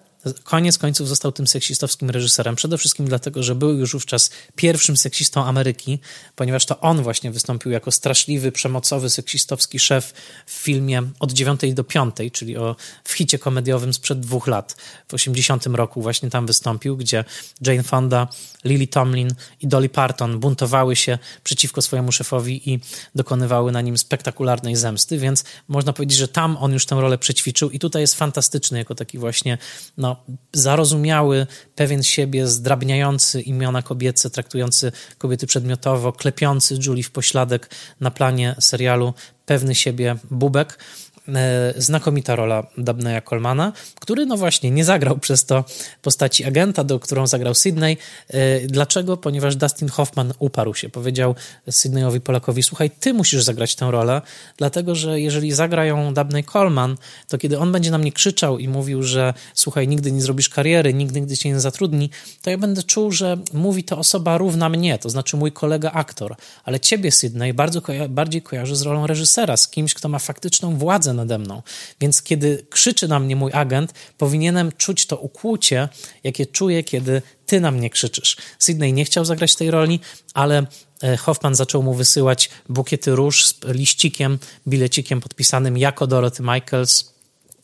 koniec 0.43 0.77
końców 0.77 1.07
został 1.07 1.31
tym 1.31 1.47
seksistowskim 1.47 2.09
reżyserem. 2.09 2.55
Przede 2.55 2.77
wszystkim 2.77 3.05
dlatego, 3.05 3.43
że 3.43 3.55
był 3.55 3.77
już 3.77 3.93
wówczas 3.93 4.31
pierwszym 4.55 4.97
seksistą 4.97 5.45
Ameryki, 5.45 5.99
ponieważ 6.35 6.65
to 6.65 6.79
on 6.79 7.03
właśnie 7.03 7.31
wystąpił 7.31 7.71
jako 7.71 7.91
straszliwy, 7.91 8.51
przemocowy, 8.51 9.09
seksistowski 9.09 9.79
szef 9.79 10.13
w 10.45 10.51
filmie 10.51 11.03
Od 11.19 11.31
9 11.31 11.61
do 11.73 11.83
5, 11.83 12.15
czyli 12.31 12.57
o, 12.57 12.75
w 13.03 13.13
hicie 13.13 13.39
komediowym 13.39 13.93
sprzed 13.93 14.19
dwóch 14.19 14.47
lat. 14.47 14.75
W 15.07 15.13
80 15.13 15.65
roku 15.65 16.01
właśnie 16.01 16.29
tam 16.29 16.47
wystąpił, 16.47 16.97
gdzie 16.97 17.23
Jane 17.61 17.83
Fonda, 17.83 18.27
Lily 18.63 18.87
Tomlin 18.87 19.35
i 19.61 19.67
Dolly 19.67 19.89
Parton 19.89 20.39
buntowały 20.39 20.95
się 20.95 21.17
przeciwko 21.43 21.81
swojemu 21.81 22.11
szefowi 22.11 22.69
i 22.69 22.79
dokonywały 23.15 23.71
na 23.71 23.81
nim 23.81 23.97
spektakularnej 23.97 24.75
zemsty, 24.75 25.17
więc 25.17 25.43
można 25.67 25.93
powiedzieć, 25.93 26.17
że 26.17 26.27
tam 26.27 26.57
on 26.57 26.73
już 26.73 26.85
tę 26.85 26.95
rolę 26.95 27.17
przećwiczył 27.17 27.69
i 27.69 27.79
tutaj 27.79 28.01
jest 28.01 28.15
fantastyczny 28.15 28.77
jako 28.77 28.95
taki 28.95 29.17
właśnie 29.17 29.57
no, 29.97 30.10
zarozumiały, 30.53 31.47
pewien 31.75 32.03
siebie, 32.03 32.47
zdrabniający 32.47 33.41
imiona 33.41 33.81
kobiece, 33.81 34.29
traktujący 34.29 34.91
kobiety 35.17 35.47
przedmiotowo, 35.47 36.13
klepiący 36.13 36.77
Julie 36.85 37.03
w 37.03 37.11
pośladek 37.11 37.69
na 37.99 38.11
planie 38.11 38.55
serialu, 38.59 39.13
pewny 39.45 39.75
siebie 39.75 40.15
bubek. 40.31 40.79
E, 41.27 41.73
znakomita 41.77 42.35
rola 42.35 42.63
Dabneya 42.77 43.21
Colmana, 43.29 43.73
który 43.99 44.25
no 44.25 44.37
właśnie 44.37 44.71
nie 44.71 44.85
zagrał 44.85 45.17
przez 45.17 45.45
to 45.45 45.65
postaci 46.01 46.43
agenta, 46.43 46.83
do 46.83 46.99
którą 46.99 47.27
zagrał 47.27 47.55
Sydney. 47.55 47.97
E, 48.27 48.59
dlaczego? 48.67 49.17
Ponieważ 49.17 49.55
Dustin 49.55 49.89
Hoffman 49.89 50.33
uparł 50.39 50.73
się. 50.73 50.89
Powiedział 50.89 51.35
Sydneyowi 51.69 52.21
Polakowi, 52.21 52.63
słuchaj, 52.63 52.91
ty 52.99 53.13
musisz 53.13 53.43
zagrać 53.43 53.75
tę 53.75 53.91
rolę, 53.91 54.21
dlatego, 54.57 54.95
że 54.95 55.21
jeżeli 55.21 55.51
zagrają 55.51 56.13
Dabney 56.13 56.43
Coleman, 56.43 56.97
to 57.27 57.37
kiedy 57.37 57.59
on 57.59 57.71
będzie 57.71 57.91
na 57.91 57.97
mnie 57.97 58.11
krzyczał 58.11 58.59
i 58.59 58.67
mówił, 58.67 59.03
że 59.03 59.33
słuchaj, 59.53 59.87
nigdy 59.87 60.11
nie 60.11 60.21
zrobisz 60.21 60.49
kariery, 60.49 60.93
nigdy, 60.93 61.19
nigdy 61.19 61.37
cię 61.37 61.49
nie 61.49 61.59
zatrudni, 61.59 62.09
to 62.41 62.49
ja 62.49 62.57
będę 62.57 62.83
czuł, 62.83 63.11
że 63.11 63.37
mówi 63.53 63.83
to 63.83 63.97
osoba 63.97 64.37
równa 64.37 64.69
mnie, 64.69 64.97
to 64.97 65.09
znaczy 65.09 65.37
mój 65.37 65.51
kolega 65.51 65.91
aktor, 65.91 66.35
ale 66.63 66.79
ciebie, 66.79 67.11
Sydney, 67.11 67.53
bardzo 67.53 67.81
koja 67.81 68.07
bardziej 68.07 68.41
kojarzy 68.41 68.75
z 68.75 68.81
rolą 68.81 69.07
reżysera, 69.07 69.57
z 69.57 69.67
kimś, 69.67 69.93
kto 69.93 70.09
ma 70.09 70.19
faktyczną 70.19 70.77
władzę 70.77 71.10
nade 71.13 71.37
mną. 71.37 71.61
Więc 71.99 72.21
kiedy 72.21 72.65
krzyczy 72.69 73.07
na 73.07 73.19
mnie 73.19 73.35
mój 73.35 73.53
agent, 73.53 73.93
powinienem 74.17 74.71
czuć 74.77 75.05
to 75.05 75.17
ukłucie, 75.17 75.89
jakie 76.23 76.45
czuję, 76.45 76.83
kiedy 76.83 77.21
ty 77.45 77.61
na 77.61 77.71
mnie 77.71 77.89
krzyczysz. 77.89 78.37
Sydney 78.59 78.93
nie 78.93 79.05
chciał 79.05 79.25
zagrać 79.25 79.55
tej 79.55 79.71
roli, 79.71 79.99
ale 80.33 80.65
e, 81.03 81.17
Hoffman 81.17 81.55
zaczął 81.55 81.83
mu 81.83 81.93
wysyłać 81.93 82.49
bukiety 82.69 83.15
róż 83.15 83.45
z 83.45 83.55
liścikiem, 83.65 84.39
bilecikiem 84.67 85.21
podpisanym 85.21 85.77
jako 85.77 86.07
Dorothy 86.07 86.43
Michaels 86.43 87.11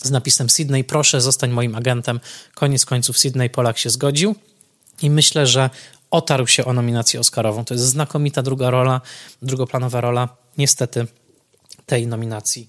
z 0.03 0.11
napisem 0.11 0.49
Sydney, 0.49 0.83
proszę, 0.83 1.21
zostań 1.21 1.51
moim 1.51 1.75
agentem. 1.75 2.19
Koniec 2.53 2.85
końców 2.85 3.17
Sydney 3.17 3.49
Polak 3.49 3.77
się 3.77 3.89
zgodził 3.89 4.35
i 5.01 5.09
myślę, 5.09 5.47
że 5.47 5.69
otarł 6.11 6.47
się 6.47 6.65
o 6.65 6.73
nominację 6.73 7.19
Oscarową. 7.19 7.65
To 7.65 7.73
jest 7.73 7.85
znakomita 7.85 8.43
druga 8.43 8.69
rola, 8.69 9.01
drugoplanowa 9.41 10.01
rola. 10.01 10.29
Niestety 10.57 11.07
tej 11.85 12.07
nominacji 12.07 12.67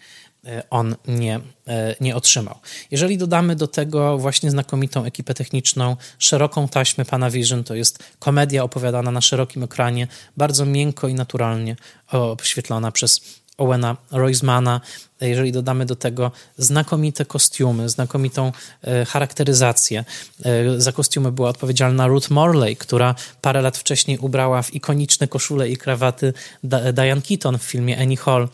on 0.70 0.97
nie, 1.09 1.41
e, 1.68 1.95
nie 2.01 2.16
otrzymał. 2.16 2.59
Jeżeli 2.91 3.18
dodamy 3.18 3.57
do 3.57 3.68
tego 3.68 4.18
właśnie 4.18 4.51
znakomitą 4.51 5.05
ekipę 5.05 5.34
techniczną, 5.34 5.97
szeroką 6.18 6.68
taśmę 6.68 7.05
Pana 7.05 7.30
Vision, 7.30 7.64
to 7.64 7.74
jest 7.74 7.99
komedia 8.18 8.64
opowiadana 8.64 9.11
na 9.11 9.20
szerokim 9.20 9.62
ekranie, 9.62 10.07
bardzo 10.36 10.64
miękko 10.64 11.09
i 11.09 11.14
naturalnie 11.14 11.76
oświetlona 12.12 12.93
przez 12.93 13.20
Owena 13.59 13.97
Roizmana, 14.11 14.80
jeżeli 15.26 15.52
dodamy 15.52 15.86
do 15.86 15.96
tego 15.96 16.30
znakomite 16.58 17.24
kostiumy, 17.24 17.88
znakomitą 17.88 18.52
e, 18.82 19.04
charakteryzację. 19.04 20.04
E, 20.44 20.80
za 20.80 20.92
kostiumy 20.92 21.32
była 21.32 21.48
odpowiedzialna 21.48 22.06
Ruth 22.06 22.30
Morley, 22.30 22.76
która 22.76 23.14
parę 23.40 23.62
lat 23.62 23.78
wcześniej 23.78 24.18
ubrała 24.18 24.62
w 24.62 24.74
ikoniczne 24.74 25.28
koszule 25.28 25.68
i 25.68 25.76
krawaty 25.76 26.32
Diane 26.92 27.22
Keaton 27.22 27.58
w 27.58 27.62
filmie 27.62 27.98
Annie 28.00 28.16
Hall 28.16 28.48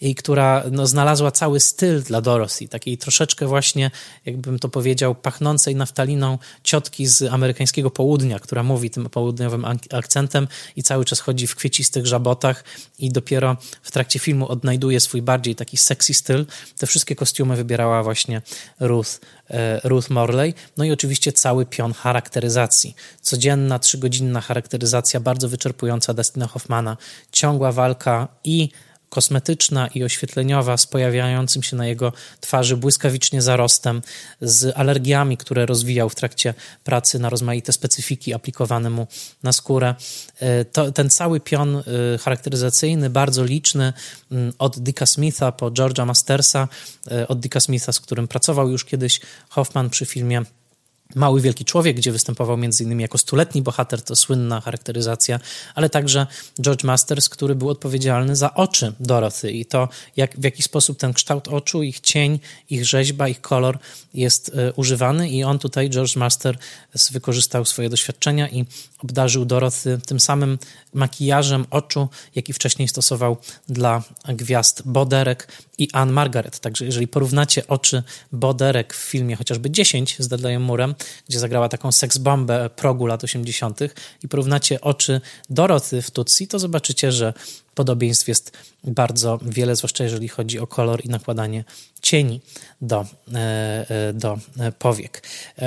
i 0.00 0.14
która 0.14 0.64
no, 0.70 0.86
znalazła 0.86 1.30
cały 1.30 1.60
styl 1.60 2.02
dla 2.02 2.20
Dorothy, 2.20 2.68
takiej 2.68 2.98
troszeczkę 2.98 3.46
właśnie, 3.46 3.90
jakbym 4.26 4.58
to 4.58 4.68
powiedział, 4.68 5.14
pachnącej 5.14 5.76
naftaliną 5.76 6.38
ciotki 6.62 7.06
z 7.06 7.22
amerykańskiego 7.22 7.90
południa, 7.90 8.38
która 8.38 8.62
mówi 8.62 8.90
tym 8.90 9.10
południowym 9.10 9.64
akcentem 9.90 10.48
i 10.76 10.82
cały 10.82 11.04
czas 11.04 11.20
chodzi 11.20 11.46
w 11.46 11.54
kwiecistych 11.56 12.06
żabotach 12.06 12.64
i 12.98 13.10
dopiero 13.10 13.56
w 13.82 13.90
trakcie 13.90 14.18
filmu 14.18 14.48
odnajduje 14.48 15.00
swój 15.00 15.22
bardziej 15.22 15.54
taki 15.54 15.76
sexy 16.06 16.14
styl. 16.14 16.46
Te 16.78 16.86
wszystkie 16.86 17.16
kostiumy 17.16 17.56
wybierała 17.56 18.02
właśnie 18.02 18.42
Ruth, 18.80 19.10
e, 19.50 19.80
Ruth 19.84 20.10
Morley. 20.10 20.54
No 20.76 20.84
i 20.84 20.92
oczywiście 20.92 21.32
cały 21.32 21.66
pion 21.66 21.92
charakteryzacji. 21.92 22.94
Codzienna, 23.22 23.78
trzygodzinna 23.78 24.40
charakteryzacja, 24.40 25.20
bardzo 25.20 25.48
wyczerpująca 25.48 26.14
Destina 26.14 26.46
Hoffmana, 26.46 26.96
ciągła 27.32 27.72
walka 27.72 28.28
i 28.44 28.70
kosmetyczna 29.08 29.86
i 29.86 30.04
oświetleniowa 30.04 30.76
z 30.76 30.86
pojawiającym 30.86 31.62
się 31.62 31.76
na 31.76 31.86
jego 31.86 32.12
twarzy 32.40 32.76
błyskawicznie 32.76 33.42
zarostem, 33.42 34.02
z 34.40 34.76
alergiami, 34.76 35.36
które 35.36 35.66
rozwijał 35.66 36.08
w 36.08 36.14
trakcie 36.14 36.54
pracy 36.84 37.18
na 37.18 37.28
rozmaite 37.28 37.72
specyfiki 37.72 38.34
aplikowane 38.34 38.90
mu 38.90 39.06
na 39.42 39.52
skórę. 39.52 39.94
E, 40.40 40.64
to, 40.64 40.92
ten 40.92 41.10
cały 41.10 41.40
pion 41.40 41.76
e, 41.76 41.82
charakteryzacyjny, 42.18 43.10
bardzo 43.10 43.44
liczny, 43.44 43.92
mm, 44.32 44.52
od 44.58 44.78
Dicka 44.78 45.06
Smitha 45.06 45.52
po 45.52 45.70
George'a 45.70 46.06
Mastersa, 46.06 46.68
e, 47.10 47.28
od 47.28 47.40
Dicka 47.40 47.60
Smitha, 47.60 47.92
z 47.92 48.00
którym 48.00 48.28
pracował 48.28 48.70
już 48.70 48.84
kiedyś 48.84 49.20
Hoffman 49.48 49.90
przy 49.90 50.06
filmie 50.06 50.42
Mały 51.14 51.40
Wielki 51.40 51.64
Człowiek, 51.64 51.96
gdzie 51.96 52.12
występował 52.12 52.54
m.in. 52.54 53.00
jako 53.00 53.18
stuletni 53.18 53.62
bohater, 53.62 54.02
to 54.02 54.16
słynna 54.16 54.60
charakteryzacja, 54.60 55.40
ale 55.74 55.90
także 55.90 56.26
George 56.60 56.84
Masters, 56.84 57.28
który 57.28 57.54
był 57.54 57.68
odpowiedzialny 57.68 58.36
za 58.36 58.54
oczy 58.54 58.92
Dorothy 59.00 59.52
i 59.52 59.64
to, 59.64 59.88
jak, 60.16 60.40
w 60.40 60.44
jaki 60.44 60.62
sposób 60.62 60.98
ten 60.98 61.12
kształt 61.12 61.48
oczu, 61.48 61.82
ich 61.82 62.00
cień, 62.00 62.38
ich 62.70 62.86
rzeźba, 62.86 63.28
ich 63.28 63.40
kolor 63.40 63.78
jest 64.14 64.48
y, 64.48 64.72
używany 64.76 65.30
i 65.30 65.44
on 65.44 65.58
tutaj, 65.58 65.90
George 65.90 66.16
Master, 66.16 66.58
wykorzystał 67.10 67.64
swoje 67.64 67.88
doświadczenia 67.88 68.48
i 68.48 68.64
obdarzył 68.98 69.44
Dorothy 69.44 69.98
tym 70.06 70.20
samym 70.20 70.58
makijażem 70.94 71.66
oczu, 71.70 72.08
jaki 72.34 72.52
wcześniej 72.52 72.88
stosował 72.88 73.36
dla 73.68 74.02
gwiazd 74.28 74.82
boderek 74.84 75.48
i 75.78 75.88
Anne 75.92 76.12
Margaret. 76.12 76.58
Także 76.60 76.84
jeżeli 76.84 77.08
porównacie 77.08 77.66
oczy 77.66 78.02
Boderek 78.32 78.94
w 78.94 79.10
filmie 79.10 79.36
chociażby 79.36 79.70
10 79.70 80.16
z 80.18 80.28
Dudleyem 80.28 80.62
Murem, 80.62 80.94
gdzie 81.28 81.38
zagrała 81.38 81.68
taką 81.68 81.92
seksbombę 81.92 82.70
progu 82.70 83.06
lat 83.06 83.24
80. 83.24 83.80
i 84.24 84.28
porównacie 84.28 84.80
oczy 84.80 85.20
Doroty 85.50 86.02
w 86.02 86.10
Tutsi, 86.10 86.48
to 86.48 86.58
zobaczycie, 86.58 87.12
że 87.12 87.32
podobieństw 87.74 88.28
jest 88.28 88.52
bardzo 88.84 89.38
wiele, 89.42 89.76
zwłaszcza 89.76 90.04
jeżeli 90.04 90.28
chodzi 90.28 90.58
o 90.58 90.66
kolor 90.66 91.04
i 91.04 91.08
nakładanie 91.08 91.64
cieni 92.02 92.40
do, 92.80 93.06
e, 93.34 93.38
e, 93.90 94.12
do 94.12 94.38
powiek. 94.78 95.22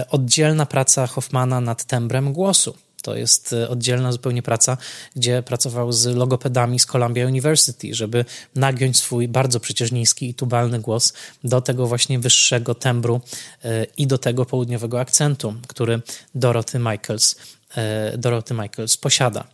Oddzielna 0.10 0.66
praca 0.66 1.08
Hoffmana 1.08 1.62
nad 1.62 1.84
tembrem 1.84 2.34
głosu. 2.34 2.74
To 3.02 3.16
jest 3.16 3.54
e, 3.54 3.70
oddzielna 3.70 4.12
zupełnie 4.12 4.42
praca, 4.42 4.78
gdzie 5.16 5.44
pracował 5.44 5.92
z 5.92 6.06
logopedami 6.06 6.80
z 6.80 6.86
Columbia 6.86 7.28
University, 7.28 7.96
żeby 7.96 8.26
nagiąć 8.56 8.98
swój 8.98 9.28
bardzo 9.28 9.60
przecież 9.60 9.92
niski 9.92 10.30
i 10.30 10.34
tubalny 10.34 10.80
głos 10.80 11.14
do 11.44 11.62
tego 11.62 11.88
właśnie 11.88 12.20
wyższego 12.20 12.76
tembru 12.76 13.22
e, 13.64 13.86
i 13.98 14.08
do 14.08 14.18
tego 14.18 14.46
południowego 14.46 15.00
akcentu, 15.00 15.54
który 15.68 16.02
Dorothy 16.36 16.80
Michaels 16.80 17.36
E, 17.78 18.18
Dorothy 18.18 18.54
Michaels 18.54 18.98
posiada. 18.98 19.48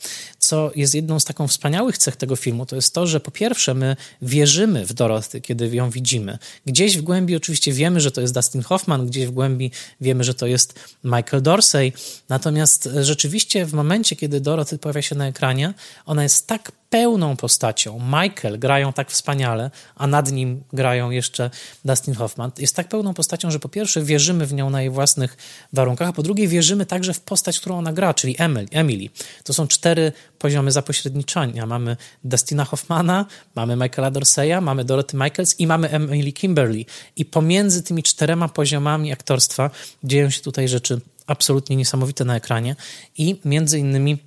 Co 0.45 0.71
jest 0.75 0.95
jedną 0.95 1.19
z 1.19 1.25
taką 1.25 1.47
wspaniałych 1.47 1.97
cech 1.97 2.15
tego 2.15 2.35
filmu, 2.35 2.65
to 2.65 2.75
jest 2.75 2.93
to, 2.93 3.07
że 3.07 3.19
po 3.19 3.31
pierwsze 3.31 3.73
my 3.73 3.95
wierzymy 4.21 4.85
w 4.85 4.93
Dorothy, 4.93 5.41
kiedy 5.41 5.75
ją 5.75 5.89
widzimy. 5.89 6.37
Gdzieś 6.65 6.97
w 6.97 7.01
głębi 7.01 7.35
oczywiście 7.35 7.71
wiemy, 7.71 8.01
że 8.01 8.11
to 8.11 8.21
jest 8.21 8.33
Dustin 8.33 8.61
Hoffman, 8.61 9.07
gdzieś 9.07 9.25
w 9.25 9.31
głębi 9.31 9.71
wiemy, 10.01 10.23
że 10.23 10.33
to 10.33 10.47
jest 10.47 10.79
Michael 11.03 11.41
Dorsey, 11.41 11.93
natomiast 12.29 12.89
rzeczywiście 13.01 13.65
w 13.65 13.73
momencie, 13.73 14.15
kiedy 14.15 14.41
Dorothy 14.41 14.77
pojawia 14.77 15.01
się 15.01 15.15
na 15.15 15.27
ekranie, 15.27 15.73
ona 16.05 16.23
jest 16.23 16.47
tak 16.47 16.71
pełną 16.89 17.35
postacią. 17.35 17.99
Michael 17.99 18.59
grają 18.59 18.93
tak 18.93 19.11
wspaniale, 19.11 19.71
a 19.95 20.07
nad 20.07 20.31
nim 20.31 20.63
grają 20.73 21.09
jeszcze 21.09 21.49
Dustin 21.85 22.13
Hoffman. 22.13 22.51
Jest 22.57 22.75
tak 22.75 22.89
pełną 22.89 23.13
postacią, 23.13 23.51
że 23.51 23.59
po 23.59 23.69
pierwsze 23.69 24.03
wierzymy 24.03 24.45
w 24.45 24.53
nią 24.53 24.69
na 24.69 24.81
jej 24.81 24.89
własnych 24.89 25.37
warunkach, 25.73 26.07
a 26.07 26.13
po 26.13 26.23
drugie 26.23 26.47
wierzymy 26.47 26.85
także 26.85 27.13
w 27.13 27.19
postać, 27.19 27.59
którą 27.59 27.77
ona 27.77 27.93
gra, 27.93 28.13
czyli 28.13 28.35
Emily. 28.71 29.09
To 29.43 29.53
są 29.53 29.67
cztery 29.67 30.11
poziomy 30.39 30.71
zapośredniczania. 30.71 31.65
Mamy 31.65 31.97
Dustina 32.23 32.65
Hoffmana, 32.65 33.25
mamy 33.55 33.75
Michaela 33.75 34.11
Dorseya, 34.11 34.61
mamy 34.61 34.85
Dorothy 34.85 35.17
Michaels 35.17 35.59
i 35.59 35.67
mamy 35.67 35.89
Emily 35.89 36.31
Kimberly. 36.31 36.85
I 37.15 37.25
pomiędzy 37.25 37.83
tymi 37.83 38.03
czterema 38.03 38.47
poziomami 38.47 39.13
aktorstwa 39.13 39.71
dzieją 40.03 40.29
się 40.29 40.41
tutaj 40.41 40.67
rzeczy 40.67 41.01
absolutnie 41.27 41.75
niesamowite 41.75 42.25
na 42.25 42.35
ekranie 42.35 42.75
i 43.17 43.39
między 43.45 43.79
innymi 43.79 44.17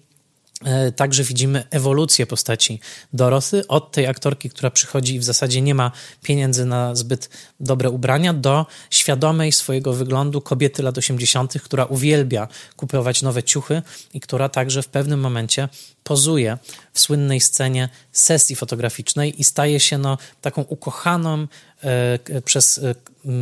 E, 0.64 0.92
także 0.92 1.24
widzimy 1.24 1.64
ewolucję 1.70 2.26
postaci 2.26 2.80
Dorothy 3.12 3.66
od 3.66 3.92
tej 3.92 4.06
aktorki, 4.06 4.50
która 4.50 4.70
przychodzi 4.70 5.14
i 5.14 5.18
w 5.18 5.24
zasadzie 5.24 5.60
nie 5.60 5.74
ma 5.74 5.92
pieniędzy 6.22 6.64
na 6.64 6.94
zbyt 6.94 7.30
dobre 7.60 7.90
ubrania, 7.90 8.34
do 8.34 8.66
świadomej 8.90 9.52
swojego 9.52 9.92
wyglądu 9.92 10.40
kobiety 10.40 10.82
lat 10.82 10.98
80., 10.98 11.62
która 11.62 11.84
uwielbia 11.84 12.48
kupować 12.76 13.22
nowe 13.22 13.42
ciuchy 13.42 13.82
i 14.14 14.20
która 14.20 14.48
także 14.48 14.82
w 14.82 14.88
pewnym 14.88 15.20
momencie 15.20 15.68
pozuje 16.08 16.58
w 16.92 17.00
słynnej 17.00 17.40
scenie 17.40 17.88
sesji 18.12 18.56
fotograficznej 18.56 19.40
i 19.40 19.44
staje 19.44 19.80
się 19.80 19.98
no, 19.98 20.18
taką 20.40 20.62
ukochaną 20.62 21.46
e, 21.82 22.42
przez 22.42 22.78
e, 22.78 22.94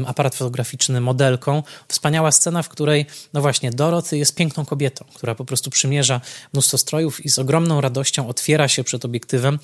aparat 0.06 0.34
fotograficzny 0.34 1.00
modelką. 1.00 1.62
Wspaniała 1.88 2.32
scena, 2.32 2.62
w 2.62 2.68
której, 2.68 3.06
no 3.32 3.40
właśnie, 3.40 3.70
Dorothy 3.70 4.18
jest 4.18 4.34
piękną 4.34 4.64
kobietą, 4.64 5.04
która 5.14 5.34
po 5.34 5.44
prostu 5.44 5.70
przymierza 5.70 6.20
mnóstwo 6.52 6.78
strojów 6.78 7.24
i 7.24 7.28
z 7.28 7.38
ogromną 7.38 7.80
radością 7.80 8.28
otwiera 8.28 8.68
się 8.68 8.84
przed 8.84 9.04
obiektywem. 9.04 9.58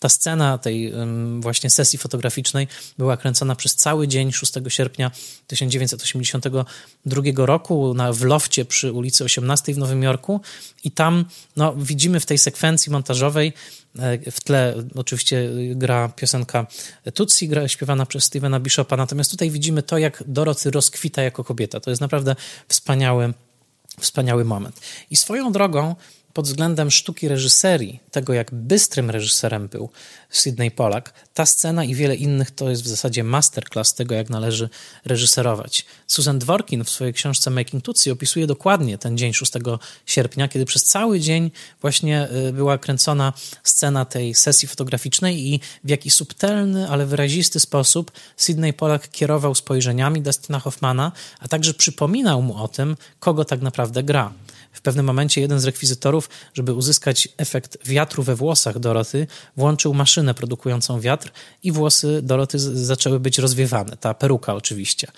Ta 0.00 0.08
scena 0.08 0.58
tej 0.58 0.92
właśnie 1.40 1.70
sesji 1.70 1.98
fotograficznej 1.98 2.68
była 2.98 3.16
kręcona 3.16 3.56
przez 3.56 3.74
cały 3.74 4.08
dzień 4.08 4.32
6 4.32 4.52
sierpnia 4.68 5.10
1982 5.46 7.46
roku 7.46 7.94
na, 7.94 8.12
w 8.12 8.22
lofcie 8.22 8.64
przy 8.64 8.92
ulicy 8.92 9.24
18 9.24 9.74
w 9.74 9.78
Nowym 9.78 10.02
Jorku 10.02 10.40
i 10.84 10.90
tam 10.90 11.24
no, 11.56 11.74
widzimy 11.76 12.20
w 12.20 12.26
tej 12.26 12.38
sekwencji 12.46 12.92
montażowej 12.92 13.52
e, 13.98 14.30
w 14.30 14.40
tle 14.40 14.74
oczywiście 14.94 15.50
gra 15.74 16.08
piosenka 16.08 16.66
Tutsi, 17.14 17.48
gra 17.48 17.68
śpiewana 17.68 18.06
przez 18.06 18.24
Stevena 18.24 18.60
Bishopa, 18.60 18.96
natomiast 18.96 19.30
tutaj 19.30 19.50
widzimy 19.50 19.82
to, 19.82 19.98
jak 19.98 20.24
Dorothy 20.26 20.70
rozkwita 20.70 21.22
jako 21.22 21.44
kobieta. 21.44 21.80
To 21.80 21.90
jest 21.90 22.00
naprawdę 22.00 22.36
wspaniały, 22.68 23.34
wspaniały 24.00 24.44
moment. 24.44 24.80
I 25.10 25.16
swoją 25.16 25.52
drogą 25.52 25.94
pod 26.36 26.46
względem 26.46 26.90
sztuki 26.90 27.28
reżyserii, 27.28 28.00
tego 28.10 28.32
jak 28.32 28.54
bystrym 28.54 29.10
reżyserem 29.10 29.68
był 29.68 29.90
Sidney 30.30 30.70
Pollack, 30.70 31.12
ta 31.34 31.46
scena 31.46 31.84
i 31.84 31.94
wiele 31.94 32.14
innych 32.16 32.50
to 32.50 32.70
jest 32.70 32.82
w 32.82 32.86
zasadzie 32.86 33.24
masterclass 33.24 33.94
tego, 33.94 34.14
jak 34.14 34.30
należy 34.30 34.68
reżyserować. 35.04 35.84
Susan 36.06 36.38
Dworkin 36.38 36.84
w 36.84 36.90
swojej 36.90 37.14
książce 37.14 37.50
Making 37.50 37.84
Tutsi 37.84 38.10
opisuje 38.10 38.46
dokładnie 38.46 38.98
ten 38.98 39.18
dzień 39.18 39.32
6 39.32 39.52
sierpnia, 40.06 40.48
kiedy 40.48 40.64
przez 40.64 40.84
cały 40.84 41.20
dzień 41.20 41.50
właśnie 41.80 42.28
y, 42.48 42.52
była 42.52 42.78
kręcona 42.78 43.32
scena 43.62 44.04
tej 44.04 44.34
sesji 44.34 44.68
fotograficznej 44.68 45.46
i 45.48 45.60
w 45.84 45.88
jaki 45.88 46.10
subtelny, 46.10 46.88
ale 46.88 47.06
wyrazisty 47.06 47.60
sposób 47.60 48.12
Sidney 48.36 48.72
Pollack 48.72 49.08
kierował 49.08 49.54
spojrzeniami 49.54 50.22
Dustina 50.22 50.58
Hoffmana, 50.58 51.12
a 51.40 51.48
także 51.48 51.74
przypominał 51.74 52.42
mu 52.42 52.56
o 52.62 52.68
tym, 52.68 52.96
kogo 53.20 53.44
tak 53.44 53.60
naprawdę 53.60 54.02
gra. 54.02 54.32
W 54.76 54.80
pewnym 54.80 55.06
momencie 55.06 55.40
jeden 55.40 55.60
z 55.60 55.64
rekwizytorów, 55.64 56.28
żeby 56.54 56.74
uzyskać 56.74 57.28
efekt 57.36 57.78
wiatru 57.84 58.22
we 58.22 58.36
włosach 58.36 58.78
Doroty, 58.78 59.26
włączył 59.56 59.94
maszynę 59.94 60.34
produkującą 60.34 61.00
wiatr 61.00 61.32
i 61.62 61.72
włosy 61.72 62.20
Doroty 62.22 62.58
zaczęły 62.58 63.20
być 63.20 63.38
rozwiewane. 63.38 63.96
Ta 63.96 64.14
peruka 64.14 64.54
oczywiście. 64.54 65.08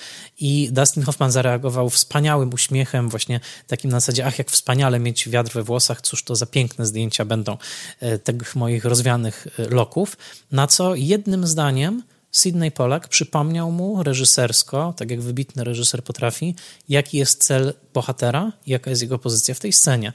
I 0.40 0.68
Dustin 0.72 1.02
Hoffman 1.02 1.30
zareagował 1.30 1.90
wspaniałym 1.90 2.54
uśmiechem, 2.54 3.08
właśnie 3.08 3.40
takim 3.66 3.90
na 3.90 4.00
zasadzie, 4.00 4.26
ach, 4.26 4.38
jak 4.38 4.50
wspaniale 4.50 4.98
mieć 4.98 5.28
wiatr 5.28 5.52
we 5.52 5.62
włosach, 5.62 6.02
cóż 6.02 6.22
to 6.22 6.36
za 6.36 6.46
piękne 6.46 6.86
zdjęcia 6.86 7.24
będą 7.24 7.56
e, 8.00 8.18
tych 8.18 8.56
moich 8.56 8.84
rozwianych 8.84 9.46
e, 9.58 9.68
loków. 9.68 10.16
Na 10.52 10.66
co 10.66 10.94
jednym 10.94 11.46
zdaniem 11.46 12.02
Sidney 12.32 12.70
Pollack 12.70 13.08
przypomniał 13.08 13.72
mu 13.72 14.02
reżysersko, 14.02 14.94
tak 14.96 15.10
jak 15.10 15.20
wybitny 15.20 15.64
reżyser 15.64 16.04
potrafi, 16.04 16.54
jaki 16.88 17.18
jest 17.18 17.44
cel 17.44 17.74
bohatera, 17.94 18.52
jaka 18.66 18.90
jest 18.90 19.02
jego 19.02 19.18
pozycja 19.18 19.54
w 19.54 19.60
tej 19.60 19.72
scenie. 19.72 20.12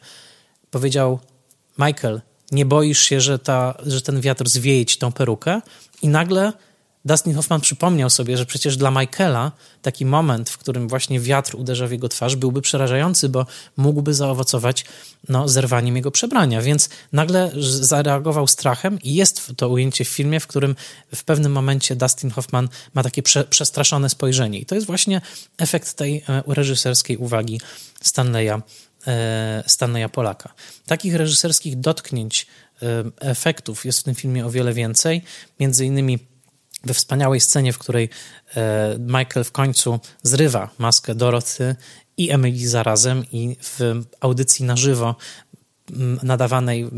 Powiedział: 0.72 1.20
Michael, 1.78 2.22
nie 2.52 2.66
boisz 2.66 3.00
się, 3.00 3.22
że, 3.22 3.40
ta, 3.40 3.78
że 3.86 4.02
ten 4.02 4.22
wiatr 4.22 4.50
zwieje 4.50 4.86
ci 4.86 4.98
tą 4.98 5.12
perukę? 5.12 5.62
I 6.02 6.08
nagle 6.08 6.54
Dustin 7.06 7.36
Hoffman 7.36 7.62
przypomniał 7.62 8.10
sobie, 8.10 8.38
że 8.38 8.46
przecież 8.46 8.78
dla 8.78 8.92
Michaela 8.92 9.52
taki 9.82 10.06
moment, 10.06 10.50
w 10.50 10.58
którym 10.58 10.88
właśnie 10.88 11.20
wiatr 11.20 11.56
uderza 11.56 11.88
w 11.88 11.92
jego 11.92 12.10
twarz, 12.10 12.36
byłby 12.36 12.62
przerażający, 12.62 13.30
bo 13.30 13.46
mógłby 13.78 14.14
zaowocować 14.14 14.86
no, 15.30 15.48
zerwaniem 15.48 15.96
jego 15.96 16.12
przebrania. 16.12 16.62
Więc 16.62 16.90
nagle 17.12 17.52
zareagował 17.62 18.48
strachem 18.48 19.00
i 19.02 19.14
jest 19.14 19.52
to 19.58 19.70
ujęcie 19.70 20.06
w 20.06 20.08
filmie, 20.08 20.40
w 20.40 20.48
którym 20.48 20.76
w 21.16 21.24
pewnym 21.24 21.52
momencie 21.52 21.96
Dustin 21.96 22.30
Hoffman 22.30 22.70
ma 22.94 23.04
takie 23.04 23.24
prze, 23.24 23.44
przestraszone 23.44 24.10
spojrzenie. 24.10 24.60
I 24.60 24.66
to 24.66 24.76
jest 24.76 24.88
właśnie 24.88 25.22
efekt 25.58 25.94
tej 25.94 26.24
e, 26.30 26.44
reżyserskiej 26.48 27.18
uwagi 27.18 27.62
Stanleya, 28.02 28.62
e, 29.08 29.64
Stanleya 29.68 30.10
Polaka. 30.10 30.54
Takich 30.86 31.16
reżyserskich 31.16 31.80
dotknięć, 31.80 32.48
e, 32.82 33.04
efektów 33.20 33.86
jest 33.86 34.00
w 34.00 34.04
tym 34.04 34.16
filmie 34.16 34.46
o 34.46 34.50
wiele 34.50 34.74
więcej. 34.74 35.22
Między 35.60 35.86
innymi 35.86 36.33
we 36.84 36.94
wspaniałej 36.94 37.40
scenie, 37.40 37.74
w 37.74 37.78
której 37.78 38.10
e, 38.56 38.96
Michael 39.00 39.44
w 39.44 39.52
końcu 39.52 40.00
zrywa 40.24 40.70
maskę 40.78 41.16
Dorothy 41.16 41.76
i 42.18 42.32
Emily 42.32 42.68
zarazem 42.68 43.24
i 43.32 43.58
w 43.62 44.04
audycji 44.20 44.66
na 44.66 44.76
żywo 44.76 45.16
nadawanej 46.24 46.90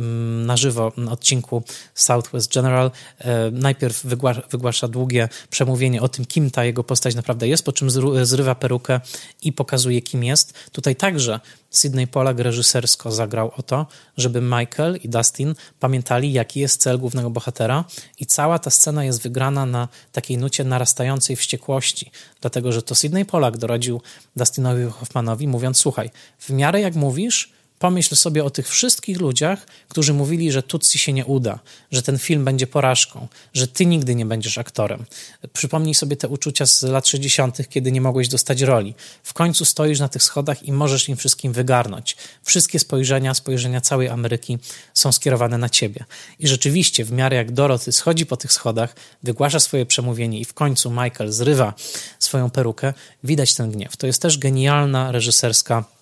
na 0.46 0.58
żywo 0.58 0.92
odcinku 1.10 1.64
Southwest 1.94 2.54
General 2.54 2.92
e, 3.20 3.52
najpierw 3.52 4.06
wygłasza 4.50 4.88
długie 4.88 5.30
przemówienie 5.50 6.02
o 6.02 6.10
tym, 6.10 6.26
kim 6.26 6.52
ta 6.52 6.66
jego 6.66 6.84
postać 6.84 7.16
naprawdę 7.16 7.48
jest, 7.48 7.66
po 7.66 7.72
czym 7.72 7.90
zrywa 8.26 8.56
perukę 8.56 9.00
i 9.42 9.54
pokazuje, 9.54 10.02
kim 10.02 10.24
jest. 10.24 10.54
Tutaj 10.72 10.96
także 10.96 11.40
Sidney 11.72 12.08
Pollack 12.08 12.40
reżysersko 12.40 13.12
zagrał 13.12 13.52
o 13.58 13.64
to, 13.64 13.88
żeby 14.18 14.42
Michael 14.42 15.00
i 15.04 15.10
Dustin 15.10 15.56
pamiętali, 15.80 16.34
jaki 16.34 16.60
jest 16.60 16.82
cel 16.82 17.00
głównego 17.00 17.30
bohatera 17.30 17.86
i 18.20 18.26
cała 18.26 18.60
ta 18.60 18.70
scena 18.70 19.06
jest 19.06 19.22
wygrana 19.22 19.66
na 19.66 19.88
takiej 20.12 20.38
nucie 20.38 20.64
narastającej 20.64 21.36
wściekłości, 21.36 22.12
dlatego, 22.42 22.72
że 22.72 22.82
to 22.82 22.96
Sidney 22.96 23.26
Pollack 23.26 23.58
doradził 23.58 24.02
Dustinowi 24.36 24.84
Hoffmanowi, 24.84 25.48
mówiąc, 25.48 25.78
słuchaj, 25.78 26.12
w 26.40 26.50
miarę 26.50 26.82
jak 26.82 26.96
mówisz, 26.96 27.56
Pomyśl 27.80 28.16
sobie 28.16 28.44
o 28.44 28.50
tych 28.50 28.70
wszystkich 28.70 29.20
ludziach, 29.20 29.68
którzy 29.90 30.14
mówili, 30.14 30.52
że 30.52 30.64
Tutsi 30.64 31.00
się 31.00 31.14
nie 31.14 31.26
uda, 31.26 31.60
że 31.92 32.02
ten 32.02 32.18
film 32.18 32.46
będzie 32.46 32.68
porażką, 32.68 33.28
że 33.54 33.68
ty 33.68 33.86
nigdy 33.86 34.16
nie 34.16 34.26
będziesz 34.26 34.58
aktorem. 34.58 35.06
Przypomnij 35.54 35.94
sobie 35.94 36.16
te 36.16 36.28
uczucia 36.28 36.66
z 36.66 36.84
lat 36.84 37.08
60., 37.08 37.70
kiedy 37.70 37.92
nie 37.92 38.02
mogłeś 38.02 38.28
dostać 38.28 38.62
roli. 38.62 38.94
W 39.24 39.34
końcu 39.34 39.66
stoisz 39.66 40.00
na 40.00 40.10
tych 40.10 40.24
schodach 40.24 40.64
i 40.64 40.72
możesz 40.72 41.10
im 41.10 41.18
wszystkim 41.18 41.54
wygarnąć. 41.54 42.18
Wszystkie 42.44 42.80
spojrzenia, 42.80 43.34
spojrzenia 43.34 43.82
całej 43.82 44.10
Ameryki 44.10 44.58
są 44.94 45.12
skierowane 45.12 45.58
na 45.58 45.70
ciebie. 45.70 46.06
I 46.40 46.48
rzeczywiście, 46.48 47.06
w 47.06 47.12
miarę 47.12 47.36
jak 47.38 47.52
Dorothy 47.52 47.92
schodzi 47.92 48.26
po 48.26 48.38
tych 48.38 48.54
schodach, 48.54 48.96
wygłasza 49.24 49.60
swoje 49.60 49.86
przemówienie 49.86 50.40
i 50.40 50.46
w 50.46 50.54
końcu 50.54 50.92
Michael 50.92 51.32
zrywa 51.32 51.74
swoją 52.20 52.50
perukę, 52.50 52.94
widać 53.24 53.56
ten 53.56 53.72
gniew. 53.72 53.98
To 53.98 54.08
jest 54.08 54.22
też 54.22 54.38
genialna 54.38 55.12
reżyserska 55.12 55.95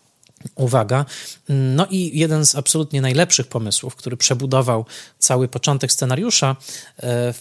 Uwaga. 0.56 1.06
No 1.50 1.88
i 1.90 2.20
jeden 2.20 2.46
z 2.46 2.56
absolutnie 2.56 3.02
najlepszych 3.02 3.48
pomysłów, 3.48 3.96
który 3.96 4.18
przebudował 4.18 4.86
cały 5.20 5.48
początek 5.48 5.92
scenariusza 5.92 6.56
e, 7.04 7.34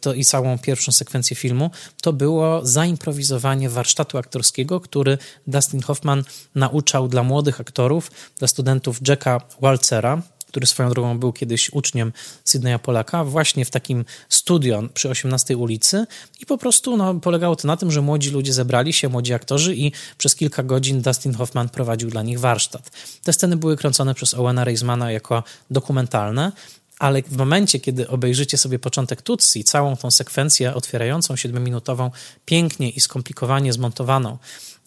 to 0.00 0.14
i 0.14 0.24
całą 0.24 0.58
pierwszą 0.58 0.92
sekwencję 0.92 1.36
filmu, 1.36 1.70
to 2.02 2.12
było 2.12 2.66
zaimprowizowanie 2.66 3.70
warsztatu 3.70 4.18
aktorskiego, 4.18 4.80
który 4.80 5.18
Dustin 5.46 5.82
Hoffman 5.82 6.24
nauczał 6.54 7.08
dla 7.08 7.22
młodych 7.22 7.60
aktorów, 7.60 8.10
dla 8.38 8.48
studentów 8.48 9.08
Jacka 9.08 9.40
Walcera, 9.60 10.22
który 10.56 10.66
swoją 10.66 10.90
drogą 10.90 11.18
był 11.18 11.32
kiedyś 11.32 11.70
uczniem 11.72 12.12
Sydneya 12.44 12.78
Polaka, 12.78 13.24
właśnie 13.24 13.64
w 13.64 13.70
takim 13.70 14.04
studio 14.28 14.82
przy 14.94 15.10
18 15.10 15.56
ulicy 15.56 16.06
i 16.40 16.46
po 16.46 16.58
prostu 16.58 16.96
no, 16.96 17.14
polegało 17.14 17.56
to 17.56 17.68
na 17.68 17.76
tym, 17.76 17.90
że 17.90 18.02
młodzi 18.02 18.30
ludzie 18.30 18.52
zebrali 18.52 18.92
się, 18.92 19.08
młodzi 19.08 19.34
aktorzy 19.34 19.74
i 19.76 19.92
przez 20.18 20.34
kilka 20.34 20.62
godzin 20.62 21.02
Dustin 21.02 21.34
Hoffman 21.34 21.68
prowadził 21.68 22.10
dla 22.10 22.22
nich 22.22 22.40
warsztat. 22.40 22.90
Te 23.22 23.32
sceny 23.32 23.56
były 23.56 23.76
kręcone 23.76 24.14
przez 24.14 24.34
Owena 24.34 24.64
Reismana 24.64 25.12
jako 25.12 25.42
dokumentalne, 25.70 26.52
ale 26.98 27.22
w 27.22 27.36
momencie, 27.36 27.80
kiedy 27.80 28.08
obejrzycie 28.08 28.58
sobie 28.58 28.78
początek 28.78 29.22
Tutsi, 29.22 29.64
całą 29.64 29.96
tą 29.96 30.10
sekwencję 30.10 30.74
otwierającą, 30.74 31.36
siedmiominutową, 31.36 32.10
pięknie 32.44 32.90
i 32.90 33.00
skomplikowanie 33.00 33.72
zmontowaną 33.72 34.38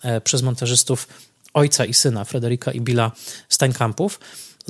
e, 0.02 0.22
przez 0.22 0.42
montażystów 0.42 1.08
ojca 1.54 1.86
i 1.86 1.94
syna, 1.94 2.26
Frederika 2.26 2.72
i 2.72 2.82
Billa 2.82 3.12
Steinkampów, 3.50 4.20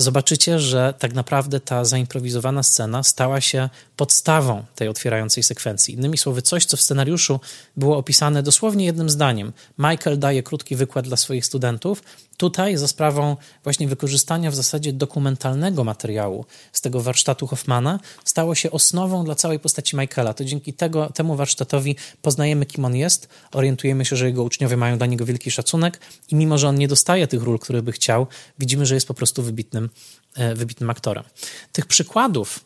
zobaczycie, 0.02 0.58
że 0.58 0.94
tak 0.98 1.14
naprawdę 1.14 1.60
ta 1.60 1.84
zaimprowizowana 1.84 2.62
scena 2.62 3.02
stała 3.02 3.40
się 3.40 3.68
podstawą 3.96 4.64
tej 4.74 4.88
otwierającej 4.88 5.42
sekwencji. 5.42 5.94
Innymi 5.94 6.18
słowy, 6.18 6.42
coś, 6.42 6.64
co 6.64 6.76
w 6.76 6.80
scenariuszu 6.80 7.40
było 7.76 7.96
opisane 7.96 8.42
dosłownie 8.42 8.84
jednym 8.84 9.10
zdaniem. 9.10 9.52
Michael 9.78 10.18
daje 10.18 10.42
krótki 10.42 10.76
wykład 10.76 11.06
dla 11.06 11.16
swoich 11.16 11.46
studentów. 11.46 12.02
Tutaj, 12.40 12.76
za 12.76 12.88
sprawą 12.88 13.36
właśnie 13.64 13.88
wykorzystania 13.88 14.50
w 14.50 14.54
zasadzie 14.54 14.92
dokumentalnego 14.92 15.84
materiału 15.84 16.44
z 16.72 16.80
tego 16.80 17.00
warsztatu 17.00 17.46
Hoffmana, 17.46 18.00
stało 18.24 18.54
się 18.54 18.70
osnową 18.70 19.24
dla 19.24 19.34
całej 19.34 19.58
postaci 19.58 19.96
Michaela. 19.96 20.34
To 20.34 20.44
dzięki 20.44 20.72
tego, 20.72 21.12
temu 21.14 21.36
warsztatowi 21.36 21.96
poznajemy, 22.22 22.66
kim 22.66 22.84
on 22.84 22.96
jest, 22.96 23.28
orientujemy 23.52 24.04
się, 24.04 24.16
że 24.16 24.26
jego 24.26 24.42
uczniowie 24.42 24.76
mają 24.76 24.98
dla 24.98 25.06
niego 25.06 25.24
wielki 25.24 25.50
szacunek 25.50 26.00
i 26.28 26.34
mimo, 26.34 26.58
że 26.58 26.68
on 26.68 26.78
nie 26.78 26.88
dostaje 26.88 27.26
tych 27.26 27.42
ról, 27.42 27.58
które 27.58 27.82
by 27.82 27.92
chciał, 27.92 28.26
widzimy, 28.58 28.86
że 28.86 28.94
jest 28.94 29.08
po 29.08 29.14
prostu 29.14 29.42
wybitnym, 29.42 29.90
e, 30.36 30.54
wybitnym 30.54 30.90
aktorem. 30.90 31.24
Tych 31.72 31.86
przykładów 31.86 32.64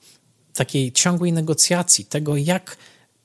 takiej 0.53 0.93
ciągłej 0.93 1.33
negocjacji, 1.33 2.05
tego 2.05 2.37
jak 2.37 2.77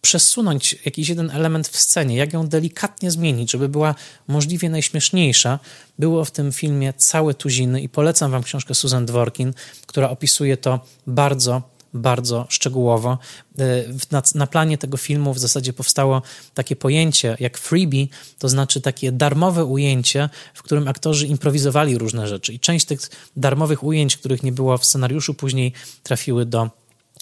przesunąć 0.01 0.75
jakiś 0.85 1.09
jeden 1.09 1.31
element 1.31 1.67
w 1.67 1.77
scenie, 1.77 2.15
jak 2.15 2.33
ją 2.33 2.47
delikatnie 2.47 3.11
zmienić, 3.11 3.51
żeby 3.51 3.69
była 3.69 3.95
możliwie 4.27 4.69
najśmieszniejsza, 4.69 5.59
było 5.99 6.25
w 6.25 6.31
tym 6.31 6.51
filmie 6.51 6.93
całe 6.93 7.33
tuziny 7.33 7.81
i 7.81 7.89
polecam 7.89 8.31
wam 8.31 8.43
książkę 8.43 8.75
Susan 8.75 9.05
Dworkin, 9.05 9.53
która 9.85 10.09
opisuje 10.09 10.57
to 10.57 10.79
bardzo, 11.07 11.61
bardzo 11.93 12.45
szczegółowo. 12.49 13.17
E, 13.59 13.83
na, 14.11 14.21
na, 14.35 14.47
planie 14.47 14.77
tego 14.77 14.97
filmu 14.97 15.33
w 15.33 15.39
zasadzie 15.39 15.73
powstało 15.73 16.21
takie 16.53 16.75
pojęcie 16.75 17.37
jak 17.39 17.57
freebie, 17.57 18.07
to 18.39 18.49
znaczy 18.49 18.81
takie 18.81 19.11
darmowe 19.11 19.65
ujęcie, 19.65 20.29
w 20.53 20.63
którym 20.63 20.87
aktorzy 20.87 21.27
improwizowali 21.27 21.97
różne 21.97 22.27
rzeczy 22.27 22.53
i 22.53 22.59
część 22.59 22.85
tych 22.85 22.99
darmowych 23.35 23.83
ujęć, 23.83 24.17
których 24.17 24.43
nie 24.43 24.51
było 24.51 24.77
w 24.77 24.85
scenariuszu, 24.85 25.33
później 25.33 25.73
trafiły 26.03 26.45
do 26.45 26.69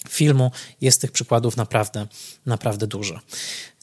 filmu. 0.08 0.50
Jest 0.80 1.00
tych 1.00 1.12
przykładów 1.12 1.56
naprawdę, 1.56 2.06
naprawdę 2.46 2.86
dużo. 2.86 3.20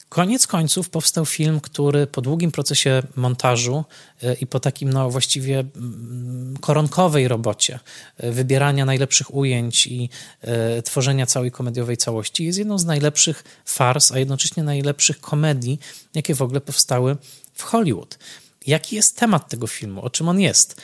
Koniec 0.09 0.47
końców 0.47 0.89
powstał 0.89 1.26
film, 1.26 1.59
który 1.59 2.07
po 2.07 2.22
długim 2.22 2.51
procesie 2.51 3.03
montażu 3.16 3.86
e, 4.24 4.34
i 4.34 4.47
po 4.47 4.59
takim 4.59 4.93
no, 4.93 5.09
właściwie 5.09 5.59
mm, 5.59 6.57
koronkowej 6.61 7.28
robocie 7.28 7.80
e, 8.18 8.32
wybierania 8.32 8.86
najlepszych 8.86 9.36
ujęć 9.36 9.88
i 9.88 10.09
e, 10.41 10.82
tworzenia 10.82 11.26
całej 11.26 11.51
komediowej 11.51 11.97
całości 11.97 12.45
jest 12.45 12.59
jedną 12.59 12.80
z 12.80 12.86
najlepszych 12.86 13.43
fars, 13.66 14.11
a 14.11 14.20
jednocześnie 14.20 14.63
najlepszych 14.63 15.22
komedii, 15.22 15.80
jakie 16.13 16.36
w 16.36 16.41
ogóle 16.41 16.61
powstały 16.61 17.18
w 17.53 17.63
Hollywood. 17.63 18.20
Jaki 18.68 18.95
jest 18.95 19.18
temat 19.18 19.49
tego 19.49 19.68
filmu? 19.68 20.01
O 20.01 20.09
czym 20.09 20.30
on 20.30 20.39
jest? 20.39 20.82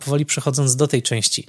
powoli 0.00 0.26
przechodząc 0.26 0.76
do 0.76 0.88
tej 0.88 1.02
części 1.02 1.46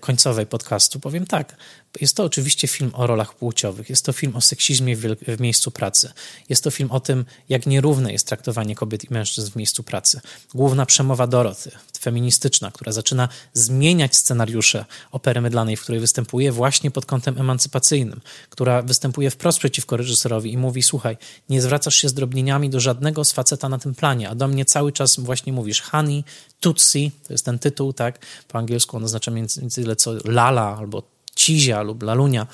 końcowej 0.00 0.46
podcastu, 0.46 1.00
powiem 1.00 1.26
tak. 1.26 1.56
Jest 2.00 2.16
to 2.16 2.24
oczywiście 2.24 2.68
film 2.68 2.90
o 2.94 3.06
rolach 3.06 3.34
płciowych, 3.34 3.90
jest 3.90 4.04
to 4.04 4.12
film 4.12 4.36
o 4.36 4.40
seksizmie 4.40 4.96
w, 4.96 5.00
w, 5.00 5.40
miejscu 5.40 5.70
pracy, 5.70 6.12
jest 6.48 6.64
to 6.64 6.70
film 6.70 6.90
o 6.90 7.00
tym, 7.00 7.24
jak 7.48 7.66
nierówne 7.66 8.12
jest 8.12 8.26
traktowanie 8.26 8.74
kobiet 8.74 9.04
i 9.04 9.14
mężczyzn 9.14 9.50
w 9.50 9.56
miejscu 9.56 9.82
pracy. 9.82 10.20
Główna 10.54 10.86
przemowa 10.86 11.26
Doroty, 11.26 11.70
feministyczna, 11.98 12.70
która 12.70 12.92
zaczyna 12.92 13.28
zmieniać 13.52 14.16
scenariusze 14.16 14.84
opery 15.12 15.40
mydlanej, 15.40 15.76
w 15.76 15.82
której 15.82 16.00
występuje 16.00 16.52
właśnie 16.52 16.90
pod 16.90 17.06
kątem 17.06 17.38
emancypacyjnym, 17.38 18.20
która 18.50 18.82
występuje 18.82 19.30
wprost 19.30 19.58
przeciwko 19.58 19.96
reżyserowi 19.96 20.52
i 20.52 20.58
mówi: 20.58 20.82
Słuchaj, 20.82 21.16
nie 21.48 21.62
zwracasz 21.62 21.94
się 21.94 22.08
z 22.08 22.14
drobnieniami 22.14 22.70
do 22.70 22.80
żadnego 22.80 23.24
z 23.24 23.32
faceta 23.32 23.68
na 23.68 23.78
tym 23.78 23.94
planie, 23.94 24.28
a 24.28 24.34
do 24.34 24.48
mnie 24.48 24.64
cały 24.64 24.92
czas 24.92 25.20
właśnie 25.20 25.52
mówisz 25.52 25.80
honey, 25.82 26.24
tutsi, 26.60 27.10
to 27.26 27.32
jest 27.34 27.44
ten 27.44 27.58
tytuł, 27.58 27.92
tak? 27.92 28.18
Po 28.48 28.58
angielsku 28.58 28.96
on 28.96 29.04
oznacza 29.04 29.30
między 29.30 29.70
tyle 29.70 29.96
co 29.96 30.12
lala 30.24 30.76
albo 30.78 31.17
Cizia 31.38 31.82
lub 31.82 32.02
Lalunia. 32.02 32.46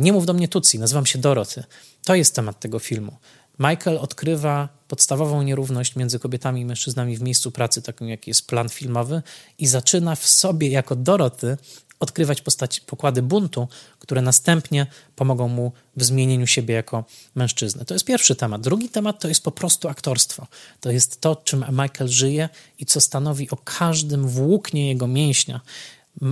Nie 0.00 0.12
mów 0.12 0.26
do 0.26 0.32
mnie 0.32 0.48
Tutsi, 0.48 0.78
nazywam 0.78 1.06
się 1.06 1.18
Doroty. 1.18 1.64
To 2.04 2.14
jest 2.14 2.34
temat 2.34 2.60
tego 2.60 2.78
filmu. 2.78 3.16
Michael 3.58 3.98
odkrywa 3.98 4.68
podstawową 4.88 5.42
nierówność 5.42 5.96
między 5.96 6.18
kobietami 6.18 6.60
i 6.60 6.64
mężczyznami 6.64 7.16
w 7.16 7.22
miejscu 7.22 7.50
pracy, 7.50 7.82
taką 7.82 8.06
jaki 8.06 8.30
jest 8.30 8.46
plan 8.46 8.68
filmowy, 8.68 9.22
i 9.58 9.66
zaczyna 9.66 10.14
w 10.14 10.26
sobie 10.26 10.68
jako 10.68 10.96
Doroty 10.96 11.56
odkrywać 12.00 12.40
postaci, 12.40 12.80
pokłady 12.80 13.22
buntu, 13.22 13.68
które 13.98 14.22
następnie 14.22 14.86
pomogą 15.16 15.48
mu 15.48 15.72
w 15.96 16.04
zmienieniu 16.04 16.46
siebie 16.46 16.74
jako 16.74 17.04
mężczyzny. 17.34 17.84
To 17.84 17.94
jest 17.94 18.06
pierwszy 18.06 18.36
temat. 18.36 18.60
Drugi 18.60 18.88
temat 18.88 19.20
to 19.20 19.28
jest 19.28 19.42
po 19.44 19.50
prostu 19.50 19.88
aktorstwo. 19.88 20.46
To 20.80 20.90
jest 20.90 21.20
to, 21.20 21.36
czym 21.36 21.64
Michael 21.70 22.08
żyje 22.08 22.48
i 22.78 22.86
co 22.86 23.00
stanowi 23.00 23.50
o 23.50 23.56
każdym 23.56 24.28
włóknie 24.28 24.88
jego 24.88 25.06
mięśnia. 25.06 25.60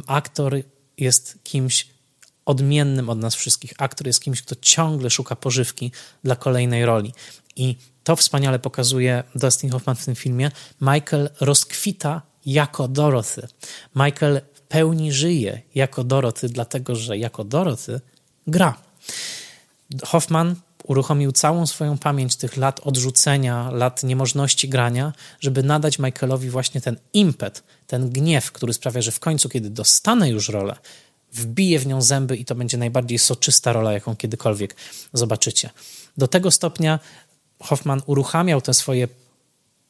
Aktor 0.07 0.55
jest 0.99 1.39
kimś 1.45 1.87
odmiennym 2.45 3.11
od 3.11 3.19
nas 3.19 3.35
wszystkich. 3.35 3.73
Aktor 3.79 4.07
jest 4.07 4.21
kimś, 4.21 4.43
kto 4.43 4.57
ciągle 4.61 5.11
szuka 5.11 5.37
pożywki 5.37 5.93
dla 6.25 6.37
kolejnej 6.37 6.87
roli. 6.87 7.13
I 7.57 7.77
to 8.05 8.17
wspaniale 8.17 8.59
pokazuje 8.59 9.25
Dustin 9.35 9.71
Hoffman 9.71 9.97
w 9.97 10.05
tym 10.05 10.15
filmie. 10.15 10.51
Michael 10.81 11.31
rozkwita 11.41 12.23
jako 12.47 12.89
Dorothy. 12.89 13.49
Michael 13.97 14.41
w 14.55 14.61
pełni 14.61 15.13
żyje 15.13 15.63
jako 15.75 16.05
Dorothy, 16.05 16.49
dlatego 16.49 16.97
że 16.97 17.19
jako 17.19 17.45
Dorothy 17.45 18.01
gra. 18.47 18.79
Hoffman 20.05 20.57
uruchomił 20.87 21.33
całą 21.33 21.67
swoją 21.67 21.99
pamięć 21.99 22.37
tych 22.37 22.57
lat 22.57 22.81
odrzucenia, 22.85 23.71
lat 23.71 24.03
niemożności 24.03 24.69
grania, 24.69 25.13
żeby 25.41 25.63
nadać 25.63 25.99
Michaelowi 25.99 26.51
właśnie 26.51 26.81
ten 26.81 26.97
impet, 27.13 27.63
ten 27.87 28.11
gniew, 28.11 28.53
który 28.53 28.73
sprawia, 28.73 29.03
że 29.03 29.13
w 29.13 29.21
końcu, 29.21 29.49
kiedy 29.49 29.71
dostanę 29.71 30.31
już 30.31 30.49
rolę, 30.49 30.77
wbije 31.33 31.79
w 31.79 31.87
nią 31.87 32.03
zęby 32.03 32.37
i 32.37 32.45
to 32.45 32.55
będzie 32.55 32.79
najbardziej 32.79 33.19
soczysta 33.19 33.73
rola, 33.73 33.93
jaką 33.93 34.17
kiedykolwiek 34.17 34.77
zobaczycie. 35.13 35.71
Do 36.17 36.29
tego 36.29 36.51
stopnia 36.51 36.99
Hoffman 37.61 38.03
uruchamiał 38.07 38.61
te 38.61 38.75
swoje 38.75 39.09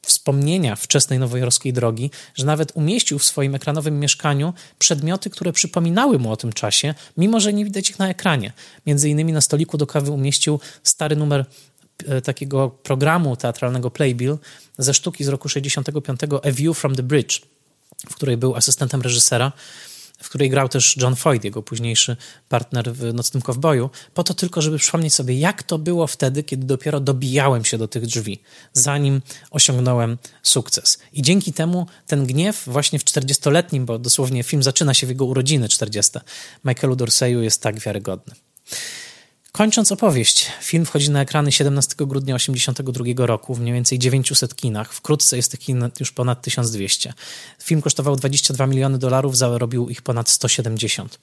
wspomnienia 0.07 0.75
wczesnej 0.75 1.19
nowojorskiej 1.19 1.73
drogi, 1.73 2.11
że 2.35 2.45
nawet 2.45 2.71
umieścił 2.75 3.19
w 3.19 3.25
swoim 3.25 3.55
ekranowym 3.55 3.99
mieszkaniu 3.99 4.53
przedmioty, 4.79 5.29
które 5.29 5.53
przypominały 5.53 6.19
mu 6.19 6.31
o 6.31 6.37
tym 6.37 6.53
czasie, 6.53 6.93
mimo 7.17 7.39
że 7.39 7.53
nie 7.53 7.65
widać 7.65 7.89
ich 7.89 7.99
na 7.99 8.09
ekranie. 8.09 8.53
Między 8.85 9.09
innymi 9.09 9.33
na 9.33 9.41
stoliku 9.41 9.77
do 9.77 9.87
kawy 9.87 10.11
umieścił 10.11 10.59
stary 10.83 11.15
numer 11.15 11.45
e, 12.07 12.21
takiego 12.21 12.69
programu 12.69 13.35
teatralnego 13.35 13.91
Playbill 13.91 14.37
ze 14.77 14.93
sztuki 14.93 15.23
z 15.23 15.27
roku 15.27 15.49
65 15.49 16.19
A 16.43 16.51
View 16.51 16.77
from 16.77 16.95
the 16.95 17.03
Bridge, 17.03 17.41
w 18.09 18.15
której 18.15 18.37
był 18.37 18.55
asystentem 18.55 19.01
reżysera 19.01 19.51
w 20.17 20.29
której 20.29 20.49
grał 20.49 20.69
też 20.69 20.97
John 20.97 21.15
Floyd, 21.15 21.43
jego 21.43 21.63
późniejszy 21.63 22.17
partner 22.49 22.93
w 22.93 23.13
Nocnym 23.13 23.41
Kowboju, 23.41 23.89
po 24.13 24.23
to 24.23 24.33
tylko, 24.33 24.61
żeby 24.61 24.77
przypomnieć 24.77 25.13
sobie, 25.13 25.39
jak 25.39 25.63
to 25.63 25.77
było 25.77 26.07
wtedy, 26.07 26.43
kiedy 26.43 26.65
dopiero 26.65 26.99
dobijałem 26.99 27.65
się 27.65 27.77
do 27.77 27.87
tych 27.87 28.05
drzwi, 28.05 28.41
zanim 28.73 29.21
osiągnąłem 29.51 30.17
sukces. 30.43 30.99
I 31.13 31.21
dzięki 31.21 31.53
temu 31.53 31.87
ten 32.07 32.25
gniew 32.25 32.63
właśnie 32.67 32.99
w 32.99 33.03
40-letnim, 33.03 33.85
bo 33.85 33.99
dosłownie 33.99 34.43
film 34.43 34.63
zaczyna 34.63 34.93
się 34.93 35.07
w 35.07 35.09
jego 35.09 35.25
urodziny 35.25 35.69
40, 35.69 36.19
Michaelu 36.65 36.95
Dorseyu 36.95 37.41
jest 37.41 37.61
tak 37.61 37.79
wiarygodny. 37.79 38.35
Kończąc 39.57 39.91
opowieść, 39.91 40.45
film 40.61 40.85
wchodzi 40.85 41.11
na 41.11 41.21
ekrany 41.21 41.51
17 41.51 41.95
grudnia 41.99 42.35
1982 42.35 43.25
roku 43.25 43.55
w 43.55 43.59
mniej 43.59 43.73
więcej 43.73 43.99
900 43.99 44.55
kinach. 44.55 44.93
Wkrótce 44.93 45.37
jest 45.37 45.51
tych 45.51 45.59
kin 45.59 45.89
już 45.99 46.11
ponad 46.11 46.41
1200. 46.41 47.13
Film 47.63 47.81
kosztował 47.81 48.15
22 48.15 48.67
miliony 48.67 48.97
dolarów, 48.97 49.37
zarobił 49.37 49.89
ich 49.89 50.01
ponad 50.01 50.29
170. 50.29 51.19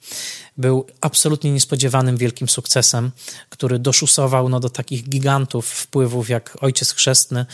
Był 0.57 0.85
absolutnie 1.01 1.51
niespodziewanym 1.51 2.17
wielkim 2.17 2.49
sukcesem, 2.49 3.11
który 3.49 3.79
doszusował 3.79 4.49
no, 4.49 4.59
do 4.59 4.69
takich 4.69 5.09
gigantów 5.09 5.69
wpływów 5.69 6.29
jak 6.29 6.57
Ojciec 6.61 6.91
Chrzestny 6.91 7.45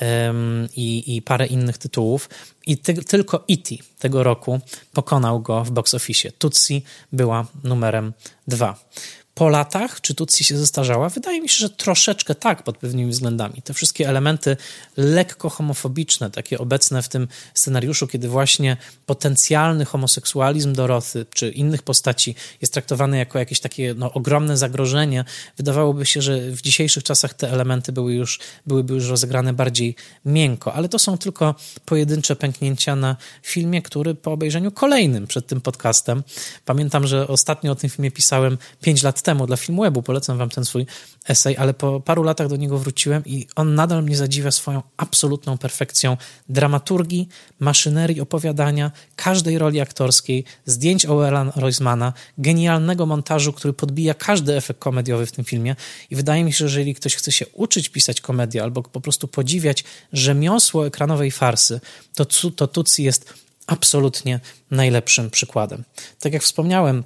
um, 0.00 0.68
i, 0.76 1.16
i 1.16 1.22
parę 1.22 1.46
innych 1.46 1.78
tytułów. 1.78 2.28
I 2.66 2.78
ty, 2.78 2.94
tylko 2.94 3.44
E.T. 3.50 3.74
tego 3.98 4.22
roku 4.22 4.60
pokonał 4.92 5.40
go 5.40 5.64
w 5.64 5.70
box 5.70 5.94
office. 5.94 6.32
Tutsi 6.32 6.82
była 7.12 7.46
numerem 7.64 8.12
dwa 8.48 8.90
po 9.34 9.48
latach, 9.48 10.00
czy 10.00 10.14
Tutsi 10.14 10.44
się 10.44 10.56
zestarzała? 10.56 11.08
Wydaje 11.08 11.40
mi 11.40 11.48
się, 11.48 11.58
że 11.58 11.70
troszeczkę 11.70 12.34
tak 12.34 12.62
pod 12.62 12.78
pewnymi 12.78 13.10
względami. 13.10 13.62
Te 13.62 13.74
wszystkie 13.74 14.08
elementy 14.08 14.56
lekko 14.96 15.50
homofobiczne, 15.50 16.30
takie 16.30 16.58
obecne 16.58 17.02
w 17.02 17.08
tym 17.08 17.28
scenariuszu, 17.54 18.06
kiedy 18.06 18.28
właśnie 18.28 18.76
potencjalny 19.06 19.84
homoseksualizm 19.84 20.72
Doroty 20.72 21.26
czy 21.34 21.50
innych 21.50 21.82
postaci 21.82 22.34
jest 22.60 22.72
traktowany 22.72 23.18
jako 23.18 23.38
jakieś 23.38 23.60
takie 23.60 23.94
no, 23.94 24.12
ogromne 24.12 24.56
zagrożenie, 24.56 25.24
wydawałoby 25.56 26.06
się, 26.06 26.22
że 26.22 26.40
w 26.40 26.62
dzisiejszych 26.62 27.04
czasach 27.04 27.34
te 27.34 27.50
elementy 27.50 27.92
były 27.92 28.14
już, 28.14 28.38
byłyby 28.66 28.94
już 28.94 29.08
rozegrane 29.08 29.52
bardziej 29.52 29.96
miękko, 30.24 30.74
ale 30.74 30.88
to 30.88 30.98
są 30.98 31.18
tylko 31.18 31.54
pojedyncze 31.84 32.36
pęknięcia 32.36 32.96
na 32.96 33.16
filmie, 33.42 33.82
który 33.82 34.14
po 34.14 34.32
obejrzeniu 34.32 34.72
kolejnym 34.72 35.26
przed 35.26 35.46
tym 35.46 35.60
podcastem, 35.60 36.22
pamiętam, 36.64 37.06
że 37.06 37.28
ostatnio 37.28 37.72
o 37.72 37.74
tym 37.74 37.90
filmie 37.90 38.10
pisałem 38.10 38.58
5 38.80 39.02
lat 39.02 39.22
temu 39.22 39.29
dla 39.34 39.56
filmu 39.56 39.82
webu, 39.82 40.02
polecam 40.02 40.38
wam 40.38 40.48
ten 40.48 40.64
swój 40.64 40.86
esej, 41.28 41.56
ale 41.56 41.74
po 41.74 42.00
paru 42.00 42.22
latach 42.22 42.48
do 42.48 42.56
niego 42.56 42.78
wróciłem 42.78 43.22
i 43.26 43.46
on 43.56 43.74
nadal 43.74 44.02
mnie 44.02 44.16
zadziwia 44.16 44.50
swoją 44.50 44.82
absolutną 44.96 45.58
perfekcją 45.58 46.16
dramaturgii, 46.48 47.28
maszynerii 47.60 48.20
opowiadania, 48.20 48.90
każdej 49.16 49.58
roli 49.58 49.80
aktorskiej, 49.80 50.44
zdjęć 50.66 51.06
Owela 51.06 51.52
Roizmana, 51.56 52.12
genialnego 52.38 53.06
montażu, 53.06 53.52
który 53.52 53.72
podbija 53.72 54.14
każdy 54.14 54.56
efekt 54.56 54.80
komediowy 54.80 55.26
w 55.26 55.32
tym 55.32 55.44
filmie 55.44 55.76
i 56.10 56.16
wydaje 56.16 56.44
mi 56.44 56.52
się, 56.52 56.58
że 56.58 56.64
jeżeli 56.80 56.94
ktoś 56.94 57.14
chce 57.14 57.32
się 57.32 57.46
uczyć 57.46 57.88
pisać 57.88 58.20
komedię 58.20 58.62
albo 58.62 58.82
po 58.82 59.00
prostu 59.00 59.28
podziwiać 59.28 59.84
rzemiosło 60.12 60.86
ekranowej 60.86 61.30
farsy, 61.30 61.80
to, 62.14 62.24
to 62.56 62.66
Tutsi 62.66 63.04
jest 63.04 63.34
absolutnie 63.66 64.40
najlepszym 64.70 65.30
przykładem. 65.30 65.84
Tak 66.20 66.32
jak 66.32 66.42
wspomniałem, 66.42 67.04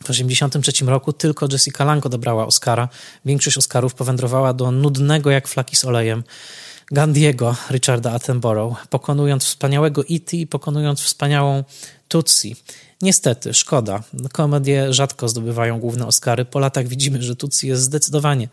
w 0.00 0.04
1983 0.04 0.84
roku 0.84 1.12
tylko 1.12 1.48
Jessica 1.52 1.84
Lange 1.84 2.06
odebrała 2.06 2.46
Oscara. 2.46 2.88
Większość 3.24 3.58
Oscarów 3.58 3.94
powędrowała 3.94 4.52
do 4.52 4.70
nudnego 4.70 5.30
jak 5.30 5.48
flaki 5.48 5.76
z 5.76 5.84
olejem 5.84 6.24
Gandiego 6.90 7.56
Richarda 7.70 8.12
Attenborough, 8.12 8.86
pokonując 8.90 9.44
wspaniałego 9.44 10.02
E.T. 10.10 10.36
i 10.36 10.46
pokonując 10.46 11.00
wspaniałą 11.00 11.64
Tutsi. 12.08 12.56
Niestety, 13.02 13.54
szkoda. 13.54 14.02
Komedie 14.32 14.92
rzadko 14.92 15.28
zdobywają 15.28 15.80
główne 15.80 16.06
Oscary. 16.06 16.44
Po 16.44 16.58
latach 16.58 16.88
widzimy, 16.88 17.22
że 17.22 17.36
Tutsi 17.36 17.68
jest 17.68 17.82
zdecydowanie 17.82 18.48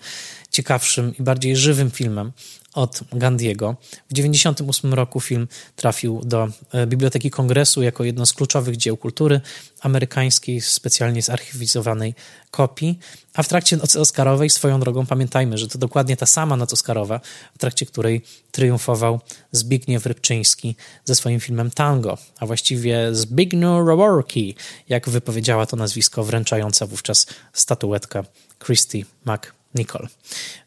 ciekawszym 0.52 1.18
i 1.20 1.24
bardziej 1.24 1.56
żywym 1.56 1.92
filmem 1.92 2.32
od 2.74 3.00
Gandiego. 3.14 3.76
W 3.82 4.14
1998 4.14 4.94
roku 4.94 5.20
film 5.20 5.48
trafił 5.76 6.22
do 6.26 6.48
e, 6.72 6.88
Biblioteki 6.88 7.32
Kongresu 7.32 7.82
jako 7.82 8.04
jedno 8.04 8.26
z 8.26 8.34
kluczowych 8.34 8.78
dzieł 8.78 8.98
kultury 8.98 9.42
amerykańskiej, 9.82 10.62
specjalnie 10.62 11.22
zarchiwizowanej 11.22 12.16
kopii. 12.52 13.00
A 13.34 13.44
w 13.44 13.48
trakcie 13.48 13.78
nocy 13.78 14.00
Oscarowej, 14.00 14.50
swoją 14.50 14.80
drogą, 14.80 15.06
pamiętajmy, 15.06 15.58
że 15.58 15.68
to 15.68 15.78
dokładnie 15.78 16.18
ta 16.18 16.26
sama 16.26 16.58
noc 16.58 16.74
Oscarowa, 16.74 17.20
w 17.56 17.58
trakcie 17.58 17.86
której 17.86 18.22
triumfował 18.52 19.20
Zbigniew 19.52 20.06
Rybczyński 20.06 20.76
ze 21.06 21.16
swoim 21.16 21.40
filmem 21.40 21.72
Tango, 21.72 22.18
a 22.40 22.46
właściwie 22.46 23.16
Zbigniew 23.16 23.88
Roworki, 23.88 24.56
jak 24.90 25.10
wypowiedziała 25.10 25.66
to 25.66 25.76
nazwisko 25.78 26.24
wręczająca 26.24 26.88
wówczas 26.88 27.28
statuetkę 27.54 28.24
Christy 28.60 29.06
McVie. 29.26 29.63
Nicole. 29.76 30.08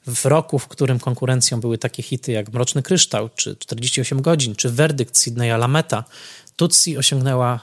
W 0.07 0.25
roku, 0.25 0.59
w 0.59 0.69
którym 0.69 0.99
konkurencją 0.99 1.61
były 1.61 1.79
takie 1.79 2.03
hity 2.03 2.33
jak 2.33 2.53
Mroczny 2.53 2.83
Kryształ, 2.83 3.29
czy 3.35 3.57
48 3.57 4.23
godzin, 4.23 4.55
czy 4.55 4.71
Werdykt 4.71 5.19
Sydneya 5.19 5.59
Lameta, 5.59 6.05
Tutsi 6.57 6.99
osiągnęła 6.99 7.61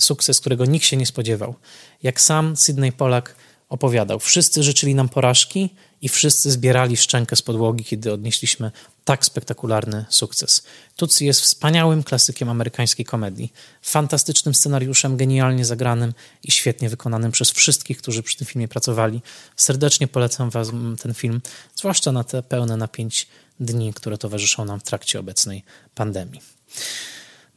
sukces, 0.00 0.40
którego 0.40 0.64
nikt 0.64 0.86
się 0.86 0.96
nie 0.96 1.06
spodziewał. 1.06 1.54
Jak 2.02 2.20
sam 2.20 2.56
Sydney 2.56 2.92
Polak 2.92 3.34
opowiadał, 3.68 4.18
wszyscy 4.18 4.62
życzyli 4.62 4.94
nam 4.94 5.08
porażki 5.08 5.70
i 6.02 6.08
wszyscy 6.08 6.50
zbierali 6.50 6.96
szczękę 6.96 7.36
z 7.36 7.42
podłogi, 7.42 7.84
kiedy 7.84 8.12
odnieśliśmy 8.12 8.70
tak 9.04 9.24
spektakularny 9.24 10.04
sukces. 10.08 10.62
Tutsi 10.96 11.26
jest 11.26 11.40
wspaniałym 11.40 12.02
klasykiem 12.02 12.48
amerykańskiej 12.48 13.06
komedii, 13.06 13.52
fantastycznym 13.82 14.54
scenariuszem, 14.54 15.16
genialnie 15.16 15.64
zagranym 15.64 16.14
i 16.44 16.50
świetnie 16.50 16.88
wykonanym 16.88 17.32
przez 17.32 17.50
wszystkich, 17.50 17.98
którzy 17.98 18.22
przy 18.22 18.36
tym 18.36 18.46
filmie 18.46 18.68
pracowali. 18.68 19.22
Serdecznie 19.56 20.08
polecam 20.08 20.50
Wam 20.50 20.96
ten 21.02 21.14
film, 21.14 21.40
zwłaszcza 21.76 22.12
na 22.12 22.24
te 22.24 22.42
pełne 22.42 22.76
napięć 22.76 23.26
dni, 23.60 23.94
które 23.94 24.18
towarzyszą 24.18 24.64
nam 24.64 24.80
w 24.80 24.82
trakcie 24.82 25.20
obecnej 25.20 25.64
pandemii. 25.94 26.40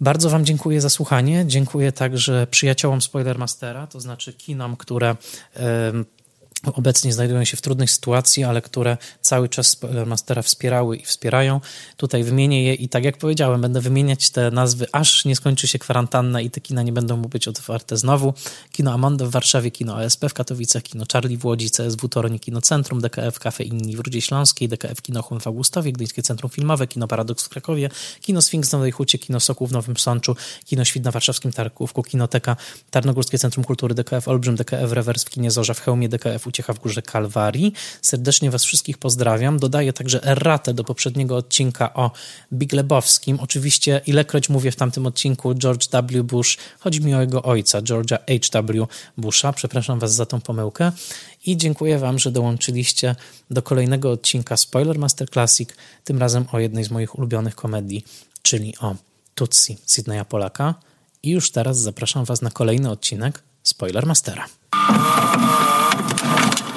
Bardzo 0.01 0.29
Wam 0.29 0.45
dziękuję 0.45 0.81
za 0.81 0.89
słuchanie. 0.89 1.43
Dziękuję 1.47 1.91
także 1.91 2.47
przyjaciołom 2.51 3.01
Spoilermastera, 3.01 3.87
to 3.87 3.99
znaczy 3.99 4.33
kinom, 4.33 4.77
które 4.77 5.15
obecnie 6.63 7.13
znajdują 7.13 7.43
się 7.43 7.57
w 7.57 7.61
trudnej 7.61 7.87
sytuacji, 7.87 8.43
ale 8.43 8.61
które 8.61 8.97
cały 9.21 9.49
czas 9.49 9.77
Mastera 10.05 10.41
wspierały 10.41 10.97
i 10.97 11.05
wspierają. 11.05 11.61
Tutaj 11.97 12.23
wymienię 12.23 12.63
je 12.63 12.73
i 12.73 12.89
tak 12.89 13.03
jak 13.03 13.17
powiedziałem, 13.17 13.61
będę 13.61 13.81
wymieniać 13.81 14.29
te 14.29 14.51
nazwy, 14.51 14.87
aż 14.91 15.25
nie 15.25 15.35
skończy 15.35 15.67
się 15.67 15.79
kwarantanna 15.79 16.41
i 16.41 16.49
te 16.49 16.61
kina 16.61 16.83
nie 16.83 16.93
będą 16.93 17.21
być 17.21 17.47
otwarte 17.47 17.97
znowu. 17.97 18.33
Kino 18.71 18.93
Amonda 18.93 19.25
w 19.25 19.29
Warszawie, 19.29 19.71
Kino 19.71 19.97
ASP 19.97 20.25
w 20.29 20.33
Katowicach, 20.33 20.83
Kino 20.83 21.05
Charlie 21.13 21.37
w 21.37 21.45
Łodzi, 21.45 21.71
CSW 21.71 22.09
Toruń, 22.09 22.39
Kino 22.39 22.61
Centrum, 22.61 23.01
DKF 23.01 23.39
Cafe 23.39 23.63
Inni 23.63 23.95
w 23.95 23.99
Rudzie 23.99 24.21
Śląskiej, 24.21 24.67
DKF 24.67 25.01
Kino 25.01 25.21
Hum 25.21 25.39
w 25.39 25.47
Augustowie, 25.47 25.91
Gdyńskie 25.91 26.23
Centrum 26.23 26.49
Filmowe, 26.49 26.87
Kino 26.87 27.07
Paradoks 27.07 27.45
w 27.45 27.49
Krakowie, 27.49 27.89
Kino 28.21 28.41
Sfinks 28.41 28.69
w 28.69 28.73
Nowej 28.73 28.91
Hucie, 28.91 29.19
Kino 29.19 29.39
Sokół 29.39 29.67
w 29.67 29.71
Nowym 29.71 29.97
Sączu, 29.97 30.35
Kino 30.65 30.85
Świt 30.85 31.03
na 31.03 31.11
Warszawskim 31.11 31.51
Tarkówku, 31.51 32.03
Kinoteka 32.03 32.55
Tarnogórskie 32.91 33.37
Centrum 33.37 33.65
Kultury, 33.65 33.95
DKF 33.95 34.27
Olbrzym, 34.27 34.55
DKF 34.55 34.91
Rewers 34.91 35.23
w 35.23 35.29
Kinie 35.29 35.51
Zorza 35.51 35.73
w 35.73 35.79
Chełmie, 35.79 36.09
DKF 36.09 36.47
Uciecha 36.51 36.73
w 36.73 36.79
Górze 36.79 37.01
Kalwarii. 37.01 37.73
Serdecznie 38.01 38.51
Was 38.51 38.63
wszystkich 38.63 38.97
pozdrawiam. 38.97 39.59
Dodaję 39.59 39.93
także 39.93 40.23
erratę 40.23 40.73
do 40.73 40.83
poprzedniego 40.83 41.37
odcinka 41.37 41.93
o 41.93 42.11
Big 42.53 42.73
Lebowskim. 42.73 43.39
Oczywiście, 43.39 44.01
ilekroć 44.07 44.49
mówię 44.49 44.71
w 44.71 44.75
tamtym 44.75 45.05
odcinku 45.05 45.55
George 45.55 45.87
W. 45.91 46.23
Bush, 46.23 46.57
chodzi 46.79 47.01
mi 47.01 47.15
o 47.15 47.21
jego 47.21 47.43
ojca, 47.43 47.81
George'a 47.81 48.17
H.W. 48.17 48.87
Busha. 49.17 49.53
Przepraszam 49.53 49.99
Was 49.99 50.15
za 50.15 50.25
tą 50.25 50.41
pomyłkę. 50.41 50.91
I 51.45 51.57
dziękuję 51.57 51.99
Wam, 51.99 52.19
że 52.19 52.31
dołączyliście 52.31 53.15
do 53.51 53.61
kolejnego 53.61 54.11
odcinka 54.11 54.57
Spoiler 54.57 54.99
Master 54.99 55.29
Classic, 55.29 55.69
tym 56.03 56.17
razem 56.17 56.45
o 56.51 56.59
jednej 56.59 56.83
z 56.83 56.91
moich 56.91 57.19
ulubionych 57.19 57.55
komedii, 57.55 58.05
czyli 58.41 58.73
o 58.79 58.95
Tutsi 59.35 59.77
Sydneya 59.85 60.25
Polaka. 60.25 60.75
I 61.23 61.29
już 61.29 61.51
teraz 61.51 61.79
zapraszam 61.79 62.25
Was 62.25 62.41
na 62.41 62.51
kolejny 62.51 62.89
odcinek 62.89 63.43
Spoiler 63.63 64.05
Mastera. 64.05 64.45
Thank 65.91 66.65
you. 66.65 66.70